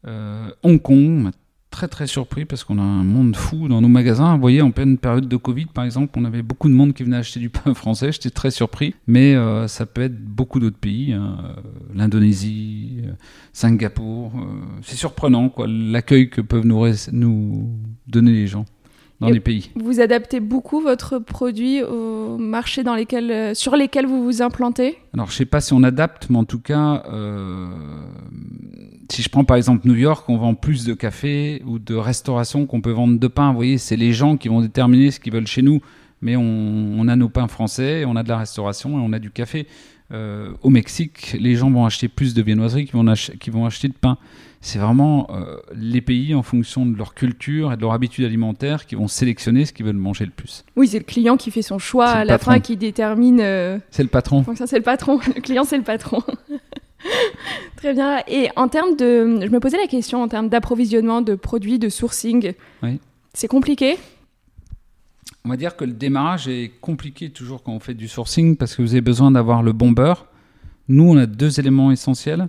euh, 0.05 0.49
Hong 0.63 0.81
Kong 0.81 1.31
très 1.71 1.87
très 1.87 2.05
surpris 2.05 2.45
parce 2.45 2.63
qu'on 2.63 2.77
a 2.77 2.83
un 2.83 3.03
monde 3.03 3.35
fou 3.35 3.67
dans 3.67 3.81
nos 3.81 3.87
magasins. 3.87 4.35
Vous 4.35 4.41
voyez, 4.41 4.61
en 4.61 4.71
pleine 4.71 4.97
période 4.97 5.27
de 5.27 5.37
Covid, 5.37 5.65
par 5.65 5.85
exemple, 5.85 6.19
on 6.19 6.25
avait 6.25 6.43
beaucoup 6.43 6.67
de 6.67 6.73
monde 6.73 6.93
qui 6.93 7.03
venait 7.03 7.17
acheter 7.17 7.39
du 7.39 7.49
pain 7.49 7.73
français. 7.75 8.11
J'étais 8.11 8.29
très 8.29 8.51
surpris. 8.51 8.93
Mais 9.07 9.33
euh, 9.33 9.67
ça 9.67 9.85
peut 9.85 10.01
être 10.01 10.19
beaucoup 10.21 10.59
d'autres 10.59 10.77
pays, 10.77 11.13
hein. 11.13 11.55
l'Indonésie, 11.95 13.01
euh, 13.05 13.13
Singapour. 13.53 14.33
Euh, 14.35 14.41
c'est 14.83 14.97
surprenant, 14.97 15.49
quoi, 15.49 15.65
l'accueil 15.67 16.29
que 16.29 16.41
peuvent 16.41 16.65
nous, 16.65 16.85
nous 17.11 17.79
donner 18.05 18.31
les 18.33 18.47
gens 18.47 18.65
dans 19.21 19.29
les 19.29 19.39
pays. 19.39 19.71
Vous 19.75 20.01
adaptez 20.01 20.41
beaucoup 20.41 20.81
votre 20.81 21.19
produit 21.19 21.81
aux 21.83 22.37
marchés 22.37 22.83
dans 22.83 22.95
lesquels, 22.95 23.55
sur 23.55 23.75
lesquels 23.75 24.05
vous 24.05 24.23
vous 24.23 24.41
implantez? 24.41 24.97
Alors, 25.13 25.27
je 25.27 25.33
ne 25.33 25.37
sais 25.37 25.45
pas 25.45 25.61
si 25.61 25.73
on 25.73 25.83
adapte, 25.83 26.27
mais 26.29 26.37
en 26.37 26.43
tout 26.43 26.59
cas, 26.59 27.03
si 29.09 29.21
je 29.21 29.29
prends 29.29 29.43
par 29.43 29.57
exemple 29.57 29.87
New 29.87 29.95
York, 29.95 30.27
on 30.27 30.37
vend 30.37 30.55
plus 30.55 30.85
de 30.85 30.93
café 30.93 31.61
ou 31.65 31.79
de 31.79 31.95
restauration 31.95 32.65
qu'on 32.65 32.81
peut 32.81 32.91
vendre 32.91 33.19
de 33.19 33.27
pain. 33.27 33.49
Vous 33.49 33.55
voyez, 33.55 33.77
c'est 33.77 33.97
les 33.97 34.11
gens 34.11 34.37
qui 34.37 34.47
vont 34.47 34.61
déterminer 34.61 35.11
ce 35.11 35.19
qu'ils 35.19 35.33
veulent 35.33 35.47
chez 35.47 35.61
nous. 35.61 35.81
Mais 36.21 36.35
on, 36.35 37.07
a 37.07 37.15
nos 37.15 37.29
pains 37.29 37.47
français, 37.47 38.05
on 38.05 38.15
a 38.15 38.23
de 38.23 38.29
la 38.29 38.37
restauration 38.37 38.99
et 38.99 39.01
on 39.01 39.11
a 39.13 39.19
du 39.19 39.31
café. 39.31 39.67
Euh, 40.11 40.51
au 40.61 40.69
Mexique, 40.69 41.35
les 41.39 41.55
gens 41.55 41.71
vont 41.71 41.85
acheter 41.85 42.09
plus 42.09 42.33
de 42.33 42.41
viennoiseries 42.41 42.85
qu'ils 42.85 42.93
vont, 42.95 43.05
vont, 43.05 43.65
acheter 43.65 43.87
de 43.87 43.93
pain. 43.93 44.17
C'est 44.59 44.77
vraiment 44.77 45.27
euh, 45.31 45.57
les 45.73 46.01
pays, 46.01 46.35
en 46.35 46.43
fonction 46.43 46.85
de 46.85 46.95
leur 46.95 47.15
culture 47.15 47.73
et 47.73 47.77
de 47.77 47.81
leur 47.81 47.93
habitude 47.93 48.25
alimentaire, 48.25 48.85
qui 48.85 48.95
vont 48.95 49.07
sélectionner 49.07 49.65
ce 49.65 49.73
qu'ils 49.73 49.85
veulent 49.85 49.95
manger 49.95 50.25
le 50.25 50.31
plus. 50.31 50.65
Oui, 50.75 50.87
c'est 50.87 50.99
le 50.99 51.05
client 51.05 51.37
qui 51.37 51.49
fait 51.49 51.63
son 51.63 51.79
choix 51.79 52.07
à 52.07 52.25
la 52.25 52.37
fin 52.37 52.59
qui 52.59 52.77
détermine. 52.77 53.39
Euh, 53.41 53.79
c'est 53.89 54.03
le 54.03 54.09
patron. 54.09 54.45
C'est 54.53 54.77
le 54.77 54.83
patron. 54.83 55.19
Le 55.35 55.41
client, 55.41 55.63
c'est 55.63 55.77
le 55.77 55.83
patron. 55.83 56.21
Très 57.77 57.93
bien. 57.93 58.21
Et 58.27 58.49
en 58.55 58.67
termes 58.67 58.95
de. 58.95 59.39
Je 59.41 59.49
me 59.49 59.59
posais 59.59 59.77
la 59.77 59.87
question 59.87 60.21
en 60.21 60.27
termes 60.27 60.49
d'approvisionnement 60.49 61.21
de 61.21 61.33
produits, 61.33 61.79
de 61.79 61.89
sourcing. 61.89 62.53
Oui. 62.83 62.99
C'est 63.33 63.47
compliqué? 63.47 63.97
On 65.43 65.49
va 65.49 65.57
dire 65.57 65.75
que 65.75 65.85
le 65.85 65.93
démarrage 65.93 66.47
est 66.47 66.71
compliqué 66.81 67.31
toujours 67.31 67.63
quand 67.63 67.73
on 67.73 67.79
fait 67.79 67.95
du 67.95 68.07
sourcing 68.07 68.55
parce 68.55 68.75
que 68.75 68.83
vous 68.83 68.91
avez 68.91 69.01
besoin 69.01 69.31
d'avoir 69.31 69.63
le 69.63 69.73
bon 69.73 69.91
beurre. 69.91 70.27
Nous, 70.87 71.03
on 71.03 71.17
a 71.17 71.25
deux 71.25 71.59
éléments 71.59 71.91
essentiels, 71.91 72.47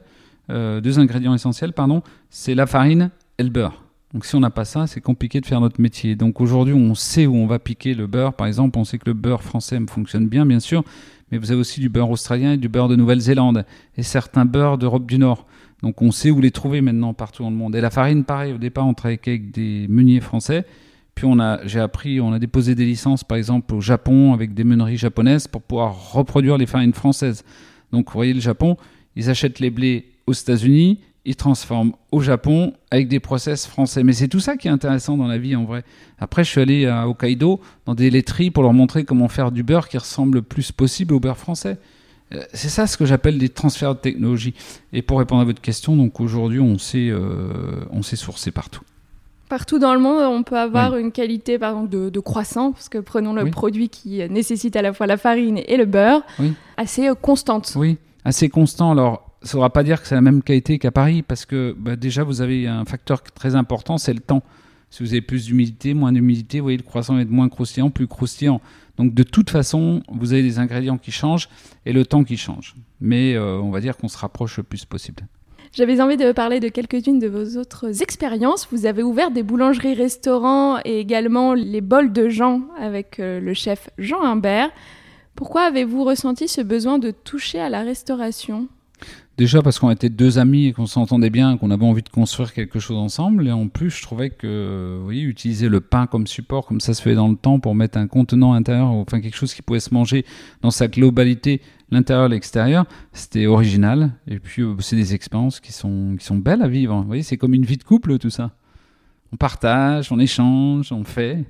euh, 0.51 0.81
deux 0.81 0.99
ingrédients 0.99 1.35
essentiels, 1.35 1.73
pardon. 1.73 2.03
C'est 2.29 2.55
la 2.55 2.67
farine 2.67 3.11
et 3.39 3.45
le 3.45 3.49
beurre. 3.49 3.83
Donc 4.13 4.27
si 4.27 4.35
on 4.35 4.41
n'a 4.41 4.51
pas 4.51 4.67
ça, 4.67 4.87
c'est 4.87 5.01
compliqué 5.01 5.41
de 5.41 5.47
faire 5.47 5.61
notre 5.61 5.81
métier. 5.81 6.17
Donc 6.17 6.43
aujourd'hui, 6.43 6.75
on 6.75 6.95
sait 6.95 7.27
où 7.27 7.35
on 7.35 7.47
va 7.47 7.59
piquer 7.59 7.95
le 7.95 8.07
beurre. 8.07 8.35
Par 8.35 8.47
exemple, 8.47 8.79
on 8.79 8.85
sait 8.85 8.99
que 8.99 9.07
le 9.07 9.15
beurre 9.15 9.43
français 9.43 9.79
fonctionne 9.89 10.29
bien, 10.29 10.45
bien 10.45 10.61
sûr, 10.61 10.85
mais 11.31 11.39
vous 11.39 11.51
avez 11.51 11.61
aussi 11.61 11.81
du 11.81 11.89
beurre 11.89 12.11
australien 12.11 12.53
et 12.53 12.57
du 12.59 12.69
beurre 12.69 12.89
de 12.89 12.97
Nouvelle-Zélande 12.97 13.65
et 13.97 14.03
certains 14.03 14.45
beurres 14.45 14.77
d'Europe 14.77 15.07
du 15.07 15.19
Nord. 15.19 15.47
Donc 15.83 16.03
on 16.03 16.11
sait 16.11 16.31
où 16.31 16.43
les 16.43 16.51
trouver 16.51 16.83
maintenant 16.83 17.15
partout 17.15 17.43
dans 17.43 17.51
le 17.51 17.57
monde. 17.57 17.75
Et 17.75 17.81
la 17.81 17.91
farine, 17.91 18.25
pareil, 18.25 18.53
au 18.53 18.59
départ 18.59 18.87
on 18.87 18.93
travaillait 18.93 19.21
avec 19.27 19.51
des 19.51 19.87
meuniers 19.89 20.21
français. 20.21 20.67
Puis 21.15 21.27
on 21.27 21.39
a, 21.39 21.65
j'ai 21.67 21.81
appris, 21.81 22.21
on 22.21 22.33
a 22.33 22.39
déposé 22.39 22.75
des 22.75 22.87
licences 22.87 23.25
par 23.25 23.39
exemple 23.39 23.75
au 23.75 23.81
Japon 23.81 24.33
avec 24.33 24.55
des 24.55 24.65
meuneries 24.65 24.97
japonaises 24.97 25.47
pour 25.47 25.63
pouvoir 25.63 26.13
reproduire 26.13 26.59
les 26.59 26.67
farines 26.67 26.95
françaises. 26.95 27.45
Donc 27.93 28.09
vous 28.09 28.15
voyez 28.15 28.35
le 28.35 28.41
Japon, 28.41 28.77
ils 29.17 29.29
achètent 29.31 29.61
les 29.61 29.71
blés 29.71 30.07
aux 30.27 30.33
États-Unis, 30.33 31.01
ils 31.25 31.37
transforment 31.37 31.93
au 32.11 32.21
Japon 32.21 32.73
avec 32.91 33.09
des 33.09 33.21
process 33.21 33.67
français. 33.67 34.03
Mais 34.03 34.13
c'est 34.13 34.29
tout 34.29 34.41
ça 34.41 34.57
qui 34.57 34.69
est 34.69 34.71
intéressant 34.71 35.17
dans 35.17 35.29
la 35.29 35.39
vie 35.39 35.55
en 35.55 35.65
vrai. 35.65 35.85
Après, 36.19 36.45
je 36.45 36.51
suis 36.51 36.61
allé 36.61 36.87
à 36.87 37.09
Hokkaido 37.09 37.61
dans 37.87 37.95
des 37.95 38.11
laiteries 38.11 38.51
pour 38.51 38.63
leur 38.63 38.73
montrer 38.73 39.05
comment 39.05 39.29
faire 39.29 39.53
du 39.53 39.63
beurre 39.63 39.89
qui 39.89 39.99
ressemble 39.99 40.39
le 40.39 40.43
plus 40.43 40.73
possible 40.73 41.15
au 41.15 41.21
beurre 41.21 41.39
français. 41.39 41.79
Euh, 42.33 42.43
c'est 42.53 42.69
ça 42.69 42.87
ce 42.87 42.97
que 42.97 43.05
j'appelle 43.05 43.39
des 43.39 43.49
transferts 43.49 43.95
de 43.95 44.01
technologie. 44.01 44.55
Et 44.93 45.03
pour 45.03 45.19
répondre 45.19 45.43
à 45.43 45.45
votre 45.45 45.61
question, 45.61 45.97
donc 45.97 46.21
aujourd'hui, 46.21 46.61
on 46.61 46.79
sait, 46.79 47.09
euh, 47.11 48.03
sourcer 48.15 48.51
partout. 48.51 48.83
Partout 49.53 49.79
dans 49.79 49.93
le 49.93 50.01
monde, 50.01 50.23
on 50.23 50.43
peut 50.45 50.59
avoir 50.59 50.97
une 50.97 51.13
qualité 51.13 51.59
par 51.59 51.73
exemple, 51.73 52.11
de, 52.11 52.21
croissant, 52.21 52.73
parce 52.73 52.89
que 52.89 52.97
prenons 52.97 53.35
le 53.35 53.51
produit 53.51 53.91
qui 53.91 54.27
nécessite 54.31 54.77
à 54.77 54.81
la 54.81 54.95
fois 54.95 55.07
la 55.07 55.19
farine 55.19 55.61
et 55.69 55.77
le 55.77 55.85
beurre, 55.85 56.23
assez 56.79 57.07
euh, 57.07 57.15
constante. 57.15 57.75
Oui, 57.77 57.99
assez 58.25 58.49
constant. 58.49 58.93
Alors, 58.93 59.31
ça 59.43 59.49
ne 59.49 59.53
voudra 59.53 59.69
pas 59.69 59.83
dire 59.83 60.01
que 60.01 60.09
c'est 60.09 60.15
la 60.15 60.23
même 60.23 60.43
qualité 60.43 60.79
qu'à 60.79 60.91
Paris, 60.91 61.21
parce 61.21 61.45
que 61.45 61.77
bah, 61.79 61.97
déjà, 61.97 62.25
vous 62.25 62.41
avez 62.41 62.67
un 62.67 62.87
facteur 62.87 63.23
très 63.23 63.55
important, 63.55 63.99
c'est 63.99 64.15
le 64.15 64.21
temps. 64.21 64.43
Si 64.89 65.03
vous 65.03 65.11
avez 65.11 65.21
plus 65.21 65.45
d'humidité, 65.45 65.93
moins 65.93 66.13
d'humidité, 66.13 66.59
vous 66.59 66.65
voyez, 66.65 66.79
le 66.79 66.83
croissant 66.83 67.17
va 67.17 67.21
être 67.21 67.29
moins 67.29 67.51
croustillant, 67.51 67.91
plus 67.91 68.07
croustillant. 68.07 68.63
Donc, 68.97 69.13
de 69.13 69.23
toute 69.23 69.51
façon, 69.51 70.03
vous 70.11 70.33
avez 70.33 70.43
des 70.43 70.61
ingrédients 70.61 70.97
qui 70.97 71.13
changent 71.13 71.51
et 71.85 71.93
le 71.93 72.07
temps 72.07 72.25
qui 72.25 72.39
change. 72.39 72.75
Mais 73.03 73.35
euh, 73.35 73.59
on 73.59 73.71
va 73.71 73.83
dire 73.83 73.99
qu'on 73.99 74.09
se 74.09 74.17
rapproche 74.17 74.57
le 74.57 74.63
plus 74.63 74.87
possible. 74.87 75.27
J'avais 75.75 76.03
envie 76.03 76.19
de 76.19 76.33
parler 76.33 76.61
de 76.61 76.69
quelques-unes 76.69 77.19
de 77.19 77.29
vos 77.29 77.59
autres 77.59 78.03
expériences. 78.03 78.69
Vous 78.71 78.85
avez 78.85 79.03
ouvert 79.03 79.31
des 79.31 79.43
boulangeries-restaurants 79.43 80.81
et 80.85 81.01
également 81.01 81.55
les 81.55 81.81
bols 81.81 82.13
de 82.13 82.29
Jean 82.29 82.61
avec 82.79 83.19
euh, 83.19 83.41
le 83.41 83.55
chef 83.55 83.89
Jean 83.97 84.23
Humbert. 84.23 84.69
Pourquoi 85.35 85.63
avez-vous 85.63 86.05
ressenti 86.05 86.47
ce 86.47 86.61
besoin 86.61 86.99
de 86.99 87.11
toucher 87.11 87.59
à 87.59 87.71
la 87.71 87.81
restauration? 87.85 88.69
Déjà 89.39 89.63
parce 89.63 89.79
qu'on 89.79 89.91
était 89.91 90.11
deux 90.11 90.39
amis 90.39 90.67
et 90.67 90.73
qu'on 90.75 90.85
s'entendait 90.85 91.31
bien, 91.31 91.57
qu'on 91.57 91.71
avait 91.71 91.87
envie 91.87 92.03
de 92.03 92.11
construire 92.11 92.53
quelque 92.53 92.79
chose 92.79 92.99
ensemble. 92.99 93.49
Et 93.49 93.53
en 93.53 93.69
plus, 93.69 93.89
je 93.89 94.03
trouvais 94.03 94.29
que 94.29 95.01
oui, 95.07 95.23
utiliser 95.23 95.71
le 95.71 95.81
pain 95.81 96.07
comme 96.07 96.27
support, 96.27 96.67
comme 96.67 96.81
ça 96.81 96.93
se 96.93 97.01
fait 97.01 97.15
dans 97.15 97.29
le 97.29 97.37
temps, 97.37 97.61
pour 97.61 97.75
mettre 97.75 97.97
un 97.97 98.09
contenant 98.09 98.53
intérieur, 98.53 98.89
enfin 98.89 99.23
quelque 99.23 99.37
chose 99.37 99.55
qui 99.55 99.63
pouvait 99.63 99.81
se 99.81 99.95
manger 99.95 100.27
dans 100.61 100.71
sa 100.71 100.87
globalité, 100.87 101.63
l'intérieur, 101.93 102.29
l'extérieur, 102.29 102.87
c'était 103.13 103.47
original. 103.47 104.11
Et 104.27 104.39
puis, 104.39 104.63
euh, 104.63 104.75
c'est 104.81 104.97
des 104.97 105.15
expériences 105.15 105.61
qui 105.61 105.73
sont, 105.73 106.17
qui 106.19 106.25
sont 106.25 106.37
belles 106.37 106.63
à 106.63 106.69
vivre. 106.69 106.97
Vous 106.97 107.07
voyez, 107.07 107.23
c'est 107.23 107.37
comme 107.37 107.55
une 107.55 107.65
vie 107.65 107.77
de 107.77 107.85
couple, 107.85 108.19
tout 108.19 108.31
ça. 108.31 108.51
On 109.33 109.37
partage, 109.37 110.11
on 110.11 110.19
échange, 110.19 110.93
on 110.93 111.05
fait. 111.05 111.45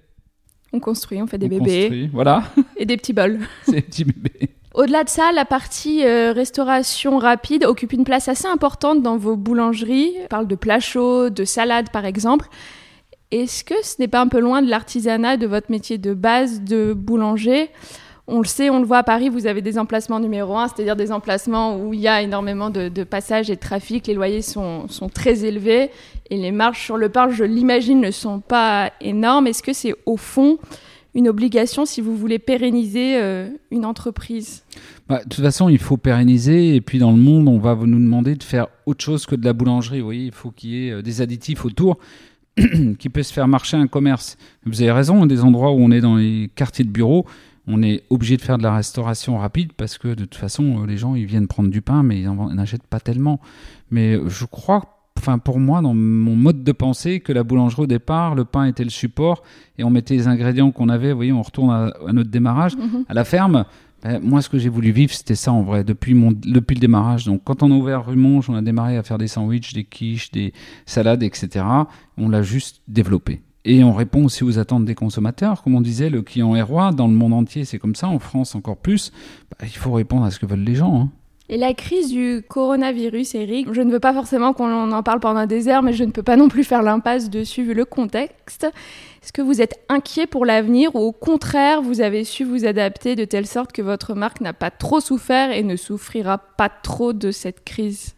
On 0.72 0.80
construit, 0.80 1.22
on 1.22 1.26
fait 1.26 1.38
des 1.38 1.48
bébés. 1.48 2.10
voilà. 2.12 2.44
Et 2.76 2.86
des 2.86 2.96
petits 2.96 3.12
bols. 3.12 3.40
c'est 3.64 3.72
des 3.72 3.82
petits 3.82 4.04
bébés. 4.04 4.50
Au-delà 4.74 5.04
de 5.04 5.08
ça, 5.08 5.32
la 5.32 5.44
partie 5.44 6.04
euh, 6.04 6.32
restauration 6.32 7.18
rapide 7.18 7.64
occupe 7.64 7.92
une 7.92 8.04
place 8.04 8.28
assez 8.28 8.46
importante 8.46 9.02
dans 9.02 9.18
vos 9.18 9.36
boulangeries. 9.36 10.14
On 10.24 10.28
parle 10.28 10.46
de 10.46 10.54
plats 10.54 10.80
chauds, 10.80 11.28
de 11.28 11.44
salades 11.44 11.90
par 11.90 12.06
exemple. 12.06 12.48
Est-ce 13.30 13.64
que 13.64 13.74
ce 13.82 13.96
n'est 13.98 14.08
pas 14.08 14.20
un 14.20 14.28
peu 14.28 14.40
loin 14.40 14.62
de 14.62 14.70
l'artisanat 14.70 15.36
de 15.36 15.46
votre 15.46 15.70
métier 15.70 15.98
de 15.98 16.14
base 16.14 16.62
de 16.62 16.94
boulanger? 16.94 17.70
On 18.28 18.38
le 18.38 18.46
sait, 18.46 18.70
on 18.70 18.78
le 18.78 18.86
voit 18.86 18.98
à 18.98 19.02
Paris, 19.02 19.28
vous 19.28 19.46
avez 19.46 19.62
des 19.62 19.78
emplacements 19.78 20.20
numéro 20.20 20.56
un, 20.56 20.68
c'est-à-dire 20.68 20.96
des 20.96 21.10
emplacements 21.10 21.76
où 21.76 21.92
il 21.92 22.00
y 22.00 22.08
a 22.08 22.22
énormément 22.22 22.70
de, 22.70 23.04
passages 23.04 23.50
et 23.50 23.56
de 23.56 23.60
trafic, 23.60 24.06
les 24.06 24.14
loyers 24.14 24.42
sont, 24.42 24.88
sont, 24.88 25.08
très 25.08 25.44
élevés 25.44 25.90
et 26.30 26.36
les 26.36 26.52
marges 26.52 26.80
sur 26.80 26.96
le 26.96 27.08
parc, 27.08 27.32
je 27.32 27.44
l'imagine, 27.44 28.00
ne 28.00 28.10
sont 28.10 28.40
pas 28.40 28.92
énormes. 29.00 29.48
Est-ce 29.48 29.62
que 29.62 29.72
c'est 29.72 29.94
au 30.06 30.16
fond 30.16 30.58
une 31.14 31.28
obligation 31.28 31.84
si 31.84 32.00
vous 32.00 32.16
voulez 32.16 32.38
pérenniser 32.38 33.20
euh, 33.20 33.48
une 33.70 33.84
entreprise? 33.84 34.64
Bah, 35.08 35.18
De 35.24 35.28
toute 35.28 35.44
façon, 35.44 35.68
il 35.68 35.78
faut 35.78 35.96
pérenniser. 35.96 36.74
Et 36.74 36.80
puis 36.80 36.98
dans 36.98 37.10
le 37.10 37.18
monde, 37.18 37.48
on 37.48 37.58
va 37.58 37.74
nous 37.74 37.98
demander 37.98 38.34
de 38.34 38.42
faire 38.42 38.68
autre 38.86 39.04
chose 39.04 39.26
que 39.26 39.34
de 39.34 39.44
la 39.44 39.52
boulangerie. 39.52 39.98
Vous 39.98 40.06
voyez, 40.06 40.26
il 40.26 40.32
faut 40.32 40.50
qu'il 40.50 40.70
y 40.70 40.88
ait 40.88 40.92
euh, 40.92 41.02
des 41.02 41.20
additifs 41.20 41.64
autour 41.64 41.98
qui 42.98 43.08
puissent 43.08 43.32
faire 43.32 43.48
marcher 43.48 43.76
un 43.76 43.86
commerce. 43.86 44.36
Vous 44.64 44.80
avez 44.80 44.92
raison, 44.92 45.26
des 45.26 45.42
endroits 45.42 45.72
où 45.72 45.80
on 45.80 45.90
est 45.90 46.00
dans 46.00 46.16
les 46.16 46.50
quartiers 46.54 46.84
de 46.84 46.90
bureaux, 46.90 47.26
on 47.66 47.82
est 47.82 48.02
obligé 48.10 48.36
de 48.36 48.42
faire 48.42 48.58
de 48.58 48.62
la 48.62 48.74
restauration 48.74 49.38
rapide 49.38 49.72
parce 49.76 49.98
que 49.98 50.08
de 50.08 50.24
toute 50.24 50.34
façon, 50.34 50.82
euh, 50.82 50.86
les 50.86 50.96
gens 50.96 51.14
ils 51.14 51.26
viennent 51.26 51.48
prendre 51.48 51.70
du 51.70 51.82
pain, 51.82 52.02
mais 52.02 52.20
ils 52.20 52.30
n'achètent 52.30 52.86
pas 52.86 53.00
tellement. 53.00 53.40
Mais 53.90 54.18
je 54.28 54.44
crois 54.44 55.02
enfin 55.22 55.38
pour 55.38 55.60
moi, 55.60 55.80
dans 55.82 55.94
mon 55.94 56.34
mode 56.34 56.64
de 56.64 56.72
pensée, 56.72 57.20
que 57.20 57.32
la 57.32 57.44
boulangerie 57.44 57.82
au 57.82 57.86
départ, 57.86 58.34
le 58.34 58.44
pain 58.44 58.64
était 58.64 58.84
le 58.84 58.90
support 58.90 59.42
et 59.78 59.84
on 59.84 59.90
mettait 59.90 60.14
les 60.14 60.26
ingrédients 60.26 60.72
qu'on 60.72 60.88
avait. 60.88 61.10
Vous 61.10 61.16
voyez, 61.16 61.32
on 61.32 61.42
retourne 61.42 61.70
à, 61.70 62.12
notre 62.12 62.30
démarrage 62.30 62.76
mhm. 62.76 63.04
à 63.08 63.14
la 63.14 63.24
ferme. 63.24 63.64
Ben, 64.02 64.20
moi, 64.20 64.42
ce 64.42 64.48
que 64.48 64.58
j'ai 64.58 64.68
voulu 64.68 64.90
vivre, 64.90 65.12
c'était 65.14 65.36
ça 65.36 65.52
en 65.52 65.62
vrai, 65.62 65.84
depuis, 65.84 66.14
mon, 66.14 66.32
depuis 66.32 66.74
le 66.74 66.80
démarrage. 66.80 67.24
Donc, 67.24 67.42
quand 67.44 67.62
on 67.62 67.70
a 67.70 67.74
ouvert 67.74 68.04
rue 68.04 68.16
Monge, 68.16 68.50
on 68.50 68.54
a 68.56 68.62
démarré 68.62 68.96
à 68.96 69.04
faire 69.04 69.18
des 69.18 69.28
sandwichs, 69.28 69.74
des 69.74 69.84
quiches, 69.84 70.32
des 70.32 70.52
salades, 70.86 71.22
etc. 71.22 71.64
On 72.18 72.28
l'a 72.28 72.42
juste 72.42 72.82
développé. 72.88 73.42
Et 73.64 73.84
on 73.84 73.92
répond 73.92 74.24
aussi 74.24 74.42
aux 74.42 74.58
attentes 74.58 74.84
des 74.84 74.94
consommateurs. 74.94 75.62
Comme 75.62 75.76
on 75.76 75.80
disait, 75.80 76.10
le 76.10 76.22
client 76.22 76.56
est 76.56 76.62
roi. 76.62 76.90
Dans 76.90 77.06
le 77.06 77.14
monde 77.14 77.32
entier, 77.32 77.64
c'est 77.64 77.78
comme 77.78 77.94
ça. 77.94 78.08
En 78.08 78.18
France, 78.18 78.54
encore 78.54 78.76
plus. 78.76 79.12
Ben, 79.58 79.66
il 79.66 79.76
faut 79.76 79.92
répondre 79.92 80.24
à 80.24 80.30
ce 80.30 80.38
que 80.38 80.46
veulent 80.46 80.64
les 80.64 80.74
gens. 80.74 81.00
Hein. 81.00 81.10
Et 81.48 81.58
la 81.58 81.74
crise 81.74 82.10
du 82.10 82.42
coronavirus, 82.48 83.34
Eric, 83.34 83.72
je 83.72 83.82
ne 83.82 83.92
veux 83.92 84.00
pas 84.00 84.14
forcément 84.14 84.52
qu'on 84.52 84.90
en 84.90 85.02
parle 85.02 85.20
pendant 85.20 85.44
des 85.44 85.68
heures, 85.68 85.82
mais 85.82 85.92
je 85.92 86.04
ne 86.04 86.10
peux 86.10 86.22
pas 86.22 86.36
non 86.36 86.48
plus 86.48 86.64
faire 86.64 86.82
l'impasse 86.82 87.30
dessus 87.30 87.62
vu 87.62 87.74
le 87.74 87.84
contexte. 87.84 88.64
Est-ce 89.22 89.32
que 89.32 89.42
vous 89.42 89.60
êtes 89.60 89.78
inquiet 89.88 90.26
pour 90.26 90.46
l'avenir 90.46 90.94
ou 90.94 91.00
au 91.00 91.12
contraire, 91.12 91.82
vous 91.82 92.00
avez 92.00 92.24
su 92.24 92.44
vous 92.44 92.64
adapter 92.64 93.16
de 93.16 93.24
telle 93.24 93.46
sorte 93.46 93.72
que 93.72 93.82
votre 93.82 94.14
marque 94.14 94.40
n'a 94.40 94.54
pas 94.54 94.70
trop 94.70 95.00
souffert 95.00 95.50
et 95.50 95.62
ne 95.62 95.76
souffrira 95.76 96.38
pas 96.38 96.70
trop 96.70 97.12
de 97.12 97.30
cette 97.30 97.64
crise? 97.64 98.14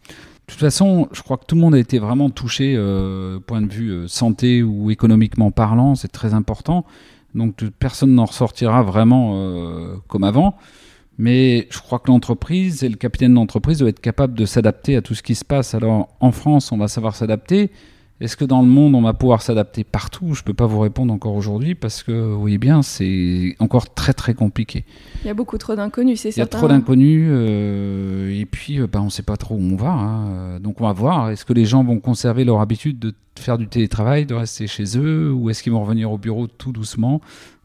De 0.47 0.51
toute 0.51 0.59
façon, 0.59 1.09
je 1.11 1.23
crois 1.23 1.37
que 1.37 1.45
tout 1.45 1.55
le 1.55 1.61
monde 1.61 1.73
a 1.73 1.79
été 1.79 1.97
vraiment 1.97 2.29
touché, 2.29 2.75
euh, 2.77 3.39
point 3.39 3.63
de 3.63 3.71
vue 3.71 3.89
euh, 3.89 4.07
santé 4.07 4.61
ou 4.61 4.91
économiquement 4.91 5.49
parlant, 5.49 5.95
c'est 5.95 6.11
très 6.11 6.35
important. 6.35 6.85
Donc 7.33 7.63
personne 7.79 8.13
n'en 8.13 8.25
ressortira 8.25 8.83
vraiment 8.83 9.33
euh, 9.35 9.95
comme 10.07 10.23
avant. 10.23 10.55
Mais 11.17 11.67
je 11.71 11.79
crois 11.79 11.97
que 11.97 12.11
l'entreprise 12.11 12.83
et 12.83 12.89
le 12.89 12.95
capitaine 12.95 13.33
d'entreprise 13.33 13.79
doit 13.79 13.89
être 13.89 14.01
capable 14.01 14.35
de 14.35 14.45
s'adapter 14.45 14.95
à 14.95 15.01
tout 15.01 15.15
ce 15.15 15.23
qui 15.23 15.33
se 15.33 15.45
passe. 15.45 15.73
Alors 15.73 16.09
en 16.19 16.31
France, 16.31 16.71
on 16.71 16.77
va 16.77 16.87
savoir 16.87 17.15
s'adapter. 17.15 17.71
Est-ce 18.21 18.37
que 18.37 18.45
dans 18.45 18.61
le 18.61 18.67
monde, 18.67 18.95
on 18.95 19.01
va 19.01 19.13
pouvoir 19.13 19.41
s'adapter 19.41 19.83
partout? 19.83 20.33
Je 20.35 20.41
ne 20.41 20.45
peux 20.45 20.53
pas 20.53 20.67
vous 20.67 20.79
répondre 20.79 21.13
encore 21.13 21.35
aujourd'hui 21.35 21.75
parce 21.75 22.01
que, 22.01 22.13
vous 22.13 22.39
voyez 22.39 22.57
bien, 22.57 22.81
c'est 22.81 23.55
encore 23.59 23.93
très 23.93 24.13
très 24.13 24.33
compliqué. 24.33 24.85
Il 25.23 25.27
y 25.27 25.29
a 25.29 25.33
beaucoup 25.33 25.57
trop 25.57 25.75
d'inconnus, 25.75 26.21
c'est 26.21 26.31
ça 26.31 26.37
Il 26.37 26.39
y 26.39 26.43
a 26.43 26.47
trop 26.47 26.69
d'inconnus 26.69 27.27
euh, 27.29 28.39
et 28.39 28.45
puis 28.45 28.79
euh, 28.79 28.87
bah, 28.87 29.01
on 29.01 29.05
ne 29.05 29.09
sait 29.09 29.23
pas 29.23 29.35
trop 29.35 29.55
où 29.55 29.61
on 29.61 29.75
va. 29.75 29.91
Hein. 29.91 30.59
Donc 30.61 30.79
on 30.79 30.85
va 30.85 30.93
voir. 30.93 31.29
Est-ce 31.29 31.43
que 31.43 31.51
les 31.51 31.65
gens 31.65 31.83
vont 31.83 31.99
conserver 31.99 32.45
leur 32.45 32.61
habitude 32.61 32.99
de 32.99 33.13
faire 33.37 33.57
du 33.57 33.67
télétravail, 33.67 34.25
de 34.25 34.33
rester 34.33 34.65
chez 34.67 34.97
eux 34.97 35.33
ou 35.33 35.49
est-ce 35.49 35.61
qu'ils 35.61 35.73
vont 35.73 35.81
revenir 35.81 36.09
au 36.09 36.17
bureau 36.17 36.47
tout 36.47 36.71
doucement? 36.71 37.19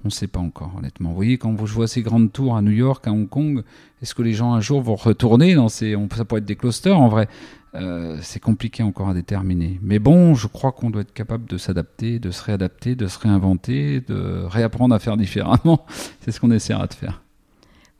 On 0.04 0.08
ne 0.08 0.12
sait 0.12 0.26
pas 0.26 0.40
encore, 0.40 0.72
honnêtement. 0.78 1.10
Vous 1.10 1.14
voyez, 1.14 1.38
quand 1.38 1.54
je 1.64 1.72
vois 1.72 1.86
ces 1.86 2.02
grandes 2.02 2.32
tours 2.32 2.56
à 2.56 2.62
New 2.62 2.70
York, 2.72 3.06
à 3.06 3.12
Hong 3.12 3.28
Kong, 3.28 3.62
est-ce 4.02 4.14
que 4.14 4.22
les 4.22 4.32
gens 4.32 4.54
un 4.54 4.60
jour 4.60 4.80
vont 4.80 4.96
retourner 4.96 5.54
dans 5.54 5.68
ces. 5.68 5.94
Ça 6.16 6.24
pourrait 6.24 6.40
être 6.40 6.46
des 6.46 6.56
clusters 6.56 6.98
en 6.98 7.08
vrai. 7.08 7.28
Euh, 7.74 8.18
c'est 8.22 8.40
compliqué 8.40 8.82
encore 8.82 9.08
à 9.08 9.14
déterminer. 9.14 9.78
Mais 9.82 9.98
bon, 9.98 10.34
je 10.34 10.48
crois 10.48 10.72
qu'on 10.72 10.90
doit 10.90 11.02
être 11.02 11.12
capable 11.12 11.46
de 11.46 11.56
s'adapter, 11.56 12.18
de 12.18 12.30
se 12.30 12.42
réadapter, 12.42 12.96
de 12.96 13.06
se 13.06 13.18
réinventer, 13.18 14.00
de 14.00 14.42
réapprendre 14.44 14.94
à 14.94 14.98
faire 14.98 15.16
différemment. 15.16 15.86
c'est 16.20 16.32
ce 16.32 16.40
qu'on 16.40 16.50
essaiera 16.50 16.86
de 16.86 16.94
faire. 16.94 17.22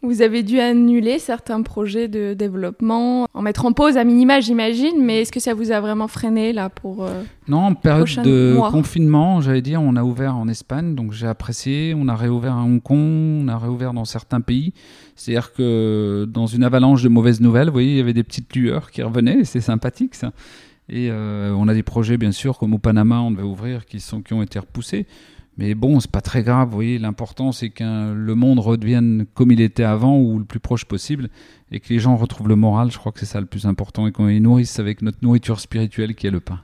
Vous 0.03 0.23
avez 0.23 0.43
dû 0.43 0.59
annuler 0.61 1.19
certains 1.19 1.61
projets 1.61 2.09
de 2.09 2.33
développement, 2.33 3.27
en 3.35 3.43
mettre 3.43 3.67
en 3.67 3.73
pause 3.73 3.99
à 3.99 4.05
minima, 4.05 4.41
j'imagine, 4.41 5.03
mais 5.03 5.21
est-ce 5.21 5.33
que 5.33 5.41
ça 5.41 5.53
vous 5.53 5.73
a 5.73 5.81
vraiment 5.81 6.09
freiné 6.09 6.55
là 6.55 6.71
pour 6.71 7.05
euh, 7.05 7.23
Non, 7.49 7.59
en 7.59 7.75
période 7.75 8.25
de 8.25 8.57
confinement, 8.71 9.43
j'allais 9.43 9.61
dire, 9.61 9.83
on 9.83 9.97
a 9.97 10.03
ouvert 10.03 10.37
en 10.37 10.49
Espagne, 10.49 10.95
donc 10.95 11.13
j'ai 11.13 11.27
apprécié. 11.27 11.95
On 11.95 12.09
a 12.09 12.17
réouvert 12.17 12.57
à 12.57 12.63
Hong 12.63 12.83
Kong, 12.83 13.43
on 13.45 13.49
a 13.49 13.59
réouvert 13.59 13.93
dans 13.93 14.07
certains 14.07 14.41
pays. 14.41 14.73
C'est-à-dire 15.17 15.53
que 15.53 16.27
dans 16.27 16.47
une 16.47 16.65
avalanche 16.65 17.03
de 17.03 17.11
mauvaises 17.11 17.43
nouvelles, 17.43 17.67
vous 17.67 17.75
voyez, 17.75 17.91
il 17.91 17.97
y 17.99 18.01
avait 18.01 18.15
des 18.15 18.25
petites 18.25 18.57
lueurs 18.57 18.91
qui 18.91 19.03
revenaient, 19.03 19.45
c'est 19.45 19.61
sympathique 19.61 20.15
ça. 20.15 20.33
Et 20.89 21.09
euh, 21.11 21.53
on 21.57 21.69
a 21.69 21.75
des 21.75 21.83
projets, 21.83 22.17
bien 22.17 22.33
sûr, 22.33 22.59
comme 22.59 22.73
au 22.73 22.79
Panama, 22.79 23.21
on 23.21 23.31
devait 23.31 23.43
ouvrir, 23.43 23.85
qui, 23.85 24.01
sont, 24.01 24.23
qui 24.23 24.33
ont 24.33 24.43
été 24.43 24.59
repoussés. 24.59 25.07
Mais 25.61 25.75
bon, 25.75 26.01
c'est 26.01 26.11
pas 26.11 26.23
très 26.23 26.42
grave, 26.42 26.68
vous 26.68 26.75
voyez, 26.75 26.99
l'important 26.99 27.53
c'est 27.53 27.68
que 27.68 28.14
le 28.14 28.35
monde 28.35 28.59
redevienne 28.61 29.27
comme 29.35 29.53
il 29.53 29.61
était 29.61 29.85
avant 29.85 30.18
ou 30.18 30.38
le 30.38 30.44
plus 30.46 30.59
proche 30.59 30.87
possible 30.87 31.29
et 31.70 31.81
que 31.81 31.90
les 31.90 31.99
gens 31.99 32.16
retrouvent 32.16 32.49
le 32.49 32.57
moral, 32.57 32.90
je 32.90 32.96
crois 32.96 33.12
que 33.12 33.20
c'est 33.20 33.27
ça 33.27 33.40
le 33.40 33.46
plus 33.46 33.66
important 33.66 34.07
et 34.07 34.12
qu'on 34.12 34.27
les 34.27 34.40
nourrisse 34.40 34.79
avec 34.79 35.03
notre 35.03 35.18
nourriture 35.20 35.61
spirituelle 35.61 36.14
qui 36.14 36.27
est 36.27 36.31
le 36.31 36.40
pain. 36.40 36.61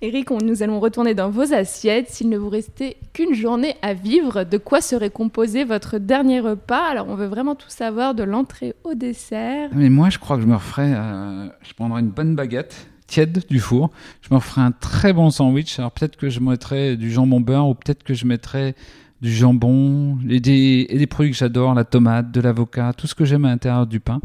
Eric, 0.00 0.30
nous 0.30 0.62
allons 0.62 0.78
retourner 0.80 1.14
dans 1.14 1.28
vos 1.28 1.52
assiettes. 1.52 2.08
S'il 2.08 2.30
ne 2.30 2.38
vous 2.38 2.48
restait 2.48 2.96
qu'une 3.12 3.34
journée 3.34 3.74
à 3.82 3.92
vivre, 3.92 4.44
de 4.44 4.56
quoi 4.56 4.80
serait 4.80 5.10
composé 5.10 5.64
votre 5.64 5.98
dernier 5.98 6.40
repas? 6.40 6.88
Alors, 6.88 7.08
on 7.10 7.16
veut 7.16 7.26
vraiment 7.26 7.54
tout 7.54 7.68
savoir 7.68 8.14
de 8.14 8.22
l'entrée 8.22 8.74
au 8.84 8.94
dessert. 8.94 9.68
Mais 9.74 9.90
moi, 9.90 10.08
je 10.08 10.18
crois 10.18 10.36
que 10.36 10.42
je 10.42 10.46
me 10.46 10.54
referais. 10.54 10.94
Euh, 10.96 11.48
je 11.60 11.74
prendrais 11.74 12.00
une 12.00 12.08
bonne 12.08 12.34
baguette 12.34 12.89
tiède 13.10 13.44
du 13.50 13.58
four. 13.58 13.90
Je 14.22 14.32
me 14.32 14.40
ferai 14.40 14.62
un 14.62 14.70
très 14.70 15.12
bon 15.12 15.30
sandwich. 15.30 15.78
Alors 15.78 15.90
peut-être 15.90 16.16
que 16.16 16.30
je 16.30 16.40
mettrai 16.40 16.96
du 16.96 17.10
jambon 17.10 17.40
beurre 17.40 17.68
ou 17.68 17.74
peut-être 17.74 18.04
que 18.04 18.14
je 18.14 18.24
mettrai 18.24 18.74
du 19.20 19.32
jambon 19.32 20.18
et 20.28 20.40
des, 20.40 20.86
et 20.88 20.96
des 20.96 21.06
produits 21.06 21.32
que 21.32 21.36
j'adore, 21.36 21.74
la 21.74 21.84
tomate, 21.84 22.30
de 22.30 22.40
l'avocat, 22.40 22.94
tout 22.94 23.06
ce 23.06 23.14
que 23.14 23.24
j'aime 23.24 23.44
à 23.44 23.48
l'intérieur 23.48 23.86
du 23.86 24.00
pain. 24.00 24.20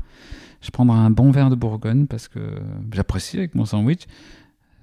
Je 0.62 0.70
prendrai 0.72 0.98
un 0.98 1.10
bon 1.10 1.32
verre 1.32 1.50
de 1.50 1.56
Bourgogne 1.56 2.06
parce 2.06 2.28
que 2.28 2.40
j'apprécie 2.94 3.38
avec 3.38 3.56
mon 3.56 3.66
sandwich. 3.66 4.04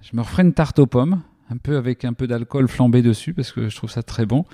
Je 0.02 0.16
me 0.16 0.22
referai 0.22 0.42
une 0.42 0.52
tarte 0.52 0.78
aux 0.80 0.86
pommes, 0.86 1.22
un 1.50 1.56
peu 1.56 1.76
avec 1.76 2.04
un 2.04 2.12
peu 2.12 2.26
d'alcool 2.26 2.68
flambé 2.68 3.02
dessus 3.02 3.32
parce 3.32 3.52
que 3.52 3.68
je 3.68 3.76
trouve 3.76 3.90
ça 3.90 4.02
très 4.02 4.26
bon. 4.26 4.44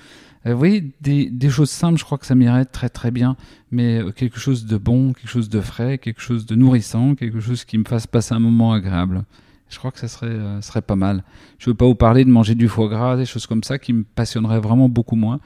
Euh, 0.45 0.53
vous 0.53 0.57
voyez, 0.57 0.91
des, 1.01 1.29
des, 1.29 1.49
choses 1.49 1.69
simples, 1.69 1.99
je 1.99 2.05
crois 2.05 2.17
que 2.17 2.25
ça 2.25 2.35
m'irait 2.35 2.65
très 2.65 2.89
très 2.89 3.11
bien, 3.11 3.35
mais 3.71 4.01
euh, 4.01 4.11
quelque 4.11 4.39
chose 4.39 4.65
de 4.65 4.77
bon, 4.77 5.13
quelque 5.13 5.29
chose 5.29 5.49
de 5.49 5.59
frais, 5.59 5.97
quelque 5.97 6.21
chose 6.21 6.45
de 6.45 6.55
nourrissant, 6.55 7.15
quelque 7.15 7.39
chose 7.41 7.65
qui 7.65 7.77
me 7.77 7.83
fasse 7.83 8.07
passer 8.07 8.33
un 8.33 8.39
moment 8.39 8.71
agréable. 8.71 9.25
Je 9.69 9.77
crois 9.77 9.91
que 9.91 9.99
ça 9.99 10.07
serait, 10.07 10.27
euh, 10.27 10.61
serait 10.61 10.81
pas 10.81 10.95
mal. 10.95 11.23
Je 11.59 11.69
ne 11.69 11.73
veux 11.73 11.77
pas 11.77 11.85
vous 11.85 11.95
parler 11.95 12.23
de 12.23 12.29
manger 12.29 12.55
du 12.55 12.67
foie 12.67 12.87
gras, 12.87 13.17
des 13.17 13.25
choses 13.25 13.45
comme 13.47 13.63
ça 13.63 13.77
qui 13.77 13.93
me 13.93 14.03
passionneraient 14.03 14.59
vraiment 14.59 14.89
beaucoup 14.89 15.15
moins. 15.15 15.39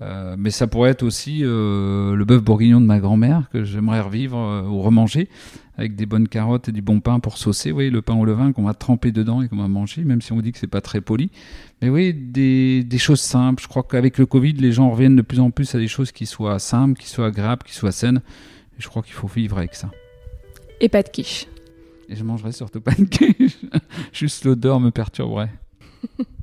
Euh, 0.00 0.36
mais 0.38 0.50
ça 0.50 0.68
pourrait 0.68 0.90
être 0.90 1.02
aussi 1.02 1.40
euh, 1.42 2.14
le 2.14 2.24
bœuf 2.24 2.40
bourguignon 2.42 2.80
de 2.80 2.86
ma 2.86 3.00
grand-mère 3.00 3.48
que 3.52 3.64
j'aimerais 3.64 4.00
revivre 4.00 4.38
euh, 4.38 4.62
ou 4.62 4.80
remanger 4.80 5.28
avec 5.76 5.96
des 5.96 6.06
bonnes 6.06 6.28
carottes 6.28 6.68
et 6.68 6.72
du 6.72 6.82
bon 6.82 7.00
pain 7.00 7.20
pour 7.20 7.38
saucer. 7.38 7.72
Oui, 7.72 7.90
le 7.90 8.02
pain 8.02 8.14
au 8.14 8.24
levain 8.24 8.52
qu'on 8.52 8.64
va 8.64 8.74
tremper 8.74 9.12
dedans 9.12 9.42
et 9.42 9.48
qu'on 9.48 9.56
va 9.56 9.68
manger, 9.68 10.02
même 10.04 10.20
si 10.20 10.32
on 10.32 10.40
dit 10.40 10.52
que 10.52 10.58
c'est 10.58 10.66
pas 10.66 10.80
très 10.80 11.00
poli. 11.00 11.30
Mais 11.82 11.88
oui, 11.88 12.12
des, 12.14 12.84
des 12.84 12.98
choses 12.98 13.20
simples. 13.20 13.62
Je 13.62 13.68
crois 13.68 13.84
qu'avec 13.84 14.18
le 14.18 14.26
Covid, 14.26 14.54
les 14.54 14.72
gens 14.72 14.90
reviennent 14.90 15.16
de 15.16 15.22
plus 15.22 15.40
en 15.40 15.50
plus 15.50 15.74
à 15.74 15.78
des 15.78 15.88
choses 15.88 16.10
qui 16.10 16.26
soient 16.26 16.58
simples, 16.58 17.00
qui 17.00 17.08
soient 17.08 17.26
agréables, 17.26 17.62
qui 17.64 17.74
soient 17.74 17.92
saines. 17.92 18.22
Et 18.76 18.82
je 18.82 18.88
crois 18.88 19.02
qu'il 19.02 19.14
faut 19.14 19.28
vivre 19.28 19.58
avec 19.58 19.74
ça. 19.74 19.90
Et 20.80 20.88
pas 20.88 21.02
de 21.02 21.08
quiche. 21.08 21.46
Et 22.08 22.16
je 22.16 22.24
mangerai 22.24 22.52
surtout 22.52 22.80
pas 22.80 22.94
de 22.94 23.04
quiche. 23.04 23.58
Juste 24.12 24.44
l'odeur 24.44 24.80
me 24.80 24.90
perturberait. 24.90 25.50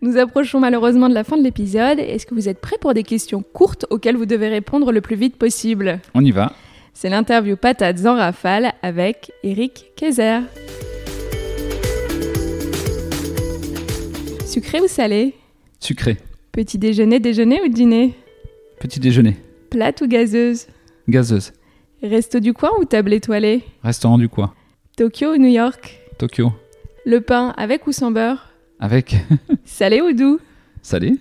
Nous 0.00 0.16
approchons 0.16 0.60
malheureusement 0.60 1.08
de 1.08 1.14
la 1.14 1.24
fin 1.24 1.36
de 1.36 1.42
l'épisode. 1.42 1.98
Est-ce 1.98 2.26
que 2.26 2.34
vous 2.34 2.48
êtes 2.48 2.60
prêts 2.60 2.78
pour 2.80 2.94
des 2.94 3.02
questions 3.02 3.42
courtes 3.42 3.86
auxquelles 3.90 4.16
vous 4.16 4.26
devez 4.26 4.48
répondre 4.48 4.92
le 4.92 5.00
plus 5.00 5.16
vite 5.16 5.36
possible? 5.36 6.00
On 6.14 6.24
y 6.24 6.30
va. 6.30 6.52
C'est 6.92 7.08
l'interview 7.08 7.56
Patates 7.56 8.06
en 8.06 8.14
rafale 8.14 8.72
avec 8.82 9.32
Eric 9.42 9.92
Kaiser. 9.96 10.40
Sucré 14.46 14.80
ou 14.80 14.86
salé? 14.86 15.34
Sucré. 15.80 16.16
Petit 16.52 16.78
déjeuner, 16.78 17.18
déjeuner 17.18 17.60
ou 17.62 17.68
dîner? 17.68 18.14
Petit 18.78 19.00
déjeuner. 19.00 19.36
Plate 19.70 20.02
ou 20.02 20.06
gazeuse? 20.06 20.66
Gazeuse. 21.08 21.52
Resto 22.02 22.38
du 22.38 22.52
coin 22.52 22.70
ou 22.78 22.84
table 22.84 23.12
étoilée? 23.12 23.64
Restaurant 23.82 24.18
du 24.18 24.28
coin. 24.28 24.54
Tokyo 24.96 25.32
ou 25.34 25.36
New 25.36 25.48
York? 25.48 25.98
Tokyo. 26.18 26.52
Le 27.04 27.20
pain 27.20 27.52
avec 27.56 27.86
ou 27.88 27.92
sans 27.92 28.12
beurre? 28.12 28.53
Avec 28.80 29.16
Salé 29.64 30.00
ou 30.00 30.12
doux? 30.12 30.38
Salé. 30.82 31.14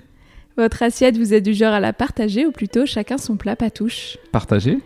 Votre 0.58 0.84
assiette, 0.84 1.18
vous 1.18 1.34
êtes 1.34 1.44
du 1.44 1.54
genre 1.54 1.74
à 1.74 1.80
la 1.80 1.94
partager 1.94 2.46
ou 2.46 2.52
plutôt 2.52 2.86
chacun 2.86 3.18
son 3.18 3.38
plat 3.38 3.56
patouche? 3.56 4.18
Partagé. 4.32 4.78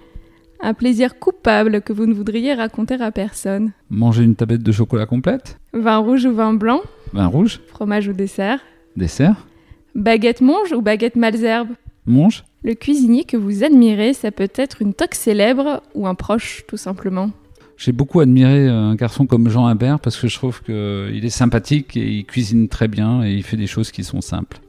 Un 0.62 0.74
plaisir 0.74 1.20
coupable 1.20 1.82
que 1.82 1.94
vous 1.94 2.06
ne 2.06 2.14
voudriez 2.14 2.54
raconter 2.54 2.96
à 2.96 3.12
personne 3.12 3.74
Manger 3.90 4.24
une 4.24 4.36
tablette 4.36 4.64
de 4.64 4.72
chocolat 4.72 5.06
complète. 5.06 5.58
Vin 5.74 5.98
rouge 5.98 6.26
ou 6.26 6.34
vin 6.34 6.54
blanc 6.54 6.82
Vin 7.14 7.28
rouge. 7.28 7.60
Fromage 7.68 8.08
ou 8.08 8.14
dessert 8.14 8.60
Dessert. 8.96 9.46
Baguette 9.94 10.42
monge 10.42 10.72
ou 10.72 10.82
baguette 10.82 11.16
malzerbe? 11.16 11.70
Mange. 12.06 12.44
Le 12.64 12.74
cuisinier 12.74 13.24
que 13.24 13.38
vous 13.38 13.64
admirez, 13.64 14.14
ça 14.14 14.32
peut 14.32 14.50
être 14.56 14.82
une 14.82 14.94
toque 14.94 15.16
célèbre 15.16 15.84
ou 15.94 16.08
un 16.08 16.16
proche, 16.16 16.64
tout 16.68 16.78
simplement. 16.78 17.30
J'ai 17.78 17.92
beaucoup 17.92 18.20
admiré 18.20 18.68
un 18.68 18.96
garçon 18.96 19.28
comme 19.28 19.50
Jean 19.50 19.68
Imbert 19.68 20.00
parce 20.00 20.18
que 20.20 20.28
je 20.28 20.36
trouve 20.36 20.64
qu'il 20.64 21.24
est 21.24 21.30
sympathique 21.30 21.96
et 21.96 22.10
il 22.10 22.26
cuisine 22.26 22.68
très 22.68 22.88
bien 22.88 23.24
et 23.24 23.34
il 23.34 23.44
fait 23.44 23.56
des 23.56 23.68
choses 23.68 23.92
qui 23.92 24.04
sont 24.04 24.22
simples. 24.22 24.60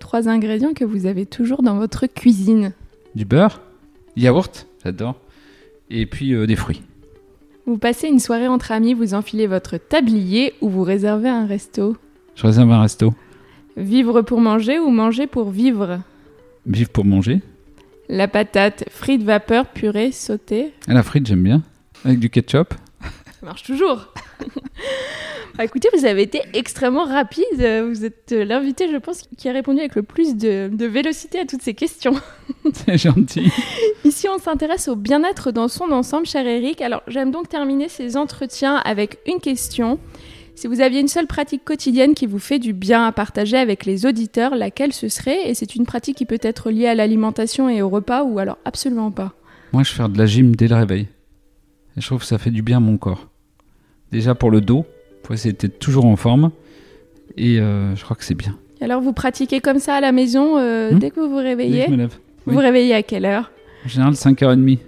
Trois 0.00 0.28
ingrédients 0.28 0.72
que 0.72 0.84
vous 0.84 1.04
avez 1.04 1.26
toujours 1.26 1.62
dans 1.62 1.76
votre 1.76 2.06
cuisine. 2.06 2.72
Du 3.14 3.26
beurre, 3.26 3.60
yaourt, 4.16 4.66
j'adore, 4.82 5.16
et 5.90 6.06
puis 6.06 6.32
euh, 6.32 6.46
des 6.46 6.56
fruits. 6.56 6.82
Vous 7.66 7.76
passez 7.76 8.08
une 8.08 8.18
soirée 8.18 8.48
entre 8.48 8.72
amis, 8.72 8.94
vous 8.94 9.12
enfilez 9.12 9.46
votre 9.46 9.76
tablier 9.76 10.54
ou 10.62 10.70
vous 10.70 10.82
réservez 10.82 11.28
un 11.28 11.44
resto? 11.44 11.98
Je 12.34 12.46
réserve 12.46 12.72
un 12.72 12.80
resto. 12.80 13.12
Vivre 13.76 14.22
pour 14.22 14.40
manger 14.40 14.78
ou 14.78 14.88
manger 14.88 15.26
pour 15.26 15.50
vivre? 15.50 16.00
Vivre 16.64 16.88
pour 16.88 17.04
manger. 17.04 17.42
La 18.08 18.26
patate, 18.26 18.84
frites 18.88 19.22
vapeur, 19.22 19.66
purée, 19.66 20.12
sautée. 20.12 20.72
Et 20.88 20.94
la 20.94 21.02
frite, 21.02 21.26
j'aime 21.26 21.42
bien. 21.42 21.62
Avec 22.04 22.18
du 22.18 22.30
ketchup. 22.30 22.74
Ça 23.40 23.46
marche 23.46 23.62
toujours. 23.62 24.12
Bah, 25.56 25.64
écoutez, 25.64 25.88
vous 25.92 26.04
avez 26.04 26.22
été 26.22 26.40
extrêmement 26.54 27.04
rapide. 27.04 27.44
Vous 27.88 28.04
êtes 28.04 28.30
l'invité, 28.30 28.88
je 28.92 28.96
pense, 28.96 29.22
qui 29.36 29.48
a 29.48 29.52
répondu 29.52 29.80
avec 29.80 29.96
le 29.96 30.04
plus 30.04 30.36
de, 30.36 30.70
de 30.72 30.86
vélocité 30.86 31.40
à 31.40 31.46
toutes 31.46 31.62
ces 31.62 31.74
questions. 31.74 32.14
C'est 32.72 32.96
gentil. 32.96 33.50
Ici, 34.04 34.28
on 34.32 34.38
s'intéresse 34.38 34.86
au 34.86 34.94
bien-être 34.94 35.50
dans 35.50 35.66
son 35.66 35.90
ensemble, 35.90 36.26
cher 36.26 36.46
Eric. 36.46 36.80
Alors, 36.80 37.02
j'aime 37.08 37.32
donc 37.32 37.48
terminer 37.48 37.88
ces 37.88 38.16
entretiens 38.16 38.76
avec 38.76 39.18
une 39.26 39.40
question. 39.40 39.98
Si 40.54 40.68
vous 40.68 40.80
aviez 40.80 41.00
une 41.00 41.08
seule 41.08 41.26
pratique 41.26 41.64
quotidienne 41.64 42.14
qui 42.14 42.26
vous 42.26 42.38
fait 42.38 42.60
du 42.60 42.72
bien 42.72 43.04
à 43.04 43.10
partager 43.10 43.56
avec 43.56 43.84
les 43.84 44.06
auditeurs, 44.06 44.54
laquelle 44.54 44.92
ce 44.92 45.08
serait? 45.08 45.50
Et 45.50 45.54
c'est 45.54 45.74
une 45.74 45.86
pratique 45.86 46.18
qui 46.18 46.24
peut 46.24 46.38
être 46.40 46.70
liée 46.70 46.86
à 46.86 46.94
l'alimentation 46.94 47.68
et 47.68 47.82
au 47.82 47.88
repas 47.88 48.22
ou 48.22 48.38
alors 48.38 48.58
absolument 48.64 49.10
pas? 49.10 49.34
Moi, 49.72 49.82
je 49.82 49.92
fais 49.92 50.08
de 50.08 50.18
la 50.18 50.26
gym 50.26 50.54
dès 50.54 50.68
le 50.68 50.76
réveil. 50.76 51.08
Et 51.98 52.00
je 52.00 52.06
trouve 52.06 52.20
que 52.20 52.26
ça 52.26 52.38
fait 52.38 52.50
du 52.52 52.62
bien 52.62 52.76
à 52.78 52.80
mon 52.80 52.96
corps. 52.96 53.28
Déjà 54.12 54.34
pour 54.34 54.50
le 54.50 54.60
dos, 54.60 54.86
pour 55.22 55.34
essayer 55.34 55.52
d'être 55.52 55.78
toujours 55.78 56.06
en 56.06 56.16
forme. 56.16 56.50
Et 57.36 57.58
euh, 57.60 57.94
je 57.96 58.02
crois 58.04 58.16
que 58.16 58.24
c'est 58.24 58.34
bien. 58.36 58.56
Et 58.80 58.84
alors, 58.84 59.02
vous 59.02 59.12
pratiquez 59.12 59.60
comme 59.60 59.80
ça 59.80 59.94
à 59.96 60.00
la 60.00 60.12
maison 60.12 60.56
euh, 60.58 60.92
Hmm 60.92 60.98
dès 61.00 61.10
que 61.10 61.18
vous 61.20 61.28
vous 61.28 61.36
réveillez 61.36 61.84
je 61.86 61.90
me 61.90 61.96
lève. 61.96 62.10
Vous 62.46 62.52
oui. 62.52 62.54
vous 62.54 62.60
réveillez 62.60 62.94
à 62.94 63.02
quelle 63.02 63.24
heure 63.24 63.50
En 63.84 63.88
général, 63.88 64.12
5h30. 64.14 64.78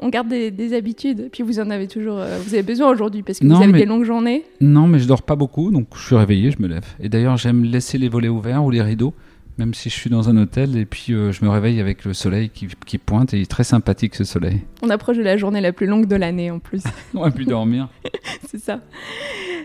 On 0.00 0.08
garde 0.08 0.28
des, 0.28 0.50
des 0.50 0.74
habitudes. 0.74 1.28
Puis 1.32 1.44
vous 1.44 1.60
en 1.60 1.70
avez 1.70 1.86
toujours. 1.86 2.18
euh, 2.18 2.38
vous 2.44 2.52
avez 2.54 2.64
besoin 2.64 2.90
aujourd'hui 2.90 3.22
parce 3.22 3.38
que 3.38 3.44
Non, 3.46 3.56
vous 3.56 3.62
avez 3.62 3.72
mais- 3.72 3.78
des 3.78 3.86
longues 3.86 4.04
journées. 4.04 4.44
Non, 4.60 4.88
mais 4.88 4.98
je 4.98 5.06
dors 5.06 5.22
pas 5.22 5.36
beaucoup, 5.36 5.70
donc 5.70 5.86
je 5.94 6.04
suis 6.04 6.16
réveillé, 6.16 6.50
je 6.50 6.60
me 6.60 6.66
lève. 6.66 6.84
Et 7.00 7.08
d'ailleurs, 7.08 7.36
j'aime 7.36 7.62
laisser 7.64 7.96
les 7.96 8.08
volets 8.08 8.28
ouverts 8.28 8.64
ou 8.64 8.70
les 8.72 8.82
rideaux, 8.82 9.14
même 9.58 9.74
si 9.74 9.90
je 9.90 9.94
suis 9.94 10.08
dans 10.08 10.28
un 10.28 10.36
hôtel, 10.36 10.76
et 10.76 10.86
puis 10.86 11.12
euh, 11.12 11.32
je 11.32 11.44
me 11.44 11.50
réveille 11.50 11.80
avec 11.80 12.04
le 12.04 12.14
soleil 12.14 12.48
qui, 12.48 12.68
qui 12.86 12.98
pointe, 12.98 13.34
et 13.34 13.38
il 13.38 13.42
est 13.42 13.50
très 13.50 13.64
sympathique 13.64 14.14
ce 14.14 14.24
soleil. 14.24 14.62
On 14.82 14.90
approche 14.90 15.16
de 15.16 15.22
la 15.22 15.36
journée 15.36 15.60
la 15.60 15.72
plus 15.72 15.86
longue 15.86 16.06
de 16.06 16.16
l'année 16.16 16.50
en 16.50 16.60
plus. 16.60 16.82
On 17.14 17.22
va 17.22 17.30
plus 17.30 17.44
dormir. 17.44 17.88
C'est 18.46 18.60
ça. 18.60 18.80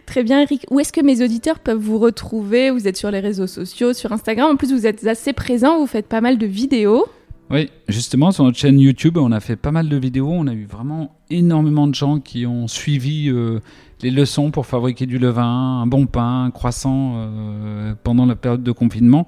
Très 0.06 0.24
bien, 0.24 0.42
Eric. 0.42 0.66
Où 0.72 0.80
est-ce 0.80 0.92
que 0.92 1.02
mes 1.02 1.24
auditeurs 1.24 1.60
peuvent 1.60 1.78
vous 1.78 2.00
retrouver? 2.00 2.72
Vous 2.72 2.88
êtes 2.88 2.98
sur 2.98 3.12
les 3.12 3.20
réseaux 3.20 3.48
sociaux, 3.48 3.94
sur 3.94 4.12
Instagram. 4.12 4.52
En 4.52 4.56
plus, 4.56 4.74
vous 4.74 4.88
êtes 4.88 5.06
assez 5.06 5.32
présent. 5.32 5.80
Vous 5.80 5.88
faites 5.88 6.08
pas 6.08 6.22
mal 6.22 6.38
de 6.38 6.46
vidéos. 6.46 7.06
Oui, 7.52 7.70
justement, 7.88 8.32
sur 8.32 8.44
notre 8.46 8.58
chaîne 8.58 8.80
YouTube, 8.80 9.18
on 9.18 9.32
a 9.32 9.40
fait 9.40 9.56
pas 9.56 9.72
mal 9.72 9.88
de 9.88 9.98
vidéos. 9.98 10.32
On 10.32 10.48
a 10.48 10.54
eu 10.54 10.66
vraiment 10.66 11.16
énormément 11.30 11.88
de 11.88 11.94
gens 11.94 12.20
qui 12.20 12.46
ont 12.48 12.68
suivi 12.68 13.30
euh, 13.30 13.60
les 14.02 14.12
leçons 14.12 14.52
pour 14.52 14.66
fabriquer 14.66 15.06
du 15.06 15.20
levain, 15.20 15.82
un 15.82 15.86
bon 15.86 16.08
pain, 16.08 16.46
un 16.46 16.52
croissant 16.52 17.14
euh, 17.16 17.94
pendant 18.04 18.26
la 18.26 18.36
période 18.36 18.64
de 18.64 18.72
confinement. 18.72 19.28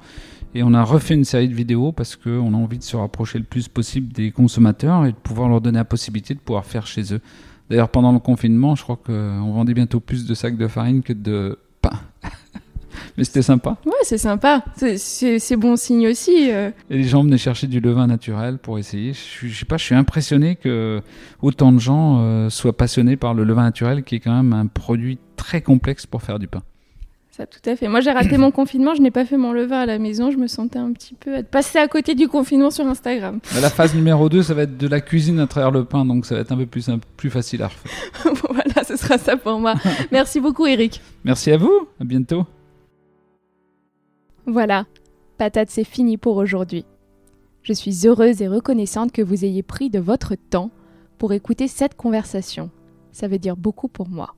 Et 0.57 0.63
on 0.63 0.73
a 0.73 0.83
refait 0.83 1.15
une 1.15 1.25
série 1.25 1.49
de 1.49 1.53
vidéos 1.53 1.91
parce 1.91 2.15
qu'on 2.15 2.53
a 2.53 2.57
envie 2.57 2.77
de 2.77 2.83
se 2.83 2.95
rapprocher 2.95 3.37
le 3.37 3.43
plus 3.43 3.67
possible 3.67 4.13
des 4.13 4.31
consommateurs 4.31 5.05
et 5.05 5.11
de 5.11 5.17
pouvoir 5.17 5.49
leur 5.49 5.59
donner 5.59 5.79
la 5.79 5.85
possibilité 5.85 6.33
de 6.33 6.39
pouvoir 6.39 6.65
faire 6.65 6.87
chez 6.87 7.13
eux. 7.13 7.19
D'ailleurs, 7.69 7.89
pendant 7.89 8.13
le 8.13 8.19
confinement, 8.19 8.73
je 8.75 8.83
crois 8.83 8.95
qu'on 8.95 9.51
vendait 9.51 9.73
bientôt 9.73 9.99
plus 9.99 10.25
de 10.25 10.33
sacs 10.33 10.55
de 10.55 10.67
farine 10.67 11.03
que 11.03 11.11
de 11.11 11.59
pain. 11.81 11.99
Mais 13.17 13.25
c'était 13.25 13.41
sympa. 13.41 13.75
Ouais, 13.85 13.91
c'est 14.03 14.17
sympa. 14.17 14.63
C'est- 14.77 15.55
bon 15.57 15.75
signe 15.75 16.07
aussi. 16.07 16.49
euh. 16.51 16.71
Et 16.89 16.97
les 16.97 17.03
gens 17.03 17.23
venaient 17.23 17.37
chercher 17.37 17.67
du 17.67 17.81
levain 17.81 18.07
naturel 18.07 18.57
pour 18.57 18.79
essayer. 18.79 19.11
Je, 19.13 19.47
je 19.47 19.59
sais 19.59 19.65
pas, 19.65 19.75
je 19.75 19.83
suis 19.83 19.95
impressionné 19.95 20.55
que 20.55 21.01
autant 21.41 21.73
de 21.73 21.79
gens 21.79 22.19
euh, 22.21 22.49
soient 22.49 22.77
passionnés 22.77 23.17
par 23.17 23.33
le 23.33 23.43
levain 23.43 23.63
naturel, 23.63 24.03
qui 24.03 24.15
est 24.15 24.19
quand 24.21 24.33
même 24.35 24.53
un 24.53 24.67
produit 24.67 25.17
très 25.35 25.61
complexe 25.61 26.05
pour 26.05 26.21
faire 26.21 26.39
du 26.39 26.47
pain. 26.47 26.61
Ça, 27.35 27.45
tout 27.45 27.59
à 27.69 27.75
fait. 27.75 27.89
Moi, 27.89 27.99
j'ai 27.99 28.11
raté 28.11 28.37
mon 28.37 28.51
confinement. 28.59 28.95
Je 28.95 29.01
n'ai 29.01 29.11
pas 29.11 29.25
fait 29.25 29.35
mon 29.35 29.51
levain 29.51 29.81
à 29.81 29.85
la 29.85 29.99
maison. 29.99 30.31
Je 30.31 30.37
me 30.37 30.47
sentais 30.47 30.79
un 30.79 30.93
petit 30.93 31.15
peu 31.15 31.35
être 31.35 31.49
passé 31.49 31.77
à 31.79 31.89
côté 31.89 32.15
du 32.15 32.29
confinement 32.29 32.71
sur 32.71 32.87
Instagram. 32.87 33.41
La 33.59 33.69
phase 33.69 33.93
numéro 33.93 34.29
2, 34.29 34.41
ça 34.41 34.53
va 34.53 34.61
être 34.61 34.77
de 34.77 34.87
la 34.87 35.01
cuisine 35.01 35.39
à 35.39 35.47
travers 35.47 35.69
le 35.69 35.83
pain, 35.83 36.05
donc 36.05 36.25
ça 36.25 36.35
va 36.35 36.41
être 36.41 36.53
un 36.53 36.57
peu 36.57 36.65
plus, 36.65 36.87
un 36.87 36.97
peu 36.97 37.07
plus 37.17 37.29
facile 37.29 37.61
à 37.63 37.67
refaire. 37.67 38.33
voilà, 38.49 38.85
ce 38.87 38.95
sera 38.95 39.17
ça 39.17 39.35
pour 39.35 39.59
moi. 39.59 39.75
Merci 40.13 40.39
beaucoup, 40.39 40.65
Eric. 40.65 41.01
Merci 41.25 41.51
à 41.51 41.57
vous, 41.57 41.89
à 41.99 42.05
bientôt. 42.05 42.45
Voilà, 44.45 44.85
patate, 45.37 45.69
c'est 45.69 45.83
fini 45.83 46.15
pour 46.15 46.37
aujourd'hui. 46.37 46.85
Je 47.63 47.73
suis 47.73 48.07
heureuse 48.07 48.41
et 48.41 48.47
reconnaissante 48.47 49.11
que 49.11 49.21
vous 49.21 49.43
ayez 49.43 49.61
pris 49.61 49.89
de 49.89 49.99
votre 49.99 50.35
temps 50.35 50.71
pour 51.17 51.33
écouter 51.33 51.67
cette 51.67 51.95
conversation. 51.95 52.69
Ça 53.11 53.27
veut 53.27 53.39
dire 53.39 53.57
beaucoup 53.57 53.89
pour 53.89 54.07
moi. 54.07 54.35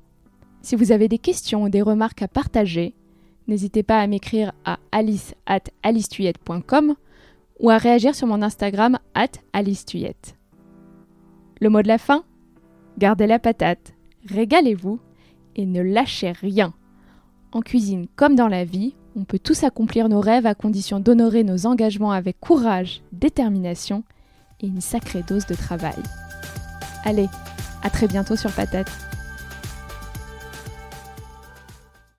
Si 0.68 0.76
vous 0.76 0.92
avez 0.92 1.08
des 1.08 1.18
questions 1.18 1.64
ou 1.64 1.70
des 1.70 1.82
remarques 1.82 2.22
à 2.24 2.28
partager, 2.28 2.94
n'hésitez 3.48 3.84
pas 3.84 4.02
à 4.02 4.08
m'écrire 4.08 4.52
à 4.66 4.80
alice 4.92 5.34
at 5.46 5.62
ou 7.62 7.70
à 7.70 7.78
réagir 7.78 8.14
sur 8.14 8.28
mon 8.28 8.42
Instagram 8.42 9.00
at 9.14 9.30
alicetuyette. 9.54 10.36
Le 11.62 11.70
mot 11.70 11.82
de 11.82 11.88
la 11.88 11.98
fin 11.98 12.26
Gardez 12.98 13.28
la 13.28 13.40
patate, 13.40 13.94
régalez-vous 14.26 15.00
et 15.56 15.66
ne 15.66 15.82
lâchez 15.82 16.34
rien. 16.34 16.74
En 17.54 17.62
cuisine 17.62 18.08
comme 18.18 18.36
dans 18.36 18.50
la 18.50 18.66
vie, 18.66 18.94
on 19.16 19.24
peut 19.24 19.40
tous 19.40 19.64
accomplir 19.64 20.10
nos 20.10 20.20
rêves 20.20 20.46
à 20.46 20.54
condition 20.54 21.00
d'honorer 21.00 21.46
nos 21.46 21.66
engagements 21.66 22.12
avec 22.12 22.42
courage, 22.42 23.04
détermination 23.14 24.04
et 24.60 24.68
une 24.68 24.82
sacrée 24.82 25.24
dose 25.26 25.46
de 25.46 25.56
travail. 25.56 26.04
Allez, 27.06 27.30
À 27.84 27.90
très 27.90 28.10
bientôt 28.10 28.36
sur 28.36 28.52
Patate. 28.52 29.07